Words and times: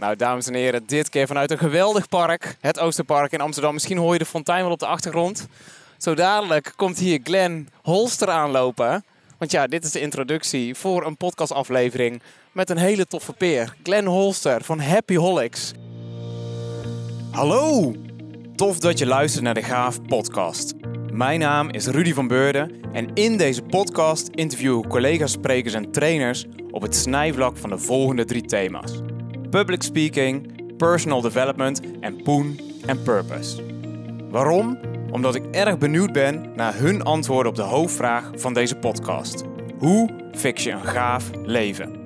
Nou, 0.00 0.16
dames 0.16 0.46
en 0.46 0.54
heren, 0.54 0.82
dit 0.86 1.08
keer 1.08 1.26
vanuit 1.26 1.50
een 1.50 1.58
geweldig 1.58 2.08
park. 2.08 2.56
Het 2.60 2.78
Oosterpark 2.78 3.32
in 3.32 3.40
Amsterdam. 3.40 3.72
Misschien 3.72 3.96
hoor 3.96 4.12
je 4.12 4.18
de 4.18 4.24
fontein 4.24 4.62
wel 4.62 4.72
op 4.72 4.78
de 4.78 4.86
achtergrond. 4.86 5.46
Zo 5.98 6.14
dadelijk 6.14 6.72
komt 6.76 6.98
hier 6.98 7.20
Glenn 7.24 7.68
Holster 7.82 8.28
aanlopen. 8.28 9.04
Want 9.38 9.50
ja, 9.50 9.66
dit 9.66 9.84
is 9.84 9.90
de 9.90 10.00
introductie 10.00 10.74
voor 10.74 11.06
een 11.06 11.16
podcastaflevering 11.16 12.22
met 12.52 12.70
een 12.70 12.76
hele 12.76 13.06
toffe 13.06 13.32
peer. 13.32 13.74
Glenn 13.82 14.06
Holster 14.06 14.64
van 14.64 14.80
Happy 14.80 15.16
Holics. 15.16 15.72
Hallo! 17.30 17.94
Tof 18.56 18.78
dat 18.78 18.98
je 18.98 19.06
luistert 19.06 19.44
naar 19.44 19.54
de 19.54 19.62
Gaaf 19.62 20.02
podcast. 20.02 20.74
Mijn 21.12 21.40
naam 21.40 21.70
is 21.70 21.86
Rudy 21.86 22.12
van 22.12 22.28
Beurden 22.28 22.72
en 22.92 23.14
in 23.14 23.36
deze 23.36 23.62
podcast 23.62 24.28
interview 24.28 24.78
ik 24.78 24.88
collega's, 24.88 25.32
sprekers 25.32 25.74
en 25.74 25.92
trainers 25.92 26.46
op 26.70 26.82
het 26.82 26.96
snijvlak 26.96 27.56
van 27.56 27.70
de 27.70 27.78
volgende 27.78 28.24
drie 28.24 28.44
thema's. 28.44 28.92
Public 29.50 29.82
speaking, 29.82 30.46
personal 30.76 31.20
development 31.20 31.80
en 32.00 32.22
poen 32.22 32.60
en 32.86 33.02
purpose. 33.02 33.62
Waarom? 34.30 34.78
Omdat 35.10 35.34
ik 35.34 35.44
erg 35.50 35.78
benieuwd 35.78 36.12
ben 36.12 36.52
naar 36.54 36.76
hun 36.76 37.02
antwoorden 37.02 37.52
op 37.52 37.56
de 37.56 37.62
hoofdvraag 37.62 38.30
van 38.34 38.54
deze 38.54 38.76
podcast. 38.76 39.44
Hoe 39.78 40.10
fix 40.32 40.64
je 40.64 40.70
een 40.70 40.84
gaaf 40.84 41.30
leven? 41.44 41.96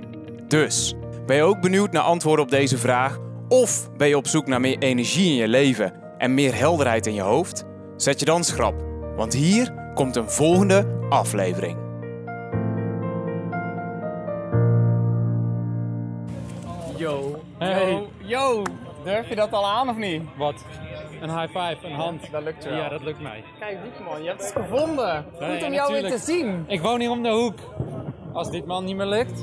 Dus, 0.48 0.94
ben 1.26 1.36
je 1.36 1.42
ook 1.42 1.60
benieuwd 1.60 1.92
naar 1.92 2.02
antwoorden 2.02 2.44
op 2.44 2.50
deze 2.50 2.78
vraag? 2.78 3.18
Of 3.48 3.90
ben 3.96 4.08
je 4.08 4.16
op 4.16 4.26
zoek 4.26 4.46
naar 4.46 4.60
meer 4.60 4.78
energie 4.78 5.28
in 5.28 5.34
je 5.34 5.48
leven 5.48 5.92
en 6.18 6.34
meer 6.34 6.54
helderheid 6.54 7.06
in 7.06 7.14
je 7.14 7.20
hoofd? 7.20 7.64
Zet 7.96 8.18
je 8.18 8.24
dan 8.24 8.44
schrap, 8.44 8.74
want 9.16 9.32
hier 9.32 9.74
komt 9.94 10.16
een 10.16 10.30
volgende 10.30 10.98
aflevering. 11.08 11.83
Hey. 17.72 17.90
yo, 17.90 18.08
yo. 18.22 18.62
Durf 19.04 19.28
je 19.28 19.34
dat 19.34 19.52
al 19.52 19.66
aan 19.66 19.88
of 19.88 19.96
niet? 19.96 20.22
Wat? 20.36 20.54
Een 21.20 21.30
high 21.40 21.58
five, 21.58 21.76
een 21.86 21.92
hand. 21.92 22.22
Dat 22.30 22.42
lukt 22.42 22.64
wel. 22.64 22.74
Ja, 22.76 22.88
dat 22.88 23.02
lukt 23.02 23.20
mij. 23.20 23.44
Kijk, 23.58 23.78
dit 23.82 24.04
man, 24.04 24.22
je 24.22 24.28
hebt 24.28 24.42
het 24.42 24.52
gevonden. 24.62 25.24
Goed 25.30 25.40
Nee, 25.40 25.64
om 25.64 25.72
jou 25.72 25.92
weer 25.92 26.10
te 26.10 26.18
zien. 26.18 26.64
Ik 26.68 26.80
woon 26.80 27.00
hier 27.00 27.10
om 27.10 27.22
de 27.22 27.28
hoek. 27.30 27.58
Als 28.32 28.50
dit 28.50 28.66
man 28.66 28.84
niet 28.84 28.96
meer 28.96 29.06
lukt. 29.06 29.42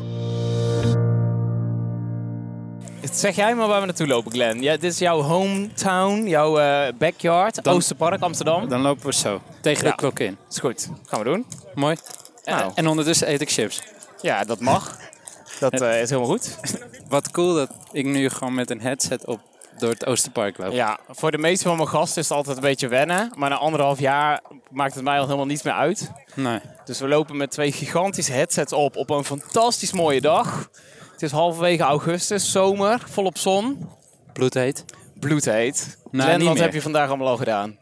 Zeg 3.12 3.36
jij 3.36 3.56
maar 3.56 3.68
waar 3.68 3.80
we 3.80 3.86
naartoe 3.86 4.08
lopen, 4.08 4.32
Glenn. 4.32 4.62
Ja, 4.62 4.72
dit 4.72 4.84
is 4.92 5.00
jouw 5.00 5.22
hometown, 5.22 6.28
jouw 6.28 6.60
eh, 6.60 6.94
backyard, 6.98 7.64
Dan- 7.64 7.74
Oosterpark, 7.76 8.22
Amsterdam. 8.22 8.70
Dan 8.70 8.82
lopen 8.82 9.06
we 9.06 9.14
zo. 9.14 9.42
Tegen 9.62 9.84
Ja. 9.86 9.90
de 9.90 9.96
klok 9.96 10.20
in. 10.20 10.38
is 10.50 10.60
goed, 10.60 10.90
gaan 11.06 11.20
we 11.20 11.26
doen. 11.26 11.46
Mooi. 11.74 11.96
Nou. 12.44 12.62
En, 12.64 12.72
en 12.76 12.88
ondertussen 12.88 13.30
eet 13.32 13.42
ik 13.42 13.50
chips. 13.52 13.82
Ja, 14.22 14.44
dat 14.44 14.60
mag. 14.60 14.98
Dat 15.60 15.82
eh, 15.82 16.02
is 16.02 16.10
helemaal 16.10 16.32
goed. 16.32 16.58
Wat 17.12 17.32
cool 17.32 17.54
dat 17.54 17.70
ik 17.92 18.06
nu 18.06 18.30
gewoon 18.30 18.54
met 18.54 18.70
een 18.70 18.82
headset 18.82 19.26
op 19.26 19.42
door 19.78 19.90
het 19.90 20.06
Oosterpark 20.06 20.58
loop. 20.58 20.72
Ja, 20.72 21.00
voor 21.10 21.32
de 21.32 21.38
meeste 21.38 21.68
van 21.68 21.76
mijn 21.76 21.88
gasten 21.88 22.22
is 22.22 22.30
het 22.30 22.38
altijd 22.38 22.56
een 22.56 22.64
beetje 22.64 22.88
wennen. 22.88 23.32
Maar 23.36 23.50
na 23.50 23.56
anderhalf 23.56 24.00
jaar 24.00 24.42
maakt 24.70 24.96
het 24.96 25.04
mij 25.04 25.18
al 25.18 25.26
helemaal 25.26 25.46
niets 25.46 25.64
meer 25.64 25.74
uit. 25.74 26.12
Nee. 26.36 26.60
Dus 26.86 27.00
we 27.00 27.08
lopen 27.08 27.38
met 27.38 27.52
twee 27.52 27.72
gigantische 27.72 28.32
headsets 28.32 28.74
op 28.74 28.96
op 28.96 29.10
een 29.10 29.26
fantastisch 29.26 29.92
mooie 29.92 30.22
dag. 30.22 30.70
Het 31.12 31.22
is 31.22 31.32
halverwege 31.32 31.84
augustus, 31.84 32.52
zomer, 32.52 33.04
volop 33.06 33.38
zon. 33.38 33.90
Bloedheet. 34.34 34.86
Bloedheet. 35.20 35.98
Nou, 36.12 36.30
Glenn, 36.30 36.44
wat 36.44 36.54
meer. 36.54 36.64
heb 36.64 36.74
je 36.74 36.82
vandaag 36.82 37.08
allemaal 37.08 37.28
al 37.28 37.38
gedaan? 37.38 37.78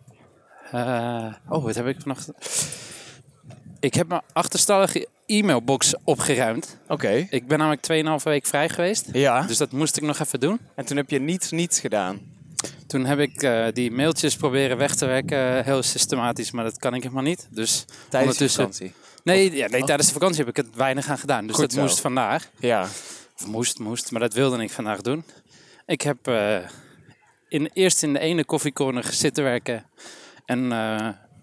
Eh, 0.71 1.33
oh, 1.49 1.63
wat 1.63 1.75
heb 1.75 1.87
ik 1.87 2.01
vanochtend? 2.01 2.35
Ik 3.79 3.93
heb 3.93 4.07
mijn 4.07 4.21
achterstallige 4.33 5.07
e-mailbox 5.29 5.93
opgeruimd. 6.03 6.77
Oké. 6.87 7.27
Ik 7.29 7.47
ben 7.47 7.57
namelijk 7.57 7.81
2,5 8.19 8.23
week 8.23 8.45
vrij 8.45 8.69
geweest. 8.69 9.07
Ja, 9.11 9.41
Dus 9.41 9.57
dat 9.57 9.71
moest 9.71 9.97
ik 9.97 10.03
nog 10.03 10.19
even 10.19 10.39
doen. 10.39 10.59
en 10.75 10.85
toen 10.85 10.97
heb 10.97 11.09
je 11.09 11.19
niets, 11.19 11.51
niets 11.51 11.79
gedaan. 11.79 12.19
Toen 12.87 13.05
heb 13.05 13.19
ik 13.19 13.43
eh, 13.43 13.65
die 13.73 13.91
mailtjes 13.91 14.35
proberen 14.35 14.77
weg 14.77 14.95
te 14.95 15.05
werken, 15.05 15.57
eh, 15.57 15.65
heel 15.65 15.83
systematisch, 15.83 16.51
maar 16.51 16.63
dat 16.63 16.77
kan 16.77 16.93
ik 16.93 17.03
helemaal 17.03 17.23
niet. 17.23 17.47
Dus 17.51 17.85
Tijdens 18.09 18.13
ondertussen- 18.21 18.61
vakantie. 18.63 18.93
Nee, 19.23 19.55
ja, 19.55 19.67
nee, 19.67 19.83
tijdens 19.83 20.07
de 20.07 20.13
vakantie 20.13 20.39
heb 20.39 20.47
ik 20.49 20.55
het 20.55 20.75
weinig 20.75 21.07
aan 21.09 21.17
gedaan. 21.17 21.47
Dus 21.47 21.55
Goed 21.55 21.63
dat 21.65 21.73
zo. 21.73 21.81
moest 21.81 21.99
vandaag. 21.99 22.49
Ja. 22.59 22.81
Of 23.39 23.47
moest, 23.47 23.79
moest, 23.79 24.11
maar 24.11 24.21
dat 24.21 24.33
wilde 24.33 24.63
ik 24.63 24.71
vandaag 24.71 25.01
doen. 25.01 25.23
Ik 25.85 26.01
heb 26.01 26.27
eh, 26.27 26.57
in, 27.47 27.69
eerst 27.73 28.03
in 28.03 28.13
de 28.13 28.19
ene 28.19 28.45
koffiecorner 28.45 29.05
zitten 29.13 29.43
werken. 29.43 29.85
En 30.45 30.71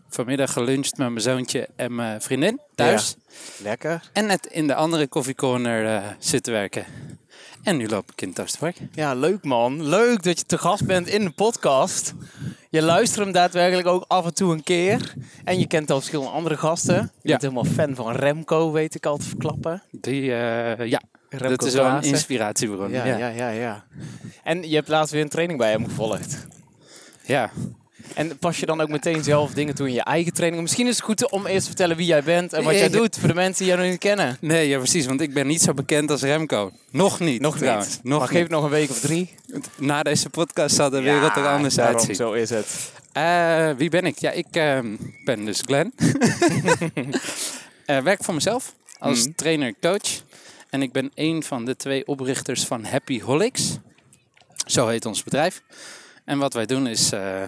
vanmiddag 0.09 0.53
geluncht 0.53 0.97
met 0.97 1.09
mijn 1.09 1.21
zoontje 1.21 1.69
en 1.77 1.95
mijn 1.95 2.21
vriendin 2.23 2.61
thuis. 2.75 3.17
Lekker. 3.63 4.11
En 4.13 4.27
net 4.27 4.47
in 4.47 4.67
de 4.67 4.75
andere 4.75 5.07
koffiecorner 5.07 5.87
eh 5.87 6.03
zitten 6.19 6.53
werken. 6.53 6.85
En 7.63 7.77
nu 7.77 7.89
loop 7.89 8.11
ik 8.13 8.23
in 8.23 8.29
het 8.29 8.41
Oosterpark. 8.41 8.77
Ja, 8.93 9.15
leuk 9.15 9.45
man. 9.45 9.89
Leuk 9.89 10.23
dat 10.23 10.39
je 10.39 10.45
te 10.45 10.59
gast 10.59 10.87
bent 10.87 11.07
in 11.09 11.25
de 11.25 11.31
podcast. 11.31 12.15
Je 12.71 12.83
luistert 12.83 13.25
hem 13.25 13.33
daadwerkelijk 13.33 13.87
ook 13.89 14.05
af 14.09 14.25
en 14.25 14.35
toe 14.35 14.53
een 14.53 14.63
keer. 14.63 15.13
En 15.45 15.59
je 15.59 15.67
kent 15.67 15.91
al 15.91 15.97
verschillende 15.97 16.31
andere 16.31 16.57
gasten. 16.57 16.95
Je 16.95 17.01
Ja. 17.01 17.11
bent 17.37 17.43
helemaal 17.43 17.65
fan 17.65 17.95
van 17.95 18.13
Remco, 18.13 18.73
weet 18.73 18.95
ik 18.95 19.07
al 19.07 19.17
te 19.17 19.25
verklappen. 19.25 19.83
Die, 19.91 20.21
eh, 20.35 20.87
ja, 20.89 21.03
Remco 21.29 21.49
dat 21.49 21.65
is 21.65 21.75
wel 21.75 21.87
een 21.87 22.03
inspiratiebron. 22.03 22.91
Ja, 22.91 23.05
Ja, 23.05 23.17
ja, 23.17 23.29
ja, 23.29 23.49
ja. 23.49 23.85
En 24.43 24.69
je 24.69 24.75
hebt 24.75 24.89
laatst 24.89 25.13
weer 25.13 25.23
een 25.23 25.29
training 25.29 25.59
bij 25.59 25.71
hem 25.71 25.85
gevolgd. 25.89 26.47
ja. 27.25 27.51
En 28.15 28.39
pas 28.39 28.61
je 28.61 28.67
dan 28.67 28.81
ook 28.81 28.89
meteen 28.89 29.25
zelf 29.25 29.53
dingen 29.53 29.75
toe 29.75 29.87
in 29.89 29.93
je 29.95 30.03
eigen 30.03 30.33
training? 30.33 30.63
Misschien 30.63 30.87
is 30.87 30.97
het 30.97 31.05
goed 31.05 31.31
om 31.31 31.47
eerst 31.47 31.61
te 31.61 31.67
vertellen 31.67 31.97
wie 31.97 32.07
jij 32.07 32.23
bent 32.23 32.53
en 32.53 32.63
wat 32.65 32.73
Ja, 32.73 32.79
jij 32.79 32.89
ja. 32.91 32.97
doet 32.97 33.19
voor 33.19 33.29
de 33.29 33.35
mensen 33.35 33.59
die 33.59 33.67
jou 33.73 33.81
nog 33.81 33.91
niet 33.91 34.01
kennen. 34.01 34.37
Nee, 34.41 34.69
ja, 34.69 34.79
precies, 34.79 35.07
want 35.07 35.21
ik 35.21 35.35
ben 35.35 35.47
niet 35.47 35.63
zo 35.63 35.75
bekend 35.75 36.11
als 36.11 36.23
Remco. 36.23 36.73
Nog 36.91 37.21
niet. 37.21 37.41
Nog 37.41 37.57
trouwens. 37.59 37.89
niet. 37.89 38.05
Nog 38.05 38.19
maar 38.19 38.29
niet. 38.33 38.39
geef 38.39 38.49
nog 38.49 38.65
een 38.65 38.71
week 38.71 38.91
of 38.91 39.01
drie. 39.01 39.35
Na 39.77 40.03
deze 40.03 40.31
podcast 40.31 40.75
zal 40.77 40.91
de 40.91 41.01
wereld 41.01 41.37
er 41.37 41.47
anders 41.47 41.79
uitzien. 41.79 42.15
Zo 42.15 42.33
is 42.33 42.51
het. 42.51 42.67
Eh, 43.13 43.71
wie 43.77 43.91
ben 43.91 44.05
ik? 44.05 44.19
Ja, 44.19 44.31
ik 44.31 44.47
ehm, 44.51 44.97
ben 45.25 45.45
dus 45.45 45.61
Glenn. 45.65 45.93
Eh, 47.87 47.99
werk 48.03 48.25
voor 48.25 48.35
mezelf 48.35 48.75
als 48.99 49.23
Mhm. 49.25 49.33
trainer-coach. 49.37 50.23
En 50.71 50.83
ik 50.83 50.93
ben 50.93 51.11
een 51.15 51.43
van 51.43 51.65
de 51.65 51.77
twee 51.77 52.07
oprichters 52.07 52.65
van 52.65 52.85
Happy 52.85 53.21
Holics. 53.21 53.79
Zo 54.67 54.89
heet 54.89 55.07
ons 55.07 55.23
bedrijf. 55.23 55.63
En 56.25 56.39
wat 56.39 56.55
wij 56.55 56.67
doen 56.67 56.87
is 56.87 57.13
eh, 57.13 57.43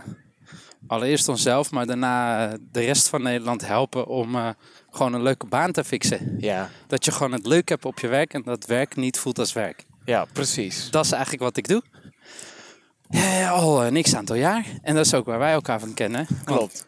allereerst 0.88 1.28
onszelf, 1.28 1.70
maar 1.70 1.86
daarna 1.86 2.46
eh, 2.48 2.54
de 2.72 2.80
rest 2.80 3.08
van 3.08 3.22
Nederland 3.22 3.66
helpen 3.66 4.06
om 4.06 4.34
eh, 4.34 4.48
gewoon 4.90 5.12
een 5.14 5.22
leuke 5.22 5.46
baan 5.46 5.72
te 5.72 5.84
fixen. 5.84 6.36
Ja, 6.38 6.70
Dat 6.86 7.04
je 7.04 7.12
gewoon 7.12 7.32
het 7.32 7.46
leuk 7.46 7.68
hebt 7.68 7.84
op 7.84 7.98
je 7.98 8.08
werk 8.08 8.34
en 8.34 8.42
dat 8.42 8.66
werk 8.66 8.96
niet 8.96 9.18
voelt 9.18 9.38
als 9.38 9.52
werk. 9.52 9.84
ja 10.04 10.24
precies. 10.32 10.90
Dat 10.90 11.04
is 11.04 11.12
eigenlijk 11.12 11.42
wat 11.42 11.56
ik 11.56 11.68
doe. 11.68 11.82
Ja, 13.10 13.48
al 13.50 13.84
een 13.84 14.02
x 14.02 14.14
aantal 14.14 14.36
jaar. 14.36 14.64
En 14.82 14.94
dat 14.94 15.06
is 15.06 15.14
ook 15.14 15.26
waar 15.26 15.38
wij 15.38 15.52
elkaar 15.52 15.80
van 15.80 15.94
kennen. 15.94 16.26
Klopt. 16.44 16.86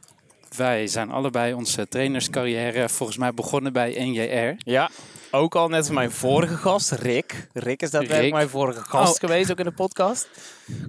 Wij 0.56 0.86
zijn 0.86 1.10
allebei 1.10 1.52
onze 1.52 1.88
trainerscarrière 1.88 2.88
volgens 2.88 3.18
mij 3.18 3.34
begonnen 3.34 3.72
bij 3.72 4.04
NJR. 4.04 4.70
Ja, 4.70 4.90
ook 5.30 5.54
al 5.54 5.68
net 5.68 5.78
als 5.78 5.90
mijn 5.90 6.10
vorige 6.10 6.56
gast, 6.56 6.90
Rick. 6.90 7.48
Rick 7.52 7.82
is 7.82 7.90
daadwerkelijk 7.90 8.34
mijn 8.34 8.48
vorige 8.48 8.80
gast 8.80 9.14
Oh. 9.14 9.18
geweest, 9.20 9.50
ook 9.50 9.58
in 9.58 9.64
de 9.64 9.70
podcast. 9.72 10.28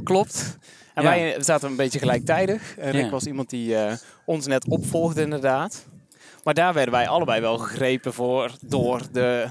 Klopt. 0.03 0.57
En 1.03 1.09
wij 1.21 1.35
zaten 1.43 1.69
een 1.69 1.75
beetje 1.75 1.99
gelijktijdig. 1.99 2.77
En 2.77 2.91
Rick 2.91 3.03
Ja. 3.03 3.09
was 3.09 3.25
iemand 3.25 3.49
die 3.49 3.75
eh, 3.75 3.93
ons 4.25 4.47
net 4.47 4.65
opvolgde 4.67 5.21
inderdaad. 5.21 5.85
Maar 6.43 6.53
daar 6.53 6.73
werden 6.73 6.93
wij 6.93 7.07
allebei 7.07 7.41
wel 7.41 7.57
gegrepen 7.57 8.13
voor 8.13 8.51
door 8.61 9.01
de, 9.11 9.49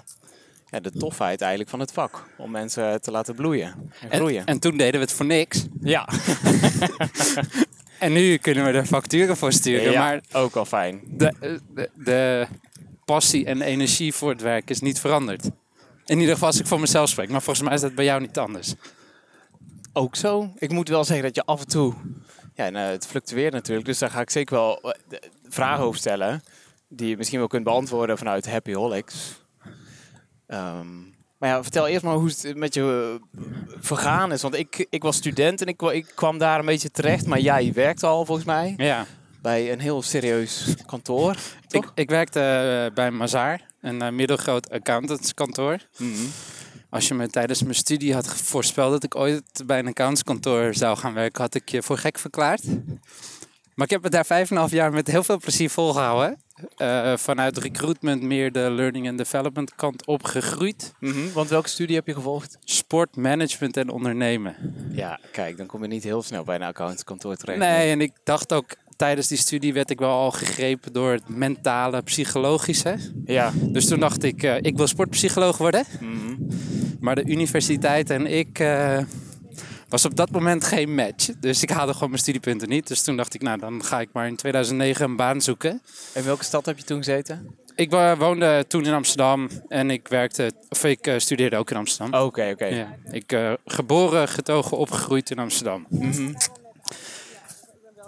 ja, 0.70 0.80
de 0.80 0.90
tofheid 0.92 1.40
eigenlijk 1.40 1.70
van 1.70 1.80
het 1.80 1.92
vak. 1.92 2.24
Om 2.38 2.50
mensen 2.50 3.00
te 3.02 3.10
laten 3.10 3.34
bloeien 3.34 3.90
en 4.10 4.16
groeien. 4.18 4.40
En, 4.40 4.46
en 4.46 4.58
toen 4.58 4.76
deden 4.76 4.92
we 5.00 5.06
het 5.06 5.12
voor 5.12 5.26
niks. 5.26 5.66
ja, 5.82 6.08
En 7.98 8.12
nu 8.12 8.36
kunnen 8.36 8.64
we 8.64 8.70
er 8.70 8.86
facturen 8.86 9.36
voor 9.36 9.52
sturen. 9.52 9.92
ja 9.92 9.98
Maar 10.00 10.20
ook 10.32 10.54
al 10.56 10.64
fijn. 10.64 11.00
de, 11.06 11.32
de, 11.74 11.90
de 11.94 12.46
passie 13.04 13.44
en 13.46 13.62
energie 13.62 14.14
voor 14.14 14.30
het 14.30 14.40
werk 14.40 14.70
is 14.70 14.80
niet 14.80 15.00
veranderd. 15.00 15.44
In 16.04 16.18
ieder 16.18 16.32
geval 16.34 16.48
als 16.48 16.60
ik 16.60 16.66
voor 16.66 16.80
mezelf 16.80 17.08
spreek. 17.08 17.28
Maar 17.28 17.42
volgens 17.42 17.66
mij 17.66 17.74
is 17.74 17.80
dat 17.80 17.94
bij 17.94 18.04
jou 18.04 18.20
niet 18.20 18.38
anders. 18.38 18.74
Ook 19.92 20.16
zo. 20.16 20.52
Ik 20.58 20.70
moet 20.70 20.88
wel 20.88 21.04
zeggen 21.04 21.24
dat 21.24 21.34
je 21.34 21.44
af 21.44 21.60
en 21.60 21.66
toe... 21.68 21.94
Ja, 22.54 22.68
nou, 22.70 22.90
het 22.90 23.06
fluctueert 23.06 23.52
natuurlijk. 23.52 23.86
Dus 23.86 23.98
daar 23.98 24.10
ga 24.10 24.20
ik 24.20 24.30
zeker 24.30 24.54
wel 24.56 24.80
eh, 24.82 25.18
vragen 25.48 25.84
over 25.84 25.98
stellen. 26.00 26.42
Die 26.88 27.08
je 27.08 27.16
misschien 27.16 27.38
wel 27.38 27.48
kunt 27.48 27.64
beantwoorden 27.64 28.18
vanuit 28.18 28.50
Happy 28.50 28.72
Holics. 28.72 29.40
Ehm, 30.46 30.98
maar 31.38 31.48
ja, 31.48 31.62
vertel 31.62 31.86
eerst 31.86 32.04
maar 32.04 32.14
hoe 32.14 32.28
het 32.28 32.56
met 32.56 32.74
je 32.74 33.18
eh, 33.32 33.40
vergaan 33.80 34.32
is. 34.32 34.42
Want 34.42 34.54
ik, 34.54 34.86
ik 34.90 35.02
was 35.02 35.16
student 35.16 35.60
en 35.60 35.66
ik, 35.66 35.82
ik 35.82 36.12
kwam 36.14 36.38
daar 36.38 36.58
een 36.58 36.66
beetje 36.66 36.90
terecht. 36.90 37.26
Maar 37.26 37.40
jij 37.40 37.72
werkte 37.72 38.06
al 38.06 38.24
volgens 38.24 38.46
mij 38.46 38.74
Ja. 38.76 39.06
bij 39.42 39.72
een 39.72 39.80
heel 39.80 40.02
serieus 40.02 40.74
kantoor. 40.86 41.36
Toch? 41.66 41.84
Ik, 41.84 41.90
ik 41.94 42.10
werkte 42.10 42.40
eh, 42.40 42.94
bij 42.94 43.10
Mazaar, 43.10 43.60
een 43.80 44.14
middelgroot 44.14 44.70
accountantskantoor. 44.70 45.78
Mhm. 45.98 46.26
Als 46.90 47.08
je 47.08 47.14
me 47.14 47.28
tijdens 47.28 47.62
mijn 47.62 47.74
studie 47.74 48.14
had 48.14 48.26
voorspeld 48.36 48.92
dat 48.92 49.04
ik 49.04 49.16
ooit 49.16 49.62
bij 49.66 49.78
een 49.78 49.86
accountantskantoor 49.86 50.74
zou 50.74 50.96
gaan 50.96 51.14
werken, 51.14 51.42
had 51.42 51.54
ik 51.54 51.68
je 51.68 51.82
voor 51.82 51.98
gek 51.98 52.18
verklaard. 52.18 52.62
Maar 53.74 53.86
ik 53.88 53.90
heb 53.90 54.02
het 54.02 54.12
daar 54.12 54.26
vijf 54.26 54.46
en 54.50 54.54
een 54.54 54.60
half 54.60 54.72
jaar 54.72 54.92
met 54.92 55.06
heel 55.06 55.22
veel 55.22 55.38
plezier 55.38 55.70
volgehouden. 55.70 56.38
eh, 56.76 57.16
vanuit 57.16 57.58
recruitment 57.58 58.22
meer 58.22 58.52
de 58.52 58.70
learning 58.70 59.08
and 59.08 59.18
development 59.18 59.74
kant 59.74 60.06
opgegroeid. 60.06 60.92
Mhm, 61.00 61.32
Want 61.32 61.48
welke 61.48 61.68
studie 61.68 61.94
heb 61.96 62.06
je 62.06 62.14
gevolgd? 62.14 62.58
Sport, 62.64 63.16
management 63.16 63.76
en 63.76 63.88
ondernemen. 63.90 64.56
Ja, 64.92 65.18
kijk, 65.32 65.56
dan 65.56 65.66
kom 65.66 65.82
je 65.82 65.88
niet 65.88 66.02
heel 66.04 66.22
snel 66.22 66.44
bij 66.44 66.54
een 66.54 66.62
accountantskantoor 66.62 67.36
terecht. 67.36 67.58
Nee, 67.58 67.90
en 67.90 68.00
ik 68.00 68.12
dacht 68.24 68.52
ook 68.52 68.74
tijdens 68.96 69.28
die 69.28 69.38
studie 69.38 69.72
werd 69.72 69.90
ik 69.90 69.98
wel 69.98 70.10
al 70.10 70.30
gegrepen 70.30 70.92
door 70.92 71.12
het 71.12 71.28
mentale, 71.28 72.02
psychologische. 72.02 72.96
Ja. 73.24 73.52
Dus 73.62 73.86
toen 73.86 74.00
dacht 74.00 74.22
ik, 74.22 74.42
eh, 74.42 74.56
ik 74.60 74.76
wil 74.76 74.86
sportpsycholoog 74.86 75.58
worden. 75.58 75.84
Mhm. 76.00 76.34
Maar 77.00 77.14
de 77.14 77.24
universiteit 77.24 78.10
en 78.10 78.26
ik 78.26 78.58
eh, 78.58 78.98
was 79.88 80.04
op 80.04 80.16
dat 80.16 80.30
moment 80.30 80.64
geen 80.64 80.94
match. 80.94 81.30
Dus 81.40 81.62
ik 81.62 81.70
haalde 81.70 81.92
gewoon 81.92 82.08
mijn 82.08 82.22
studiepunten 82.22 82.68
niet. 82.68 82.88
Dus 82.88 83.02
toen 83.02 83.16
dacht 83.16 83.34
ik, 83.34 83.42
nou 83.42 83.58
dan 83.58 83.84
ga 83.84 84.00
ik 84.00 84.08
maar 84.12 84.26
in 84.26 84.36
2009 84.36 85.04
een 85.04 85.16
baan 85.16 85.40
zoeken. 85.40 85.82
In 86.14 86.24
welke 86.24 86.44
stad 86.44 86.66
heb 86.66 86.78
je 86.78 86.84
toen 86.84 86.96
gezeten? 86.96 87.58
Ik 87.74 87.90
woonde 88.18 88.64
toen 88.68 88.84
in 88.84 88.92
Amsterdam 88.92 89.48
en 89.68 89.90
ik 89.90 90.08
werkte, 90.08 90.52
of 90.68 90.84
ik 90.84 91.06
eh, 91.06 91.18
studeerde 91.18 91.56
ook 91.56 91.70
in 91.70 91.76
Amsterdam. 91.76 92.20
Oké, 92.20 92.50
oké. 92.52 92.66
Ja, 92.66 92.96
ik 93.10 93.32
eh, 93.32 93.52
geboren, 93.64 94.28
getogen, 94.28 94.76
opgegroeid 94.76 95.30
in 95.30 95.38
Amsterdam. 95.38 95.86
Mhm. 95.88 96.34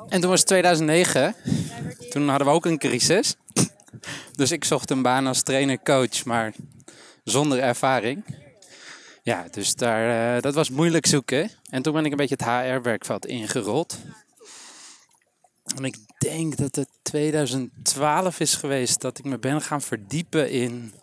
En 0.09 0.21
toen 0.21 0.31
was 0.31 0.39
het 0.39 0.49
2009. 0.49 1.35
Toen 2.11 2.29
hadden 2.29 2.47
we 2.47 2.53
ook 2.53 2.67
een 2.67 2.79
crisis. 2.79 3.37
Dus 4.33 4.50
ik 4.50 4.65
zocht 4.65 4.91
een 4.91 5.03
baan 5.03 5.27
als 5.27 5.43
trainer-coach, 5.43 6.25
maar 6.25 6.53
zonder 7.25 7.59
ervaring. 7.59 8.25
Ja, 9.22 9.46
dus 9.50 9.74
daar, 9.74 10.36
eh, 10.36 10.42
dat 10.42 10.54
was 10.54 10.70
moeilijk 10.70 11.06
zoeken. 11.06 11.50
En 11.70 11.82
toen 11.82 11.92
ben 11.92 12.04
ik 12.04 12.10
een 12.10 12.16
beetje 12.16 12.36
het 12.38 12.44
HR-werkveld 12.44 13.26
ingerold. 13.26 13.98
En 15.76 15.84
ik 15.84 15.96
denk 16.19 16.56
dat 16.56 16.74
het 16.74 16.88
2012 17.02 18.40
is 18.40 18.54
geweest 18.54 19.00
dat 19.00 19.19
ik 19.19 19.24
me 19.24 19.38
ben 19.38 19.60
gaan 19.60 19.82
verdiepen 19.82 20.50
in... 20.50 20.94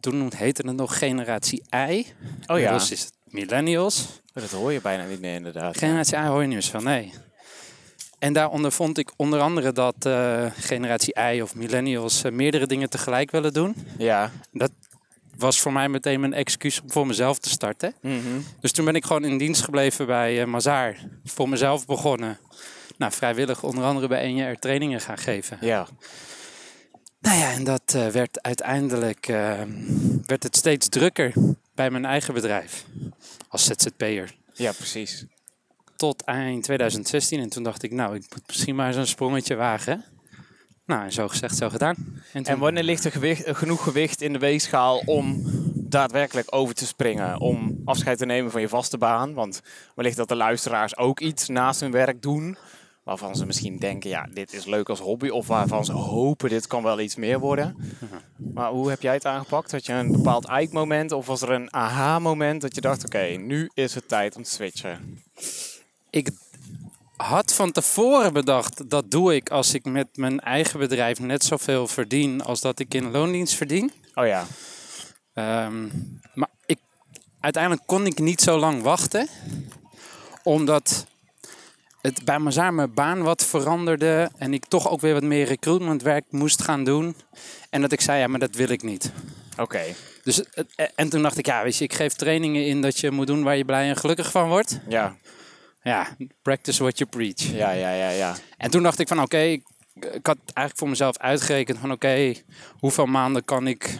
Toen 0.00 0.32
heette 0.36 0.66
het 0.66 0.76
nog 0.76 0.98
Generatie 0.98 1.62
I. 1.74 1.98
Oh 1.98 2.06
ja, 2.46 2.54
Inmiddels 2.54 2.90
is 2.90 3.04
het 3.04 3.12
Millennials. 3.24 4.06
dat 4.32 4.50
hoor 4.50 4.72
je 4.72 4.80
bijna 4.80 5.04
niet 5.04 5.20
meer 5.20 5.34
inderdaad. 5.34 5.78
Generatie 5.78 6.16
A 6.16 6.26
hoor 6.26 6.42
je 6.42 6.48
nieuws 6.48 6.70
van, 6.70 6.84
nee. 6.84 7.12
En 8.18 8.32
daaronder 8.32 8.72
vond 8.72 8.98
ik 8.98 9.12
onder 9.16 9.40
andere 9.40 9.72
dat 9.72 9.94
eh, 9.98 10.46
generatie 10.56 11.16
I 11.32 11.42
of 11.42 11.54
millennials 11.54 12.24
eh, 12.24 12.32
meerdere 12.32 12.66
dingen 12.66 12.90
tegelijk 12.90 13.30
willen 13.30 13.52
doen. 13.52 13.76
Ja. 13.98 14.32
Dat 14.52 14.70
was 15.38 15.60
voor 15.60 15.72
mij 15.72 15.88
meteen 15.88 16.20
mijn 16.20 16.32
excuus 16.32 16.80
om 16.80 16.90
voor 16.90 17.06
mezelf 17.06 17.38
te 17.38 17.48
starten. 17.48 17.94
Mhm. 18.02 18.40
Dus 18.60 18.72
toen 18.72 18.84
ben 18.84 18.94
ik 18.94 19.04
gewoon 19.04 19.24
in 19.24 19.38
dienst 19.38 19.62
gebleven 19.62 20.06
bij 20.06 20.40
eh 20.40 20.46
Mazaar. 20.46 20.96
Voor 21.24 21.48
mezelf 21.48 21.86
begonnen. 21.86 22.38
Nou, 22.98 23.12
vrijwillig 23.12 23.62
onder 23.62 23.84
andere 23.84 24.08
bij 24.08 24.32
NJR 24.32 24.58
trainingen 24.58 25.00
gaan 25.00 25.18
geven. 25.18 25.58
Ja. 25.60 25.86
Nou 27.20 27.38
ja, 27.38 27.52
en 27.52 27.64
dat 27.64 27.94
eh, 27.94 28.06
werd 28.06 28.42
uiteindelijk 28.42 29.28
eh, 29.28 29.60
werd 30.26 30.42
het 30.42 30.56
steeds 30.56 30.88
drukker 30.88 31.32
bij 31.74 31.90
mijn 31.90 32.04
eigen 32.04 32.34
bedrijf. 32.34 32.84
Als 33.48 33.64
ZZP'er. 33.64 34.34
Ja, 34.52 34.72
precies. 34.72 35.24
tot 35.96 36.22
eind 36.22 36.62
2016. 36.62 37.40
En 37.40 37.48
toen 37.48 37.62
dacht 37.62 37.82
ik, 37.82 37.92
nou, 37.92 38.14
ik 38.14 38.24
moet 38.30 38.46
misschien 38.46 38.74
maar 38.74 38.86
eens 38.86 38.96
een 38.96 39.06
sprongetje 39.06 39.54
wagen. 39.54 40.04
Nou, 40.86 41.04
en 41.04 41.12
zo 41.12 41.28
gezegd, 41.28 41.56
zo 41.56 41.68
gedaan. 41.68 41.96
En 42.32 42.42
toen, 42.42 42.54
En 42.54 42.58
wanneer 42.58 42.82
ligt 42.82 43.04
er 43.04 43.12
gewicht, 43.12 43.44
eh, 43.44 43.54
genoeg 43.54 43.82
gewicht 43.82 44.22
in 44.22 44.32
de 44.32 44.38
weegschaal 44.38 45.02
om 45.04 45.42
daadwerkelijk 45.74 46.46
over 46.50 46.74
te 46.74 46.86
springen? 46.86 47.40
Om 47.40 47.80
afscheid 47.84 48.18
te 48.18 48.26
nemen 48.26 48.50
van 48.50 48.60
je 48.60 48.68
vaste 48.68 48.98
baan? 48.98 49.34
Want 49.34 49.62
wellicht 49.94 50.16
dat 50.16 50.28
de 50.28 50.36
luisteraars 50.36 50.96
ook 50.96 51.20
iets 51.20 51.48
naast 51.48 51.80
hun 51.80 51.90
werk 51.90 52.22
doen. 52.22 52.56
Waarvan 53.02 53.36
ze 53.36 53.46
misschien 53.46 53.78
denken, 53.78 54.10
ja, 54.10 54.28
dit 54.32 54.52
is 54.52 54.64
leuk 54.64 54.88
als 54.88 55.00
hobby. 55.00 55.28
Of 55.28 55.46
waarvan 55.46 55.84
ze 55.84 55.92
hopen, 55.92 56.48
dit 56.48 56.66
kan 56.66 56.82
wel 56.82 57.00
iets 57.00 57.16
meer 57.16 57.38
worden. 57.38 57.76
Maar 58.36 58.70
hoe 58.70 58.90
heb 58.90 59.02
jij 59.02 59.14
het 59.14 59.26
aangepakt? 59.26 59.72
Had 59.72 59.86
je 59.86 59.92
een 59.92 60.12
bepaald 60.12 60.44
eikmoment? 60.44 61.12
Of 61.12 61.26
was 61.26 61.42
er 61.42 61.50
een 61.50 61.72
aha-moment 61.74 62.60
dat 62.60 62.74
je 62.74 62.80
dacht, 62.80 63.04
oké, 63.04 63.24
nu 63.24 63.70
is 63.74 63.94
het 63.94 64.08
tijd 64.08 64.36
om 64.36 64.42
te 64.42 64.50
switchen? 64.50 65.22
ik 66.16 66.30
had 67.16 67.52
van 67.52 67.72
tevoren 67.72 68.32
bedacht, 68.32 68.90
dat 68.90 69.10
doe 69.10 69.34
ik 69.34 69.50
als 69.50 69.74
ik 69.74 69.84
met 69.84 70.06
mijn 70.14 70.40
eigen 70.40 70.78
bedrijf 70.78 71.20
net 71.20 71.44
zoveel 71.44 71.86
verdien 71.86 72.42
als 72.42 72.60
dat 72.60 72.78
ik 72.78 72.94
in 72.94 73.10
loondienst 73.10 73.54
verdien. 73.54 73.92
Oh 74.14 74.26
ja, 74.26 74.46
Ehm, 75.36 75.88
maar 76.34 76.48
ik, 76.66 76.78
uiteindelijk 77.40 77.86
kon 77.86 78.06
ik 78.06 78.18
niet 78.18 78.40
zo 78.40 78.58
lang 78.58 78.82
wachten. 78.82 79.28
Omdat 80.42 81.06
het 82.00 82.24
bij 82.24 82.38
Mazaar 82.38 82.74
mijn 82.74 82.94
baan 82.94 83.22
wat 83.22 83.44
veranderde. 83.44 84.30
En 84.36 84.54
ik 84.54 84.64
toch 84.64 84.88
ook 84.88 85.00
weer 85.00 85.12
wat 85.12 85.22
meer 85.22 85.46
recruitmentwerk 85.46 86.24
moest 86.30 86.62
gaan 86.62 86.84
doen. 86.84 87.16
En 87.70 87.80
dat 87.80 87.92
ik 87.92 88.00
zei, 88.00 88.18
ja, 88.20 88.26
maar 88.26 88.38
dat 88.40 88.54
wil 88.54 88.68
ik 88.68 88.82
niet. 88.82 89.12
oké. 89.58 89.82
Dus, 90.22 90.42
en 90.94 91.08
toen 91.08 91.22
dacht 91.22 91.38
ik, 91.38 91.46
ja, 91.46 91.62
weet 91.62 91.76
je, 91.76 91.84
ik 91.84 91.94
geef 91.94 92.12
trainingen 92.12 92.66
in 92.66 92.82
dat 92.82 92.98
je 92.98 93.10
moet 93.10 93.26
doen 93.26 93.42
waar 93.42 93.56
je 93.56 93.64
blij 93.64 93.88
en 93.88 93.96
gelukkig 93.96 94.30
van 94.30 94.48
wordt. 94.48 94.80
Ja, 94.88 95.16
Ja, 95.86 96.16
practice 96.42 96.82
what 96.82 96.98
you 96.98 97.10
preach. 97.10 97.40
ja, 97.52 97.70
ja, 97.70 97.92
ja, 97.92 98.08
ja. 98.10 98.34
En 98.56 98.70
toen 98.70 98.82
dacht 98.82 98.98
ik 98.98 99.08
van, 99.08 99.20
oké, 99.22 99.38
ik, 99.38 99.62
ik 99.94 100.26
had 100.26 100.36
eigenlijk 100.44 100.78
voor 100.78 100.88
mezelf 100.88 101.18
uitgerekend 101.18 101.78
van, 101.78 101.92
oké, 101.92 102.34
hoeveel 102.78 103.06
maanden 103.06 103.44
kan 103.44 103.66
ik 103.66 103.98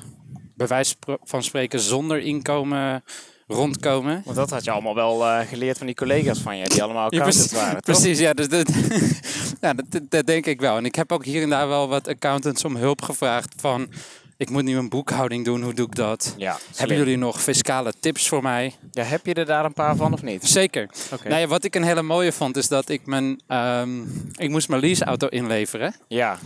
bij 0.57 0.67
wijze 0.67 0.95
van 1.23 1.43
spreken 1.43 1.81
zonder 1.81 2.19
inkomen 2.19 3.05
rondkomen? 3.47 4.23
Want 4.25 4.37
dat 4.37 4.51
had 4.51 4.65
je 4.65 4.71
allemaal 4.71 4.95
wel 4.95 5.27
eh, 5.27 5.47
geleerd 5.49 5.79
van 5.79 5.87
die 5.87 5.95
collega's 5.97 6.39
van 6.39 6.57
je, 6.57 6.69
die 6.69 6.83
allemaal 6.83 7.05
accountants 7.11 7.53
waren, 7.53 7.83
toch? 7.83 7.97
precies, 8.01 8.19
ja, 8.19 8.33
dus 8.33 8.49
dat, 8.49 8.69
ja 9.61 9.73
dat- 9.75 10.01
dat 10.09 10.27
denk 10.27 10.47
ik 10.47 10.61
wel. 10.61 10.77
En 10.77 10.85
ik 10.85 10.95
heb 10.95 11.13
ook 11.13 11.25
hier 11.25 11.43
en 11.43 11.49
daar 11.51 11.69
wel 11.69 11.89
wat 11.89 12.09
accountants 12.09 12.65
om 12.65 12.77
hulp 12.77 13.03
gevraagd 13.03 13.55
van, 13.57 13.89
ik 14.37 14.51
moet 14.51 14.65
nu 14.65 14.77
een 14.77 14.89
boekhouding 14.89 15.45
doen, 15.45 15.63
hoe 15.63 15.75
doe 15.75 15.87
ik 15.87 15.95
dat? 15.95 16.35
Ja. 16.37 16.59
Hebben 16.77 16.97
jullie 16.97 17.17
nog 17.17 17.43
fiscale 17.43 17.93
tips 18.01 18.29
voor 18.29 18.43
mij? 18.43 18.75
Ja, 18.93 19.03
heb 19.03 19.27
je 19.27 19.35
er 19.35 19.47
daar 19.47 19.65
een 19.65 19.73
paar 19.73 19.97
van 19.97 20.13
of 20.13 20.23
niet? 20.23 20.45
Zeker. 20.49 20.91
Oké. 21.13 21.29
Nou 21.29 21.41
ja, 21.41 21.47
wat 21.47 21.65
ik 21.65 21.75
een 21.75 21.83
hele 21.85 22.03
mooie 22.03 22.33
vond, 22.33 22.57
is 22.57 22.69
dat 22.69 22.89
ik 22.89 23.07
mijn, 23.07 23.41
ehm, 23.47 24.01
ik 24.37 24.51
moest 24.51 24.69
mijn 24.69 24.81
leaseauto 24.81 25.27
inleveren. 25.27 25.95
Ja, 26.09 26.39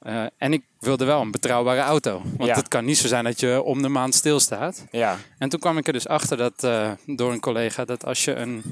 Eh, 0.00 0.24
en 0.38 0.52
ik 0.52 0.62
wilde 0.80 1.04
wel 1.04 1.20
een 1.20 1.30
betrouwbare 1.30 1.80
auto. 1.80 2.22
Want 2.36 2.48
Ja. 2.50 2.54
het 2.56 2.68
kan 2.68 2.84
niet 2.84 2.98
zo 2.98 3.08
zijn 3.08 3.24
dat 3.24 3.40
je 3.40 3.62
om 3.62 3.82
de 3.82 3.88
maand 3.88 4.14
stilstaat. 4.14 4.84
ja, 4.90 5.16
En 5.38 5.48
toen 5.48 5.60
kwam 5.60 5.78
ik 5.78 5.86
er 5.86 5.92
dus 5.92 6.08
achter 6.08 6.36
dat, 6.36 6.64
eh, 6.64 6.90
door 7.06 7.32
een 7.32 7.40
collega 7.40 7.84
dat 7.84 8.04
als 8.04 8.24
je 8.24 8.34
een 8.34 8.62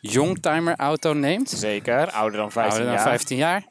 youngtimer 0.00 0.76
auto 0.76 1.12
neemt, 1.12 1.50
zeker. 1.50 2.10
Ouder 2.10 2.38
dan 2.40 2.52
15 2.52 2.62
ouder 2.72 2.84
dan 2.86 2.94
jaar. 2.94 3.02
15 3.02 3.36
jaar, 3.36 3.64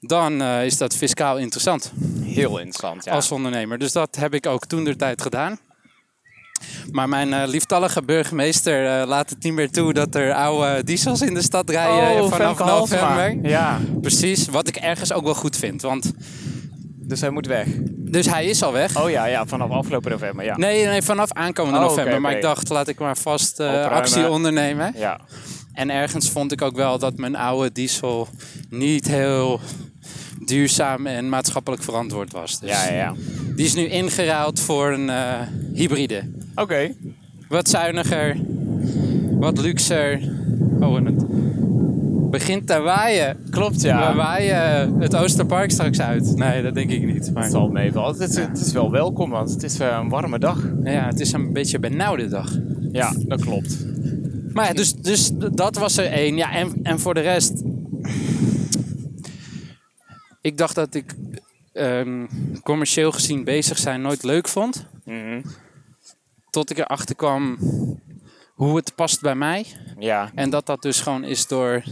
dan 0.00 0.42
eh, 0.42 0.64
is 0.64 0.76
dat 0.76 0.96
fiscaal 0.96 1.38
interessant 1.38 1.92
Heel 2.22 2.58
interessant, 2.58 3.04
ja. 3.04 3.12
als 3.12 3.32
ondernemer. 3.32 3.78
Dus 3.78 3.92
dat 3.92 4.16
heb 4.16 4.34
ik 4.34 4.46
ook 4.46 4.66
toen 4.66 4.84
de 4.84 4.96
tijd 4.96 5.22
gedaan. 5.22 5.58
Maar 6.90 7.08
mijn 7.08 7.32
eh, 7.32 7.48
lieftallige 7.48 8.02
burgemeester 8.02 9.00
eh, 9.00 9.06
laat 9.06 9.30
het 9.30 9.42
niet 9.42 9.52
meer 9.52 9.70
toe 9.70 9.92
dat 9.92 10.14
er 10.14 10.32
oude 10.34 10.84
diesels 10.84 11.20
in 11.20 11.34
de 11.34 11.42
stad 11.42 11.70
rijden 11.70 12.22
oh, 12.22 12.32
vanaf 12.32 12.58
november. 12.58 13.48
Ja, 13.48 13.80
Precies, 14.00 14.48
wat 14.48 14.68
ik 14.68 14.76
ergens 14.76 15.12
ook 15.12 15.24
wel 15.24 15.34
goed 15.34 15.56
vind. 15.56 15.82
Want, 15.82 16.12
dus 16.84 17.20
hij 17.20 17.30
moet 17.30 17.46
weg. 17.46 17.66
dus 17.86 18.26
hij 18.26 18.46
is 18.46 18.62
al 18.62 18.72
weg. 18.72 19.02
Oh 19.02 19.10
ja, 19.10 19.24
ja, 19.24 19.46
vanaf 19.46 19.70
afgelopen 19.70 20.10
november, 20.10 20.44
ja. 20.44 20.56
Nee, 20.56 20.86
nee, 20.86 21.02
vanaf 21.02 21.32
aankomende 21.32 21.78
Oh, 21.78 21.84
november. 21.84 22.20
Maar 22.20 22.32
ik 22.32 22.42
dacht, 22.42 22.68
laat 22.68 22.88
ik 22.88 22.98
maar 22.98 23.16
vast 23.16 23.60
eh, 23.60 23.86
actie 23.86 24.28
ondernemen. 24.28 24.92
Ja, 24.96 25.20
En 25.72 25.90
ergens 25.90 26.30
vond 26.30 26.52
ik 26.52 26.62
ook 26.62 26.76
wel 26.76 26.98
dat 26.98 27.16
mijn 27.16 27.36
oude 27.36 27.72
diesel 27.72 28.28
niet 28.70 29.06
heel 29.06 29.60
duurzaam 30.48 31.06
en 31.06 31.28
maatschappelijk 31.28 31.82
verantwoord 31.82 32.32
was. 32.32 32.60
Dus 32.60 32.70
ja, 32.70 32.88
ja. 32.88 32.94
ja. 32.94 33.14
die 33.56 33.64
is 33.64 33.74
nu 33.74 33.86
ingeruild 33.86 34.60
voor 34.60 34.92
een 34.92 35.10
eh, 35.10 35.40
hybride. 35.72 36.22
Oké. 36.54 36.94
Wat 37.48 37.68
zuiniger, 37.68 38.36
wat 39.30 39.58
luxer. 39.58 40.20
Oh, 40.80 40.96
en 40.96 41.06
het 41.06 41.24
begint 42.30 42.66
te 42.66 42.80
waaien. 42.80 43.36
Klopt, 43.50 43.82
We 43.82 43.88
ja. 43.88 44.14
waaien 44.14 44.94
het 45.00 45.16
Oosterpark 45.16 45.70
straks 45.70 46.00
uit. 46.00 46.36
Nee, 46.36 46.62
dat 46.62 46.74
denk 46.74 46.90
ik 46.90 47.12
niet. 47.12 47.30
Maar 47.32 47.42
Het 47.42 47.52
zal 47.52 47.68
meevallen. 47.68 48.20
Het 48.20 48.30
is, 48.30 48.36
het 48.36 48.60
is 48.60 48.72
wel 48.72 48.90
welkom, 48.90 49.30
want 49.30 49.50
het 49.50 49.62
is 49.62 49.78
eh, 49.78 49.98
een 50.02 50.08
warme 50.08 50.38
dag. 50.38 50.68
ja, 50.84 51.06
het 51.06 51.20
is 51.20 51.32
een 51.32 51.52
beetje 51.52 51.74
een 51.74 51.80
benauwde 51.80 52.28
dag. 52.28 52.58
Ja, 52.92 53.12
dat 53.26 53.40
klopt. 53.40 53.86
Maar 54.52 54.66
ja, 54.66 54.72
dus, 54.72 54.94
dus 54.94 55.30
dat 55.52 55.76
was 55.78 55.96
er 55.96 56.06
één. 56.06 56.36
Ja, 56.36 56.52
en, 56.52 56.72
en 56.82 57.00
voor 57.00 57.14
de 57.14 57.20
rest. 57.20 57.62
Ik 60.40 60.58
dacht 60.58 60.74
dat 60.74 60.94
ik 60.94 61.14
ehm, 61.72 62.26
commercieel 62.62 63.12
gezien 63.12 63.44
bezig 63.44 63.78
zijn 63.78 64.00
nooit 64.00 64.22
leuk 64.22 64.48
vond. 64.48 64.86
Mhm. 65.04 65.42
Tot 66.50 66.70
ik 66.70 66.78
erachter 66.78 67.14
kwam 67.16 67.58
hoe 68.54 68.76
het 68.76 68.94
past 68.94 69.20
bij 69.20 69.34
mij. 69.34 69.66
Ja, 69.98 70.30
En 70.34 70.50
dat 70.50 70.66
dat 70.66 70.82
dus 70.82 71.00
gewoon 71.00 71.24
is 71.24 71.46
door 71.46 71.82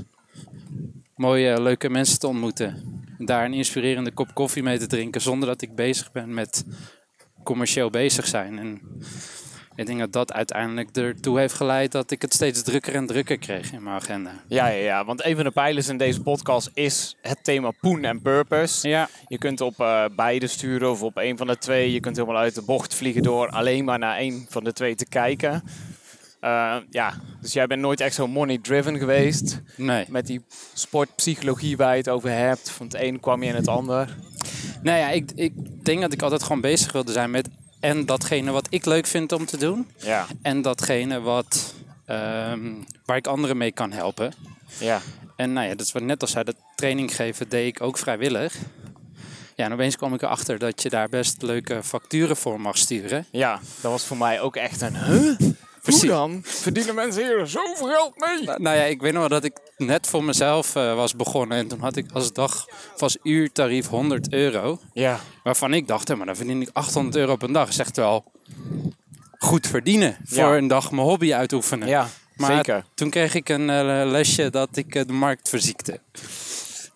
mooie, 1.16 1.60
leuke 1.62 1.88
mensen 1.90 2.18
te 2.18 2.26
ontmoeten. 2.26 2.94
Daar 3.18 3.44
een 3.44 3.54
inspirerende 3.54 4.10
kop 4.12 4.34
koffie 4.34 4.62
mee 4.62 4.78
te 4.78 4.86
drinken 4.86 5.20
zonder 5.20 5.48
dat 5.48 5.62
ik 5.62 5.74
bezig 5.74 6.12
ben 6.12 6.34
met 6.34 6.64
commercieel 7.44 7.90
bezig 7.90 8.26
zijn. 8.26 8.58
En 8.58 8.80
Ik 9.76 9.86
denk 9.86 9.98
dat 9.98 10.12
dat 10.12 10.32
uiteindelijk 10.32 10.96
ertoe 10.96 11.38
heeft 11.38 11.54
geleid 11.54 11.92
dat 11.92 12.10
ik 12.10 12.22
het 12.22 12.34
steeds 12.34 12.62
drukker 12.62 12.94
en 12.94 13.06
drukker 13.06 13.38
kreeg 13.38 13.72
in 13.72 13.82
mijn 13.82 13.96
agenda. 13.96 14.30
Ja, 14.48 14.66
ja, 14.66 14.84
ja, 14.84 15.04
want 15.04 15.24
een 15.24 15.34
van 15.34 15.44
de 15.44 15.50
pijlers 15.50 15.88
in 15.88 15.96
deze 15.96 16.22
podcast 16.22 16.70
is 16.74 17.16
het 17.20 17.38
thema 17.44 17.70
poen 17.80 18.04
en 18.04 18.22
purpose. 18.22 18.88
Ja, 18.88 19.08
Je 19.28 19.38
kunt 19.38 19.60
op 19.60 19.80
eh, 19.80 20.04
beide 20.16 20.46
sturen 20.46 20.90
of 20.90 21.02
op 21.02 21.16
een 21.16 21.36
van 21.36 21.46
de 21.46 21.58
twee. 21.58 21.92
Je 21.92 22.00
kunt 22.00 22.16
helemaal 22.16 22.40
uit 22.40 22.54
de 22.54 22.62
bocht 22.62 22.94
vliegen 22.94 23.22
door 23.22 23.48
alleen 23.48 23.84
maar 23.84 23.98
naar 23.98 24.16
één 24.16 24.46
van 24.48 24.64
de 24.64 24.72
twee 24.72 24.94
te 24.94 25.06
kijken. 25.06 25.62
Eh, 26.40 26.76
ja, 26.90 27.14
dus 27.40 27.52
jij 27.52 27.66
bent 27.66 27.80
nooit 27.80 28.00
echt 28.00 28.14
zo 28.14 28.26
money-driven 28.28 28.98
geweest. 28.98 29.60
nee. 29.76 30.04
Met 30.08 30.26
die 30.26 30.44
sportpsychologie 30.74 31.76
waar 31.76 31.92
je 31.92 31.98
het 31.98 32.08
over 32.08 32.30
hebt. 32.30 32.70
Van 32.70 32.86
het 32.86 32.94
een 33.00 33.20
kwam 33.20 33.42
je 33.42 33.48
in 33.48 33.54
het 33.54 33.68
ander. 33.68 34.16
Nou 34.82 34.98
ja, 34.98 35.10
ik, 35.10 35.30
ik 35.34 35.84
denk 35.84 36.00
dat 36.00 36.12
ik 36.12 36.22
altijd 36.22 36.42
gewoon 36.42 36.60
bezig 36.60 36.92
wilde 36.92 37.12
zijn 37.12 37.30
met 37.30 37.48
en 37.80 38.06
datgene 38.06 38.50
wat 38.50 38.66
ik 38.70 38.84
leuk 38.84 39.06
vind 39.06 39.32
om 39.32 39.46
te 39.46 39.56
doen. 39.56 39.88
Ja, 39.96 40.26
En 40.42 40.62
datgene 40.62 41.20
wat, 41.20 41.74
ehm, 42.04 42.72
waar 43.04 43.16
ik 43.16 43.26
anderen 43.26 43.56
mee 43.56 43.72
kan 43.72 43.92
helpen. 43.92 44.32
ja. 44.78 45.00
En 45.36 45.52
nou 45.52 45.66
ja, 45.68 45.74
dat 45.74 45.86
is 45.86 45.92
wat 45.92 46.02
net 46.02 46.22
al 46.22 46.28
zei, 46.28 46.44
dat 46.44 46.56
training 46.74 47.14
geven 47.16 47.48
deed 47.48 47.66
ik 47.66 47.82
ook 47.82 47.98
vrijwillig. 47.98 48.54
Ja, 49.54 49.64
en 49.64 49.72
opeens 49.72 49.96
kwam 49.96 50.14
ik 50.14 50.22
erachter 50.22 50.58
dat 50.58 50.82
je 50.82 50.88
daar 50.88 51.08
best 51.08 51.42
leuke 51.42 51.82
facturen 51.82 52.36
voor 52.36 52.60
mag 52.60 52.76
sturen. 52.78 53.26
Ja, 53.30 53.60
dat 53.80 53.90
was 53.92 54.04
voor 54.04 54.16
mij 54.16 54.40
ook 54.40 54.56
echt 54.56 54.80
een... 54.80 54.96
Huh? 54.96 55.38
Precies. 55.86 56.02
Hoe 56.10 56.10
dan? 56.18 56.40
Verdienen 56.44 56.94
mensen 56.94 57.24
hier 57.24 57.46
zoveel 57.46 57.86
geld 57.88 58.12
mee? 58.16 58.44
Nou, 58.46 58.62
nou 58.62 58.76
ja, 58.76 58.82
ik 58.82 59.00
weet 59.00 59.12
nog 59.12 59.20
wel 59.20 59.28
dat 59.30 59.44
ik 59.44 59.58
net 59.76 60.06
voor 60.06 60.24
mezelf 60.24 60.76
eh, 60.76 60.94
was 60.94 61.16
begonnen. 61.16 61.58
En 61.58 61.68
toen 61.68 61.80
had 61.80 61.96
ik 61.96 62.06
als 62.12 62.32
dag, 62.32 62.66
als 62.98 63.16
uurtarief 63.22 63.86
100 63.88 64.32
euro. 64.32 64.80
Ja, 64.92 65.20
Waarvan 65.42 65.74
ik 65.74 65.86
dacht, 65.88 66.08
hé, 66.08 66.16
maar 66.16 66.26
dan 66.26 66.36
verdien 66.36 66.60
ik 66.62 66.68
800 66.72 67.16
euro 67.16 67.32
op 67.32 67.42
een 67.42 67.52
dag. 67.52 67.78
Echt 67.78 67.96
wel 67.96 68.24
goed 69.38 69.66
verdienen 69.66 70.16
voor 70.24 70.36
Ja. 70.38 70.56
een 70.56 70.66
dag 70.68 70.90
mijn 70.90 71.06
hobby 71.06 71.34
uitoefenen. 71.34 71.88
ja 71.88 72.08
Maar 72.36 72.54
zeker. 72.56 72.84
toen 72.94 73.10
kreeg 73.10 73.34
ik 73.34 73.48
een 73.48 73.70
eh, 73.70 74.10
lesje 74.10 74.50
dat 74.50 74.76
ik 74.76 74.94
eh, 74.94 75.06
de 75.06 75.12
markt 75.12 75.48
verziekte. 75.48 76.00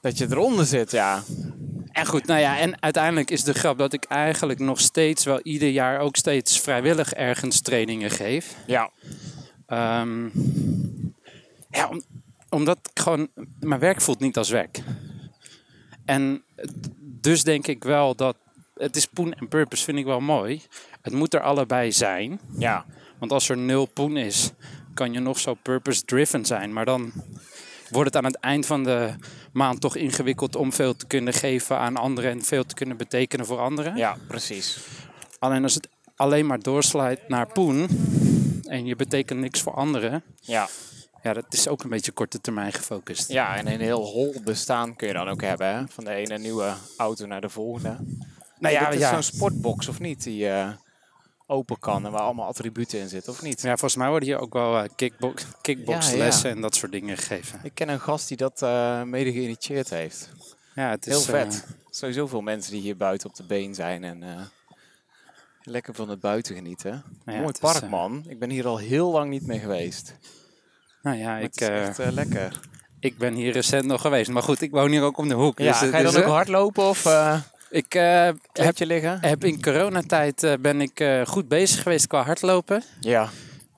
Dat 0.00 0.18
je 0.18 0.26
eronder 0.30 0.66
zit, 0.66 0.90
ja. 0.90 1.22
En 1.92 2.06
goed, 2.06 2.26
nou 2.26 2.40
ja, 2.40 2.58
en 2.58 2.82
uiteindelijk 2.82 3.30
is 3.30 3.44
de 3.44 3.54
grap 3.54 3.78
dat 3.78 3.92
ik 3.92 4.04
eigenlijk 4.04 4.58
nog 4.58 4.80
steeds 4.80 5.24
wel 5.24 5.40
ieder 5.42 5.68
jaar 5.68 5.98
ook 6.00 6.16
steeds 6.16 6.60
vrijwillig 6.60 7.12
ergens 7.12 7.60
trainingen 7.60 8.10
geef. 8.10 8.56
Ja, 8.66 8.90
Ehm, 9.66 10.24
ja, 11.70 11.88
om- 11.88 12.02
omdat 12.48 12.78
ik 12.92 13.00
gewoon, 13.00 13.28
mijn 13.60 13.80
werk 13.80 14.00
voelt 14.00 14.20
niet 14.20 14.36
als 14.36 14.50
werk. 14.50 14.80
En 16.04 16.42
dus 17.00 17.42
denk 17.42 17.66
ik 17.66 17.84
wel 17.84 18.14
dat, 18.14 18.36
het 18.74 18.96
is 18.96 19.06
poen 19.06 19.34
en 19.34 19.48
purpose 19.48 19.84
vind 19.84 19.98
ik 19.98 20.04
wel 20.04 20.20
mooi. 20.20 20.62
Het 21.02 21.12
moet 21.12 21.34
er 21.34 21.40
allebei 21.40 21.92
zijn. 21.92 22.40
ja. 22.58 22.84
Want 23.18 23.32
als 23.32 23.48
er 23.48 23.56
nul 23.58 23.86
poen 23.86 24.16
is, 24.16 24.50
kan 24.94 25.12
je 25.12 25.20
nog 25.20 25.38
zo 25.38 25.54
purpose-driven 25.54 26.44
zijn. 26.44 26.72
Maar 26.72 26.84
dan 26.84 27.12
wordt 27.90 28.14
het 28.14 28.24
aan 28.24 28.30
het 28.30 28.40
eind 28.40 28.66
van 28.66 28.84
de 28.84 29.10
maand 29.52 29.80
toch 29.80 29.96
ingewikkeld 29.96 30.56
om 30.56 30.72
veel 30.72 30.96
te 30.96 31.06
kunnen 31.06 31.32
geven 31.32 31.78
aan 31.78 31.96
anderen 31.96 32.30
en 32.30 32.42
veel 32.44 32.64
te 32.64 32.74
kunnen 32.74 32.96
betekenen 32.96 33.46
voor 33.46 33.58
anderen. 33.58 33.96
Ja, 33.96 34.16
precies. 34.28 34.78
Alleen 35.38 35.62
als 35.62 35.74
het 35.74 35.88
alleen 36.16 36.46
maar 36.46 36.60
doorslijt 36.60 37.28
naar 37.28 37.52
poen 37.52 37.88
en 38.64 38.86
je 38.86 38.96
betekent 38.96 39.40
niks 39.40 39.60
voor 39.60 39.74
anderen, 39.74 40.22
Ja. 40.40 40.68
ja, 41.22 41.32
dat 41.32 41.44
is 41.50 41.68
ook 41.68 41.82
een 41.82 41.90
beetje 41.90 42.12
korte 42.12 42.40
termijn 42.40 42.72
gefocust. 42.72 43.28
ja, 43.28 43.56
en 43.56 43.66
een 43.66 43.80
heel 43.80 44.04
hol 44.04 44.34
bestaan 44.44 44.96
kun 44.96 45.08
je 45.08 45.14
dan 45.14 45.28
ook 45.28 45.42
hebben, 45.42 45.74
hè? 45.74 45.82
Van 45.88 46.04
de 46.04 46.10
ene 46.10 46.38
nieuwe 46.38 46.72
auto 46.96 47.26
naar 47.26 47.40
de 47.40 47.48
volgende. 47.48 47.96
Nou 48.58 48.74
ja, 48.74 48.80
ja, 48.80 48.88
is 48.88 48.98
ja. 49.00 49.12
zo'n 49.12 49.22
sportbox 49.22 49.88
of 49.88 50.00
niet, 50.00 50.22
die 50.22 50.48
eh, 50.48 50.68
open 51.50 51.78
kan 51.78 52.06
en 52.06 52.12
waar 52.12 52.20
allemaal 52.20 52.46
attributen 52.48 52.98
in 52.98 53.08
zitten, 53.08 53.32
of 53.32 53.42
niet? 53.42 53.60
Ja, 53.62 53.68
volgens 53.68 53.96
mij 53.96 54.08
worden 54.08 54.28
hier 54.28 54.38
ook 54.38 54.52
wel 54.52 54.78
eh, 54.78 54.88
kickbox, 54.96 55.46
kickboxlessen 55.60 56.48
Ja, 56.50 56.54
en 56.54 56.60
dat 56.62 56.74
soort 56.74 56.92
dingen 56.92 57.16
gegeven. 57.16 57.60
Ik 57.62 57.74
ken 57.74 57.88
een 57.88 58.00
gast 58.00 58.28
die 58.28 58.36
dat 58.36 58.62
eh, 58.62 59.02
mede 59.02 59.32
geïnitieerd 59.32 59.90
heeft. 59.90 60.30
Ja, 60.74 60.90
het 60.90 61.06
is 61.06 61.12
Heel 61.12 61.22
vet. 61.22 61.64
eh, 61.68 61.74
Sowieso 61.90 62.26
veel 62.26 62.40
mensen 62.40 62.72
die 62.72 62.80
hier 62.80 62.96
buiten 62.96 63.28
op 63.28 63.34
de 63.36 63.42
been 63.42 63.74
zijn 63.74 64.04
en 64.04 64.22
eh, 64.22 64.40
lekker 65.62 65.94
van 65.94 66.08
het 66.08 66.20
buiten 66.20 66.54
genieten. 66.54 67.02
ja, 67.26 67.40
Mooi 67.40 67.52
park, 67.60 67.82
eh, 67.82 67.90
man. 67.90 68.24
Ik 68.28 68.38
ben 68.38 68.50
hier 68.50 68.66
al 68.66 68.76
heel 68.78 69.10
lang 69.10 69.30
niet 69.30 69.46
meer 69.46 69.60
geweest. 69.60 70.14
nou 71.02 71.16
ja, 71.18 71.26
Maar 71.26 71.42
ik, 71.42 71.44
het 71.52 71.60
is 71.60 71.68
eh, 71.68 71.86
echt 71.86 71.98
eh, 71.98 72.10
lekker. 72.12 72.60
ik 73.00 73.18
ben 73.18 73.34
hier 73.34 73.52
recent 73.52 73.84
nog 73.84 74.00
geweest. 74.00 74.30
Maar 74.30 74.42
goed, 74.42 74.60
ik 74.60 74.70
woon 74.70 74.90
hier 74.90 75.02
ook 75.02 75.16
om 75.18 75.28
de 75.28 75.34
hoek. 75.34 75.58
Ja, 75.58 75.80
dus, 75.80 75.90
ga 75.90 75.96
je 75.98 76.04
dan 76.04 76.16
ook 76.16 76.22
eh, 76.22 76.28
hardlopen 76.30 76.84
of 76.84 77.06
eh 77.06 77.40
Ik 77.70 77.94
eh, 77.94 78.28
heb, 78.52 78.76
je 78.76 78.86
liggen? 78.86 79.18
heb 79.20 79.44
in 79.44 79.62
coronatijd 79.62 80.42
eh, 80.42 80.52
ben 80.60 80.80
ik 80.80 81.00
eh, 81.00 81.26
goed 81.26 81.48
bezig 81.48 81.82
geweest 81.82 82.06
qua 82.06 82.22
hardlopen. 82.22 82.82
Ja. 83.00 83.28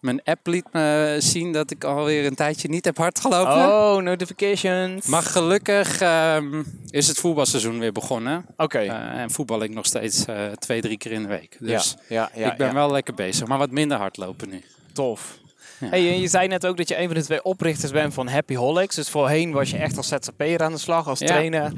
Mijn 0.01 0.23
app 0.25 0.47
liet 0.47 0.65
me 0.73 1.17
zien 1.19 1.53
dat 1.53 1.71
ik 1.71 1.85
alweer 1.85 2.27
een 2.27 2.35
tijdje 2.35 2.69
niet 2.69 2.85
heb 2.85 2.97
hardgelopen. 2.97 3.69
Oh, 3.69 3.97
notifications. 4.03 5.07
Maar 5.07 5.23
gelukkig 5.23 6.01
ehm, 6.01 6.63
is 6.91 7.09
het 7.09 7.19
voetbalseizoen 7.19 7.79
weer 7.79 7.93
begonnen. 7.93 8.47
Oké. 8.57 8.79
En 8.79 9.31
voetbal 9.31 9.63
ik 9.63 9.71
nog 9.71 9.87
steeds 9.87 10.25
twee, 10.59 10.81
drie 10.81 10.99
keer 10.99 11.13
in 11.13 11.23
de 11.23 11.29
week. 11.29 11.57
Dus 11.61 11.97
ja, 12.09 12.31
ja, 12.35 12.41
ja, 12.41 12.53
ik 12.53 12.59
ben 12.59 12.67
ja. 12.67 12.75
wel 12.75 12.91
lekker 12.91 13.15
bezig. 13.15 13.47
Maar 13.47 13.59
wat 13.59 13.71
minder 13.71 13.97
hardlopen 13.97 14.49
nu. 14.49 14.63
tof. 14.93 15.39
Ja. 15.81 15.89
Hey, 15.89 16.21
je 16.21 16.29
zei 16.29 16.49
net 16.49 16.67
ook 16.67 16.77
dat 16.77 16.89
je 16.89 16.99
een 16.99 17.07
van 17.07 17.15
de 17.15 17.23
twee 17.23 17.45
oprichters 17.45 17.93
bent 17.93 18.15
van 18.15 18.29
Happy 18.29 18.55
Holics. 18.55 18.95
Dus 18.95 19.09
voorheen 19.09 19.53
was 19.53 19.71
je 19.71 19.77
echt 19.77 19.97
als 19.97 20.09
ZZP'er 20.09 20.63
aan 20.63 20.73
de 20.73 20.79
slag, 20.79 21.09
als 21.09 21.19
Ja. 21.19 21.27
trainer. 21.27 21.73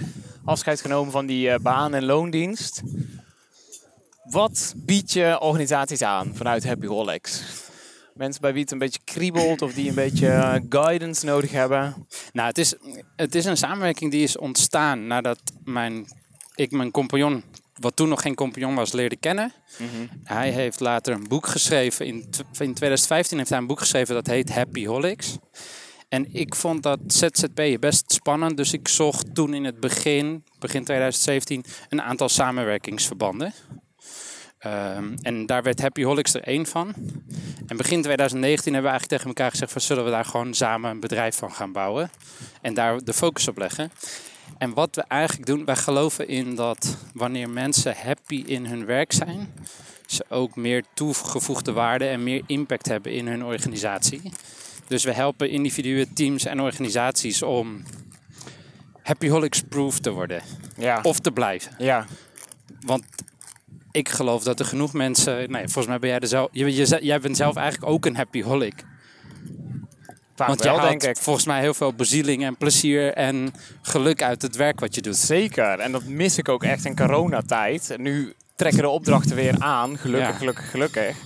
Afscheid 0.45 0.81
genomen 0.81 1.13
van 1.13 1.27
die 1.27 1.51
eh, 1.51 1.59
baan- 1.59 1.95
en 1.95 2.05
loondienst. 2.05 2.83
Wat 4.25 4.75
biedt 4.77 5.13
je 5.13 5.41
organisaties 5.41 6.03
aan 6.03 6.35
vanuit 6.35 6.65
Happy 6.65 6.87
Holics? 6.87 7.43
Mensen 8.15 8.41
bij 8.41 8.53
wie 8.53 8.63
het 8.63 8.71
een 8.71 8.79
beetje 8.79 9.01
kriebelt 9.05 9.63
of 9.63 9.75
die 9.75 9.89
een 9.89 9.95
beetje 9.95 10.29
eh, 10.29 10.55
guidance 10.69 11.25
nodig 11.27 11.51
hebben. 11.51 12.07
Nou, 12.33 12.49
het 12.49 12.59
is, 12.59 12.75
het 13.17 13.35
is 13.35 13.45
een 13.45 13.57
samenwerking 13.57 14.11
die 14.11 14.23
is 14.23 14.39
ontstaan 14.39 15.07
nadat 15.07 15.39
mijn, 15.65 16.07
ik 16.55 16.71
mijn 16.71 16.91
compagnon, 16.91 17.43
wat 17.75 17.97
toen 17.97 18.09
nog 18.09 18.23
geen 18.23 18.35
compagnon 18.35 18.75
was, 18.75 18.93
leerde 18.93 19.17
kennen. 19.17 19.53
Hij 20.25 20.51
heeft 20.51 20.81
later 20.81 21.15
een 21.15 21.29
boek 21.29 21.47
geschreven. 21.47 22.07
In, 22.07 22.15
in 22.59 22.75
2015 22.75 23.39
heeft 23.39 23.51
hij 23.51 23.59
een 23.59 23.67
boek 23.67 23.81
geschreven 23.81 24.15
dat 24.15 24.27
heet 24.27 24.55
Happy 24.55 24.87
Holics. 24.87 25.37
En 26.15 26.27
ik 26.33 26.55
vond 26.55 26.83
dat 26.83 26.99
ZZP'en 27.07 27.81
best 27.81 28.13
spannend. 28.13 28.57
Dus 28.57 28.73
ik 28.73 28.89
zocht 28.89 29.35
toen 29.35 29.55
in 29.55 29.65
het 29.65 29.81
begin, 29.81 30.45
begin 30.59 30.85
2017, 30.85 31.65
een 31.89 32.03
aantal 32.03 32.29
samenwerkingsverbanden. 32.29 33.53
Ehm, 34.59 35.15
en 35.23 35.47
daar 35.47 35.63
werd 35.63 35.81
Happy 35.81 36.03
Holics 36.03 36.35
er 36.35 36.43
één 36.43 36.67
van. 36.67 36.95
En 37.67 37.77
begin 37.77 38.03
2019 38.03 38.73
hebben 38.73 38.93
we 38.93 38.99
eigenlijk 38.99 39.09
tegen 39.09 39.27
elkaar 39.27 39.51
gezegd: 39.51 39.73
van, 39.73 39.81
zullen 39.81 40.05
we 40.05 40.11
daar 40.11 40.25
gewoon 40.25 40.55
samen 40.55 40.91
een 40.91 41.01
bedrijf 41.01 41.37
van 41.37 41.53
gaan 41.53 41.73
bouwen? 41.73 42.11
En 42.61 42.75
daar 42.75 43.05
de 43.05 43.13
focus 43.13 43.49
op 43.49 43.59
leggen. 43.59 43.91
En 44.59 44.75
wat 44.75 44.97
we 44.97 45.05
eigenlijk 45.09 45.47
doen, 45.47 45.65
wij 45.65 45.77
geloven 45.77 46.29
in 46.29 46.55
dat 46.55 46.97
wanneer 47.15 47.51
mensen 47.51 47.95
happy 47.97 48.43
in 48.47 48.67
hun 48.67 48.87
werk 48.87 49.13
zijn, 49.13 49.55
ze 50.07 50.25
ook 50.29 50.57
meer 50.57 50.85
toegevoegde 50.95 51.73
waarde 51.73 52.07
en 52.07 52.23
meer 52.23 52.43
impact 52.47 52.87
hebben 52.87 53.13
in 53.13 53.27
hun 53.27 53.45
organisatie. 53.45 54.33
Dus 54.87 55.05
we 55.05 55.13
helpen 55.13 55.51
individuen, 55.51 56.13
teams 56.15 56.45
en 56.45 56.61
organisaties 56.61 57.43
om 57.43 57.83
happy 59.03 59.29
holics 59.29 59.63
proof 59.69 59.99
te 59.99 60.11
worden 60.11 60.43
Ja. 60.77 61.01
of 61.03 61.19
te 61.21 61.31
blijven. 61.31 61.73
ja. 61.79 62.07
Want 62.81 63.05
ik 63.93 64.09
geloof 64.09 64.43
dat 64.43 64.59
er 64.61 64.67
genoeg 64.67 64.93
mensen. 64.93 65.51
Nee, 65.51 65.63
volgens 65.63 65.87
mij 65.87 65.99
ben 65.99 66.09
jij 66.11 66.19
er 66.19 66.27
zelf. 66.27 66.49
Je, 66.53 66.99
jij 67.01 67.21
bent 67.21 67.37
zelf 67.37 67.57
eigenlijk 67.57 67.93
ook 67.93 68.07
een 68.07 68.17
happy 68.17 68.43
holic. 68.43 68.85
Vaak 70.37 70.49
Want 70.49 70.63
wel, 70.63 70.79
haalt 70.79 70.89
denk 71.01 71.17
ik. 71.17 71.23
volgens 71.23 71.47
mij 71.47 71.61
heel 71.61 71.75
veel 71.75 71.93
bezieling 71.93 72.45
en 72.45 72.57
plezier 72.57 73.13
en 73.13 73.53
geluk 73.83 74.23
uit 74.23 74.43
het 74.43 74.57
werk 74.57 74.81
wat 74.81 74.95
je 74.95 75.01
doet. 75.03 75.17
Zeker. 75.17 75.79
En 75.81 75.93
dat 75.93 76.05
mis 76.05 76.39
ik 76.39 76.49
ook 76.49 76.65
echt 76.65 76.85
in 76.85 76.97
coronatijd. 76.97 77.91
En 77.91 78.03
nu 78.03 78.33
trekken 78.57 78.83
de 78.83 78.89
opdrachten 78.89 79.37
weer 79.37 79.55
aan. 79.59 79.99
Gelukkig, 79.99 80.31
Ja. 80.31 80.37
gelukkig, 80.37 80.71
gelukkig. 80.71 81.17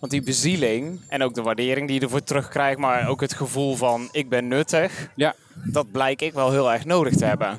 Want 0.00 0.12
die 0.12 0.22
bezieling 0.22 1.00
en 1.08 1.22
ook 1.22 1.34
de 1.34 1.42
waardering 1.42 1.86
die 1.86 1.96
je 1.98 2.04
ervoor 2.04 2.22
terugkrijgt, 2.24 2.78
maar 2.78 3.08
ook 3.08 3.20
het 3.20 3.34
gevoel 3.34 3.76
van 3.76 4.08
ik 4.12 4.28
ben 4.28 4.48
nuttig, 4.48 5.08
Ja, 5.14 5.34
dat 5.64 5.90
blijk 5.90 6.22
ik 6.22 6.32
wel 6.32 6.50
heel 6.50 6.72
erg 6.72 6.84
nodig 6.84 7.16
te 7.16 7.24
hebben. 7.24 7.58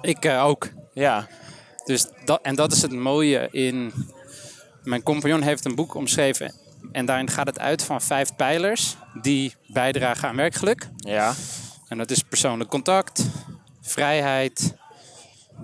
ik 0.00 0.24
eh, 0.24 0.44
ook. 0.44 0.68
Ja, 0.92 1.28
Dus 1.84 2.06
dat, 2.24 2.40
en 2.42 2.54
dat 2.54 2.72
is 2.72 2.82
het 2.82 2.92
mooie 2.92 3.48
in. 3.50 3.92
Mijn 4.82 5.02
compagnon 5.02 5.42
heeft 5.42 5.64
een 5.64 5.74
boek 5.74 5.94
omschreven. 5.94 6.54
En 6.92 7.06
daarin 7.06 7.30
gaat 7.30 7.46
het 7.46 7.58
uit 7.58 7.82
van 7.84 8.00
vijf 8.00 8.36
pijlers 8.36 8.96
die 9.22 9.54
bijdragen 9.66 10.28
aan 10.28 10.36
werkgeluk. 10.36 10.88
ja, 10.96 11.34
En 11.88 11.98
dat 11.98 12.10
is 12.10 12.22
persoonlijk 12.22 12.70
contact, 12.70 13.24
vrijheid, 13.80 14.74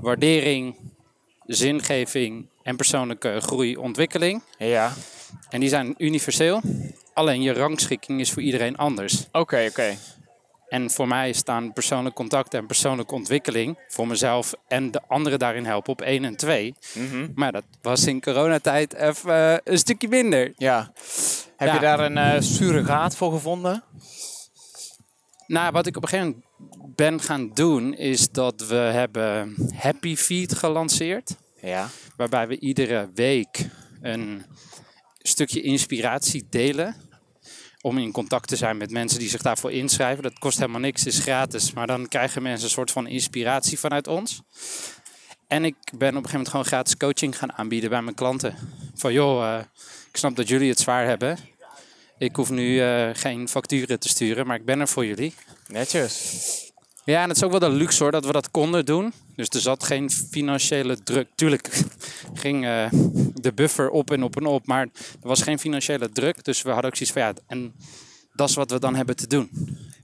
waardering, 0.01 0.77
zingeving 1.47 2.49
en 2.63 2.77
persoonlijke 2.77 3.41
groei, 3.41 3.77
ontwikkeling. 3.77 4.43
ja. 4.59 4.93
En 5.49 5.61
die 5.61 5.69
zijn 5.69 5.95
universeel. 5.99 6.61
Alleen 7.15 7.43
je 7.43 7.53
rangschikking 7.53 8.21
is 8.21 8.33
voor 8.33 8.43
iedereen 8.43 8.77
anders. 8.77 9.27
Oké, 9.33 9.67
oké. 9.69 9.97
En 10.69 10.91
voor 10.91 11.09
mij 11.09 11.33
staan 11.33 11.73
persoonlijk 11.73 12.15
contact 12.15 12.55
en 12.55 12.67
persoonlijke 12.67 13.15
ontwikkeling 13.15 13.79
voor 13.89 14.07
mezelf 14.07 14.55
en 14.67 14.91
de 14.91 15.01
anderen 15.09 15.39
daarin 15.39 15.65
helpen 15.65 15.93
op 15.93 16.01
1 16.01 16.25
en 16.25 16.37
2. 16.37 16.75
Mhm. 16.95 17.29
Maar 17.35 17.53
dat 17.53 17.65
was 17.83 18.07
in 18.07 18.21
coronatijd 18.21 18.95
even 18.95 19.35
eh, 19.53 19.57
een 19.65 19.79
stukje 19.79 20.09
minder. 20.09 20.53
Ja. 20.57 20.93
Heb 21.57 21.69
Ja. 21.69 21.75
je 21.75 21.81
daar 21.81 22.01
een 22.01 22.17
eh 22.17 22.41
surrogaat 22.41 23.17
voor 23.17 23.33
gevonden? 23.33 23.83
Nou, 25.47 25.73
wat 25.73 25.87
ik 25.87 25.97
op 25.97 26.03
een 26.03 26.09
gegeven 26.09 26.43
moment 26.59 26.97
ben 26.97 27.21
gaan 27.21 27.51
doen, 27.55 27.95
is 27.95 28.31
dat 28.31 28.67
we 28.67 28.75
hebben 28.75 29.55
Happy 29.75 30.17
Feed 30.17 30.55
gelanceerd. 30.55 31.37
Ja. 31.61 31.89
Waarbij 32.17 32.49
we 32.49 32.59
iedere 32.59 33.11
week 33.15 33.67
een 34.01 34.45
stukje 35.29 35.61
inspiratie 35.61 36.47
delen. 36.51 36.97
Om 37.81 37.99
in 37.99 38.13
contact 38.13 38.49
te 38.49 38.57
zijn 38.57 38.77
met 38.77 38.91
mensen 38.91 39.19
die 39.19 39.29
zich 39.29 39.43
daarvoor 39.43 39.73
inschrijven. 39.73 40.23
Dat 40.23 40.39
kost 40.39 40.59
helemaal 40.59 40.81
niks, 40.81 41.07
is 41.07 41.19
gratis. 41.19 41.73
Maar 41.73 41.87
dan 41.87 42.09
krijgen 42.09 42.43
mensen 42.43 42.65
een 42.65 42.71
soort 42.71 42.91
van 42.91 43.07
inspiratie 43.07 43.79
vanuit 43.79 44.07
ons. 44.07 44.43
En 45.47 45.65
ik 45.65 45.75
ben 45.75 45.93
op 45.93 46.01
een 46.01 46.09
gegeven 46.09 46.31
moment 46.31 46.49
gewoon 46.49 46.65
gratis 46.65 46.97
coaching 46.97 47.39
gaan 47.39 47.53
aanbieden 47.53 47.91
bij 47.91 48.03
mijn 48.03 48.15
klanten. 48.15 48.55
Van 48.95 49.13
joh, 49.13 49.55
eh, 49.55 49.65
ik 50.09 50.17
snap 50.17 50.37
dat 50.37 50.49
jullie 50.49 50.71
het 50.71 50.81
zwaar 50.81 51.07
hebben. 51.07 51.39
Ik 52.19 52.37
hoef 52.37 52.51
nu 52.51 52.81
eh, 52.81 53.11
geen 53.13 53.49
facturen 53.49 54.01
te 54.01 54.09
sturen, 54.09 54.47
maar 54.47 54.57
ik 54.57 54.65
ben 54.65 54.81
er 54.81 54.89
voor 54.89 55.07
jullie. 55.07 55.35
Netjes. 55.67 56.68
Ja, 57.09 57.23
en 57.23 57.29
het 57.29 57.37
is 57.37 57.43
ook 57.43 57.51
wel 57.51 57.61
de 57.61 57.71
luxe 57.71 58.03
hoor 58.03 58.13
dat 58.13 58.25
we 58.27 58.33
dat 58.33 58.51
konden 58.51 58.85
doen. 58.85 59.13
Dus 59.37 59.49
er 59.49 59.61
zat 59.61 59.85
geen 59.85 60.11
financiële 60.11 61.03
druk. 61.03 61.29
Tuurlijk 61.35 61.83
ging 62.35 62.65
eh, 62.67 62.87
de 63.35 63.53
buffer 63.55 63.91
op 63.91 64.11
en 64.11 64.23
op 64.23 64.37
en 64.37 64.47
op, 64.47 64.67
maar 64.67 64.83
er 65.23 65.29
was 65.29 65.43
geen 65.43 65.59
financiële 65.59 66.11
druk. 66.13 66.45
Dus 66.45 66.63
we 66.63 66.71
hadden 66.71 66.91
ook 66.91 66.97
zoiets 66.97 67.15
van 67.17 67.23
ja, 67.23 67.33
en 67.47 67.75
dat 68.33 68.49
is 68.49 68.55
wat 68.55 68.71
we 68.71 68.79
dan 68.81 68.95
hebben 68.95 69.17
te 69.17 69.27
doen. 69.27 69.51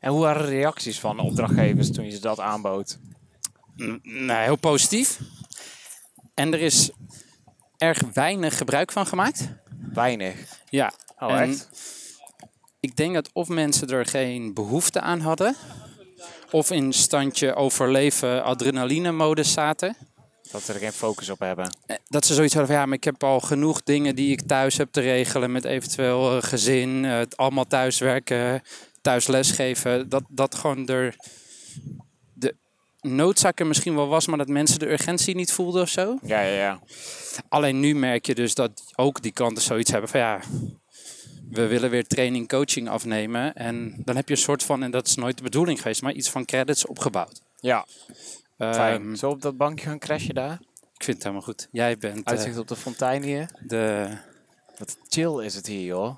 En 0.01 0.11
hoe 0.11 0.21
waren 0.21 0.43
de 0.43 0.49
reacties 0.49 1.01
van 1.01 1.19
opdrachtgevers 1.19 1.91
toen 1.93 2.05
je 2.05 2.11
ze 2.11 2.21
dat 2.21 2.41
aanbood? 2.41 2.99
N- 3.83 4.01
Nou, 4.03 4.43
heel 4.43 4.57
positief. 4.57 5.19
En 6.35 6.53
er 6.53 6.61
is 6.61 6.91
erg 7.79 8.01
weinig 8.13 8.57
gebruik 8.57 8.93
van 8.93 9.07
gemaakt. 9.07 9.49
Weinig. 9.93 10.35
Ja, 10.71 10.93
Oh, 11.19 11.41
echt? 11.41 11.69
ik 12.81 12.97
denk 12.97 13.15
dat 13.15 13.31
of 13.33 13.49
mensen 13.49 13.89
er 13.89 14.07
geen 14.07 14.55
behoefte 14.55 15.01
aan 15.01 15.21
hadden, 15.21 15.57
of 16.55 16.71
in 16.71 16.93
standje 16.93 17.55
overleven 17.55 18.45
adrenaline 18.45 19.13
modus 19.13 19.53
zaten. 19.53 19.97
Dat 20.53 20.63
ze 20.63 20.73
er 20.73 20.79
geen 20.79 20.93
focus 20.93 21.31
op 21.31 21.39
hebben. 21.39 21.77
Eh, 21.87 21.97
Dat 22.09 22.27
ze 22.27 22.35
zoiets 22.35 22.55
hadden 22.55 22.73
van 22.73 22.81
ja, 22.81 22.87
maar 22.87 22.97
ik 22.97 23.05
heb 23.05 23.25
al 23.25 23.41
genoeg 23.41 23.83
dingen 23.83 24.17
die 24.17 24.31
ik 24.33 24.43
thuis 24.47 24.77
heb 24.77 24.89
te 24.93 25.01
regelen 25.01 25.53
met 25.53 25.65
eventueel 25.65 26.37
eh, 26.37 26.43
gezin, 26.43 27.05
eh, 27.05 27.17
het 27.17 27.37
allemaal 27.37 27.67
thuiswerken, 27.67 28.63
thuis 29.01 29.27
lesgeven. 29.27 30.09
Dat, 30.09 30.23
dat 30.29 30.55
gewoon 30.55 30.89
er 30.89 31.17
de 32.35 32.57
noodzaak 33.01 33.61
er 33.61 33.67
misschien 33.67 33.95
wel 33.95 34.09
was, 34.09 34.27
maar 34.27 34.39
dat 34.39 34.49
mensen 34.49 34.79
de 34.79 34.91
urgentie 34.91 35.35
niet 35.35 35.53
voelden 35.53 35.83
of 35.83 35.89
zo. 35.89 36.19
Ja, 36.23 36.41
ja, 36.41 36.57
ja. 36.57 36.81
Alleen 37.49 37.81
nu 37.81 37.95
merk 37.95 38.27
je 38.27 38.35
dus 38.35 38.55
dat 38.55 38.83
ook 38.97 39.23
die 39.23 39.33
klanten 39.33 39.63
zoiets 39.63 39.91
hebben 39.91 40.11
van 40.11 40.21
ja, 40.21 40.41
we 41.55 41.67
willen 41.67 41.91
weer 41.91 42.07
training, 42.07 42.49
coaching 42.49 42.89
afnemen. 42.89 43.55
En 43.55 43.95
dan 44.05 44.17
heb 44.17 44.29
je 44.29 44.35
een 44.35 44.41
soort 44.41 44.63
van, 44.63 44.83
en 44.83 44.91
dat 44.91 45.07
is 45.07 45.15
nooit 45.15 45.37
de 45.37 45.43
bedoeling 45.43 45.79
geweest, 45.81 46.03
maar 46.03 46.13
iets 46.13 46.31
van 46.31 46.45
credits 46.45 46.87
opgebouwd. 46.87 47.41
Ja, 47.61 47.87
fijn. 48.59 49.03
Ehm, 49.03 49.15
Zo 49.15 49.31
op 49.31 49.43
dat 49.43 49.57
bankje 49.57 49.87
gaan 49.87 49.99
crashen 49.99 50.35
daar. 50.35 50.59
ik 50.95 51.05
vind 51.05 51.17
het 51.17 51.23
helemaal 51.23 51.43
goed. 51.47 51.69
Jij 51.71 51.99
bent 51.99 52.17
eh, 52.17 52.33
Uitzicht 52.33 52.59
op 52.59 52.69
de 52.69 52.77
fontein 52.77 53.23
hier. 53.23 53.51
de 53.67 54.09
Wat 54.79 54.97
chill 55.09 55.45
is 55.45 55.55
het 55.55 55.67
hier, 55.67 55.85
joh. 55.85 56.17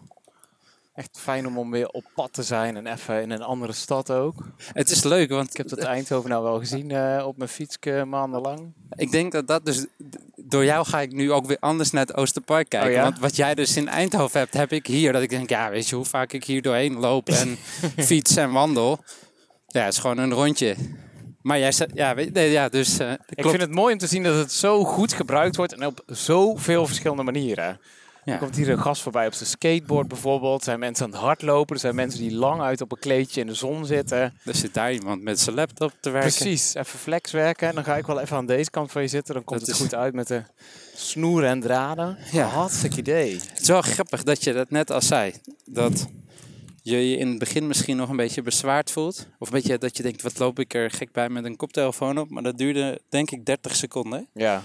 Echt 0.95 1.19
fijn 1.19 1.47
om, 1.47 1.59
om 1.59 1.71
weer 1.71 1.89
op 1.89 2.05
pad 2.15 2.33
te 2.33 2.43
zijn 2.43 2.77
en 2.77 2.87
even 2.87 3.23
in 3.23 3.31
een 3.31 3.43
andere 3.43 3.73
stad 3.73 4.11
ook. 4.11 4.35
Het 4.73 4.91
is 4.91 5.03
leuk, 5.05 5.31
want 5.31 5.51
Ik 5.51 5.57
heb 5.57 5.69
dat 5.69 5.79
Eindhoven 5.79 6.31
nou 6.31 6.43
wel 6.43 6.59
gezien 6.59 6.91
eh, 6.91 7.25
op 7.27 7.37
mijn 7.37 7.51
fiets 7.51 7.79
maandenlang. 8.07 8.73
ik 8.97 9.11
denk 9.11 9.33
dat 9.33 9.47
dat 9.47 9.65
dus... 9.65 9.87
Door 10.49 10.65
jou 10.65 10.87
ga 10.87 11.01
ik 11.01 11.13
nu 11.13 11.33
ook 11.33 11.47
weer 11.47 11.57
anders 11.61 11.91
naar 11.91 12.07
het 12.07 12.17
Oosterpark 12.17 12.69
kijken. 12.69 12.89
Oh 12.89 12.95
ja? 12.95 13.03
Want 13.03 13.19
wat 13.19 13.37
jij 13.37 13.55
dus 13.55 13.77
in 13.77 13.89
Eindhoven 13.89 14.41
hebt, 14.41 14.55
heb 14.55 14.73
ik 14.73 14.87
hier. 14.87 15.13
Dat 15.13 15.23
ik 15.23 15.31
denk, 15.31 15.51
ja, 15.51 15.71
weet 15.71 15.89
je 15.89 15.97
hoe 15.97 16.05
vaak 16.05 16.33
ik 16.33 16.45
hier 16.45 16.63
doorheen 16.63 16.99
loop 16.99 17.29
en 17.29 17.59
fiets 18.07 18.37
en 18.37 18.53
wandel. 18.53 19.05
Ja, 19.67 19.85
het 19.85 19.93
is 19.93 19.99
gewoon 19.99 20.19
een 20.19 20.33
rondje. 20.33 20.77
Maar 21.43 21.59
jij 21.59 21.73
zegt, 21.73 21.91
ja, 21.95 22.15
weet, 22.15 22.33
nee, 22.33 22.51
ja, 22.51 22.69
dus 22.69 22.99
eh, 22.99 23.13
Ik 23.29 23.49
vind 23.49 23.61
het 23.61 23.71
mooi 23.71 23.93
om 23.93 23.99
te 23.99 24.07
zien 24.07 24.23
dat 24.23 24.37
het 24.37 24.53
zo 24.53 24.85
goed 24.85 25.13
gebruikt 25.13 25.57
wordt 25.57 25.73
en 25.73 25.87
op 25.87 26.03
zoveel 26.07 26.87
verschillende 26.87 27.23
manieren. 27.23 27.81
Ja. 28.27 28.33
Er 28.33 28.39
komt 28.39 28.57
hier 28.57 28.69
een 28.69 28.81
gast 28.81 29.03
voorbij 29.03 29.27
op 29.27 29.33
zijn 29.33 29.49
skateboard 29.49 30.09
bijvoorbeeld. 30.09 30.59
Er 30.59 30.65
zijn 30.65 30.79
mensen 30.79 31.05
aan 31.05 31.11
het 31.11 31.21
hardlopen. 31.21 31.75
Er 31.75 31.81
zijn 31.81 31.95
mensen 31.95 32.21
die 32.21 32.33
lang 32.35 32.61
uit 32.61 32.81
op 32.81 32.93
een 32.93 32.99
kleedje 32.99 33.41
in 33.41 33.47
de 33.47 33.55
zon 33.55 33.87
zitten. 33.87 34.19
Er 34.45 34.55
zit 34.55 34.75
daar 34.75 34.93
iemand 34.93 35.23
met 35.23 35.41
zijn 35.41 35.57
laptop 35.57 35.93
te 36.01 36.11
werken. 36.11 36.35
Precies, 36.35 36.75
even 36.75 36.99
flex 36.99 37.31
werken. 37.33 37.69
En 37.69 37.75
dan 37.75 37.85
ga 37.85 37.97
ik 37.97 38.07
wel 38.07 38.21
even 38.21 38.37
aan 38.37 38.47
deze 38.47 38.71
kant 38.71 38.93
van 38.93 39.03
je 39.03 39.09
zitten. 39.09 39.35
Dan 39.35 39.45
komt 39.45 39.59
Dat 39.61 39.69
het 39.69 39.77
is- 39.77 39.83
goed 39.83 39.95
uit 39.95 40.15
met 40.15 40.27
de 40.29 40.43
snoeren 40.95 41.49
en 41.49 41.61
draden. 41.61 42.19
Ja. 42.33 42.47
Hartstikke 42.47 42.97
idee. 42.97 43.35
Het 43.35 43.61
is 43.61 43.69
wel 43.69 43.83
grappig 43.83 44.23
dat 44.23 44.45
je 44.45 44.53
dat 44.53 44.71
net 44.71 44.91
al 44.91 45.03
zei. 45.03 45.33
Dat 45.65 46.07
je 46.83 47.11
je 47.11 47.17
in 47.17 47.29
het 47.29 47.39
begin 47.39 47.67
misschien 47.67 47.97
nog 47.97 48.09
een 48.09 48.17
beetje 48.17 48.43
bezwaard 48.43 48.91
voelt. 48.91 49.27
Of 49.39 49.49
een 49.49 49.55
beetje 49.55 49.79
dat 49.79 49.97
je 49.97 50.03
denkt, 50.03 50.23
wat 50.23 50.39
loop 50.39 50.59
ik 50.59 50.75
er 50.75 50.91
gek 50.91 51.13
bij 51.13 51.29
met 51.29 51.45
een 51.45 51.57
koptelefoon 51.57 52.19
op. 52.19 52.31
Maar 52.31 52.43
dat 52.43 52.59
duurde 52.59 53.01
denk 53.09 53.31
ik 53.31 53.45
30 53.45 53.77
seconden. 53.77 54.29
Ja. 54.35 54.63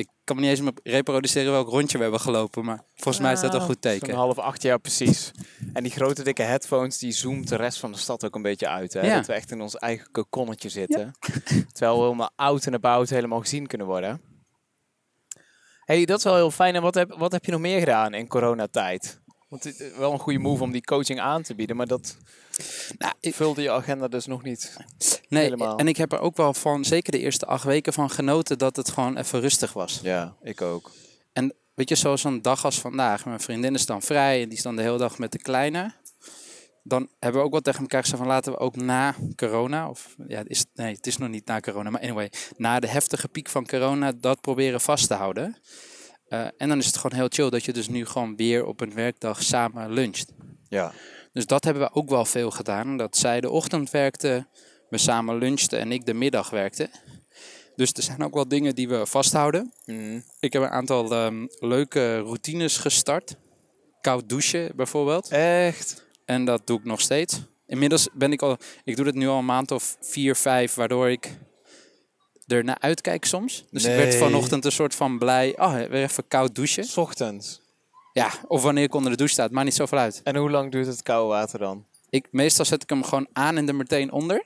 Ik 0.00 0.08
kan 0.24 0.36
me 0.36 0.42
niet 0.42 0.50
eens 0.50 0.60
meer 0.60 0.72
reproduceren 0.82 1.52
welk 1.52 1.68
rondje 1.68 1.96
we 1.96 2.02
hebben 2.02 2.20
gelopen. 2.20 2.64
Maar 2.64 2.84
volgens 2.94 3.18
mij 3.24 3.32
is 3.32 3.40
dat 3.40 3.54
een 3.54 3.60
goed 3.60 3.76
Zo'n 3.80 3.92
teken. 3.98 4.14
half 4.14 4.38
acht 4.38 4.62
jaar 4.62 4.78
precies. 4.80 5.30
En 5.72 5.82
die 5.82 5.92
grote 5.92 6.22
dikke 6.22 6.42
headphones, 6.42 6.98
die 6.98 7.12
zoomt 7.12 7.48
de 7.48 7.56
rest 7.56 7.78
van 7.78 7.92
de 7.92 7.98
stad 7.98 8.24
ook 8.24 8.34
een 8.34 8.42
beetje 8.42 8.68
uit. 8.68 8.92
Hè? 8.92 9.00
Ja. 9.06 9.14
Dat 9.16 9.26
we 9.26 9.32
echt 9.32 9.50
in 9.50 9.60
ons 9.60 9.76
eigen 9.76 10.10
kokonnetje 10.10 10.68
zitten. 10.68 11.12
Terwijl 11.72 11.96
we 11.98 12.02
helemaal 12.04 12.30
out 12.36 12.66
en 12.66 12.74
about 12.74 13.10
helemaal 13.10 13.40
gezien 13.40 13.66
kunnen 13.66 13.86
worden. 13.86 14.20
hey, 15.84 16.04
dat 16.04 16.18
is 16.18 16.24
wel 16.24 16.34
heel 16.34 16.50
fijn. 16.50 16.74
En 16.74 16.82
wat 16.82 16.94
heb, 16.94 17.14
wat 17.18 17.32
heb 17.32 17.44
je 17.44 17.50
nog 17.52 17.60
meer 17.60 17.78
gedaan 17.78 18.14
in 18.14 18.26
coronatijd? 18.28 19.20
Want 19.48 19.64
het 19.64 19.80
is 19.80 19.96
wel 19.96 20.12
een 20.12 20.18
goede 20.18 20.38
move 20.38 20.62
om 20.62 20.72
die 20.72 20.84
coaching 20.84 21.20
aan 21.20 21.42
te 21.42 21.54
bieden, 21.54 21.76
maar 21.76 21.86
dat 21.86 22.16
Nou, 22.98 23.12
ik- 23.20 23.34
vulde 23.34 23.62
je 23.62 23.70
agenda 23.70 24.08
dus 24.08 24.26
nog 24.26 24.42
niet. 24.42 24.76
Nee, 25.30 25.42
helemaal. 25.42 25.78
en 25.78 25.88
ik 25.88 25.96
heb 25.96 26.12
er 26.12 26.20
ook 26.20 26.36
wel 26.36 26.54
van, 26.54 26.84
zeker 26.84 27.12
de 27.12 27.18
eerste 27.18 27.46
acht 27.46 27.64
weken 27.64 27.92
van 27.92 28.10
genoten 28.10 28.58
dat 28.58 28.76
het 28.76 28.90
gewoon 28.90 29.16
even 29.16 29.40
rustig 29.40 29.72
was. 29.72 30.00
Ja, 30.02 30.36
ik 30.42 30.60
ook. 30.60 30.90
En 31.32 31.54
weet 31.74 31.88
je, 31.88 31.94
zoals 31.94 32.24
een 32.24 32.42
dag 32.42 32.64
als 32.64 32.80
vandaag. 32.80 33.24
Mijn 33.24 33.40
vriendin 33.40 33.74
is 33.74 33.86
dan 33.86 34.02
vrij 34.02 34.42
en 34.42 34.48
die 34.48 34.58
is 34.58 34.64
dan 34.64 34.76
de 34.76 34.82
hele 34.82 34.98
dag 34.98 35.18
met 35.18 35.32
de 35.32 35.38
kleine. 35.38 35.92
Dan 36.82 37.08
hebben 37.18 37.40
we 37.40 37.46
ook 37.46 37.52
wel 37.52 37.60
tegen 37.60 37.80
elkaar 37.80 38.02
gezegd 38.02 38.18
van 38.18 38.30
laten 38.30 38.52
we 38.52 38.58
ook 38.58 38.76
na 38.76 39.14
corona, 39.36 39.88
of 39.88 40.14
ja, 40.26 40.38
het 40.38 40.48
is, 40.48 40.64
nee, 40.74 40.94
het 40.94 41.06
is 41.06 41.16
nog 41.16 41.28
niet 41.28 41.46
na 41.46 41.60
corona, 41.60 41.90
maar 41.90 42.00
anyway, 42.00 42.32
na 42.56 42.80
de 42.80 42.88
heftige 42.88 43.28
piek 43.28 43.48
van 43.48 43.66
corona, 43.66 44.12
dat 44.12 44.40
proberen 44.40 44.80
vast 44.80 45.06
te 45.06 45.14
houden. 45.14 45.56
Eh, 46.28 46.46
en 46.56 46.68
dan 46.68 46.78
is 46.78 46.86
het 46.86 46.96
gewoon 46.96 47.18
heel 47.18 47.28
chill 47.28 47.50
dat 47.50 47.64
je 47.64 47.72
dus 47.72 47.88
nu 47.88 48.06
gewoon 48.06 48.36
weer 48.36 48.64
op 48.64 48.80
een 48.80 48.94
werkdag 48.94 49.42
samen 49.42 49.92
luncht. 49.92 50.32
Ja. 50.68 50.92
Dus 51.32 51.46
dat 51.46 51.64
hebben 51.64 51.82
we 51.82 51.94
ook 51.94 52.08
wel 52.08 52.24
veel 52.24 52.50
gedaan. 52.50 52.96
Dat 52.96 53.16
zij 53.16 53.40
de 53.40 53.50
ochtend 53.50 53.90
werkte, 53.90 54.46
we 54.90 54.98
samen 54.98 55.38
lunchten 55.38 55.78
en 55.78 55.92
ik 55.92 56.06
de 56.06 56.14
middag 56.14 56.50
werkte. 56.50 56.90
Dus 57.76 57.92
er 57.92 58.02
zijn 58.02 58.24
ook 58.24 58.34
wel 58.34 58.48
dingen 58.48 58.74
die 58.74 58.88
we 58.88 59.06
vasthouden. 59.06 59.72
Mhm. 59.86 60.20
Ik 60.40 60.52
heb 60.52 60.62
een 60.62 60.68
aantal 60.68 61.12
ehm, 61.12 61.46
leuke 61.58 62.18
routines 62.18 62.76
gestart. 62.76 63.36
Koud 64.00 64.28
douchen 64.28 64.72
bijvoorbeeld. 64.76 65.28
Echt? 65.28 66.06
En 66.24 66.44
dat 66.44 66.66
doe 66.66 66.78
ik 66.78 66.84
nog 66.84 67.00
steeds. 67.00 67.40
Inmiddels 67.66 68.08
ben 68.12 68.32
ik 68.32 68.42
al, 68.42 68.56
ik 68.84 68.96
doe 68.96 69.06
het 69.06 69.14
nu 69.14 69.28
al 69.28 69.38
een 69.38 69.44
maand 69.44 69.70
of 69.70 69.96
vier, 70.00 70.36
vijf, 70.36 70.74
waardoor 70.74 71.10
ik 71.10 71.30
er 72.46 72.64
naar 72.64 72.78
uitkijk 72.80 73.24
soms. 73.24 73.64
Dus 73.70 73.84
ik 73.84 73.96
werd 73.96 74.14
vanochtend 74.14 74.64
een 74.64 74.72
soort 74.72 74.94
van 74.94 75.18
blij, 75.18 75.58
oh, 75.58 75.74
weer 75.74 76.02
even 76.02 76.28
koud 76.28 76.54
douchen. 76.54 76.84
S 76.84 76.96
ochtends. 76.96 77.60
Ja, 78.12 78.30
of 78.46 78.62
wanneer 78.62 78.84
ik 78.84 78.94
onder 78.94 79.10
de 79.10 79.16
douche 79.16 79.34
sta, 79.34 79.42
het 79.42 79.52
maakt 79.52 79.66
niet 79.66 79.74
zoveel 79.74 79.98
uit. 79.98 80.20
En 80.24 80.36
hoe 80.36 80.50
lang 80.50 80.72
duurt 80.72 80.86
het 80.86 81.02
koude 81.02 81.28
water 81.28 81.58
dan? 81.58 81.86
Ik, 82.10 82.28
meestal 82.30 82.64
zet 82.64 82.82
ik 82.82 82.88
hem 82.88 83.04
gewoon 83.04 83.28
aan 83.32 83.56
en 83.56 83.68
er 83.68 83.74
meteen 83.74 84.12
onder. 84.12 84.44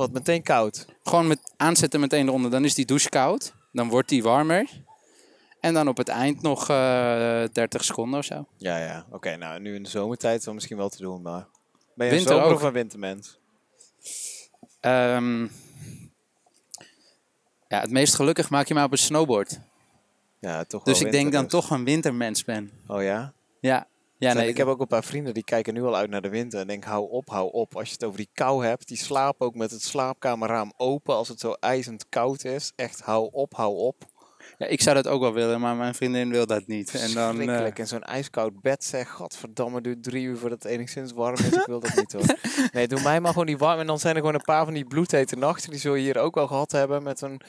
Wat 0.00 0.12
meteen 0.12 0.42
koud. 0.42 0.86
Gewoon 1.02 1.26
met 1.26 1.52
aanzetten 1.56 2.00
meteen 2.00 2.28
eronder, 2.28 2.50
dan 2.50 2.64
is 2.64 2.74
die 2.74 2.84
douche 2.84 3.08
koud. 3.08 3.54
Dan 3.72 3.88
wordt 3.88 4.08
die 4.08 4.22
warmer. 4.22 4.68
En 5.60 5.74
dan 5.74 5.88
op 5.88 5.96
het 5.96 6.08
eind 6.08 6.42
nog 6.42 6.68
eh 6.68 7.42
30 7.52 7.84
seconden 7.84 8.18
of 8.18 8.24
zo. 8.24 8.46
Ja, 8.56 8.78
ja. 8.78 9.06
Oké, 9.10 9.36
nou 9.36 9.60
nu 9.60 9.74
in 9.74 9.82
de 9.82 9.88
zomertijd 9.88 10.44
dat 10.44 10.54
misschien 10.54 10.76
wel 10.76 10.88
te 10.88 11.02
doen, 11.02 11.22
maar... 11.22 11.46
Ben 11.94 12.06
je 12.06 12.12
een 12.12 12.18
Winter 12.18 12.34
zomer- 12.36 12.50
ook. 12.50 12.54
of 12.56 12.62
een 12.62 12.72
wintermens? 12.72 13.38
Ehm, 14.80 15.42
ja, 17.68 17.80
het 17.80 17.90
meest 17.90 18.14
gelukkig 18.14 18.50
maak 18.50 18.66
je 18.68 18.74
mij 18.74 18.84
op 18.84 18.92
een 18.92 18.98
snowboard. 18.98 19.60
Ja, 20.40 20.64
toch 20.64 20.84
wel 20.84 20.94
Dus 20.94 21.02
ik 21.02 21.12
denk 21.12 21.32
dan 21.32 21.46
toch 21.46 21.70
een 21.70 21.84
wintermens 21.84 22.44
ben. 22.44 22.70
Oh 22.86 23.02
ja? 23.02 23.32
Ja, 23.60 23.86
ja 24.20 24.32
nee. 24.32 24.48
ik 24.48 24.56
heb 24.56 24.66
ook 24.66 24.80
een 24.80 24.86
paar 24.86 25.04
vrienden 25.04 25.34
die 25.34 25.44
kijken 25.44 25.74
nu 25.74 25.82
al 25.82 25.96
uit 25.96 26.10
naar 26.10 26.22
de 26.22 26.28
winter 26.28 26.60
en 26.60 26.66
denk 26.66 26.84
hou 26.84 27.10
op, 27.10 27.28
hou 27.28 27.52
op. 27.52 27.76
Als 27.76 27.86
je 27.86 27.92
het 27.92 28.04
over 28.04 28.18
die 28.18 28.30
kou 28.32 28.64
hebt, 28.64 28.88
die 28.88 28.96
slapen 28.96 29.46
ook 29.46 29.54
met 29.54 29.70
het 29.70 29.82
slaapkamerraam 29.82 30.72
open 30.76 31.14
als 31.14 31.28
het 31.28 31.40
zo 31.40 31.52
ijzend 31.52 32.06
koud 32.08 32.44
is. 32.44 32.72
Echt 32.76 33.00
hou 33.00 33.28
op, 33.32 33.54
hou 33.54 33.76
op. 33.76 34.08
Ja, 34.58 34.66
ik 34.66 34.80
zou 34.80 34.94
dat 34.96 35.08
ook 35.08 35.20
wel 35.20 35.32
willen, 35.32 35.60
maar 35.60 35.76
mijn 35.76 35.94
vriendin 35.94 36.30
wil 36.30 36.46
dat 36.46 36.66
niet. 36.66 36.94
En 36.94 37.12
dan, 37.14 37.28
eh, 37.30 37.34
Schrikkelijk. 37.34 37.78
In 37.78 37.86
zo'n 37.86 38.02
ijskoud 38.02 38.60
bed 38.60 38.84
zeg, 38.84 39.10
godverdamme, 39.10 39.80
duurt 39.80 40.02
drie 40.02 40.24
uur 40.24 40.36
voordat 40.36 40.62
het 40.62 40.72
enigszins 40.72 41.12
warm 41.12 41.34
is. 41.34 41.52
Ik 41.52 41.66
wil 41.66 41.80
dat 41.80 41.96
niet 41.96 42.12
hoor. 42.12 42.24
Nee, 42.72 42.88
doe 42.88 43.02
mij 43.02 43.20
maar 43.20 43.32
gewoon 43.32 43.46
niet 43.46 43.58
warm. 43.58 43.80
En 43.80 43.86
dan 43.86 43.98
zijn 43.98 44.14
er 44.14 44.20
gewoon 44.20 44.34
een 44.34 44.44
paar 44.44 44.64
van 44.64 44.74
die 44.74 44.84
bloedhete 44.84 45.36
nachten. 45.36 45.70
Die 45.70 45.80
zul 45.80 45.94
je 45.94 46.02
hier 46.02 46.18
ook 46.18 46.34
wel 46.34 46.46
gehad 46.46 46.72
hebben 46.72 47.02
met 47.02 47.20
een 47.20 47.40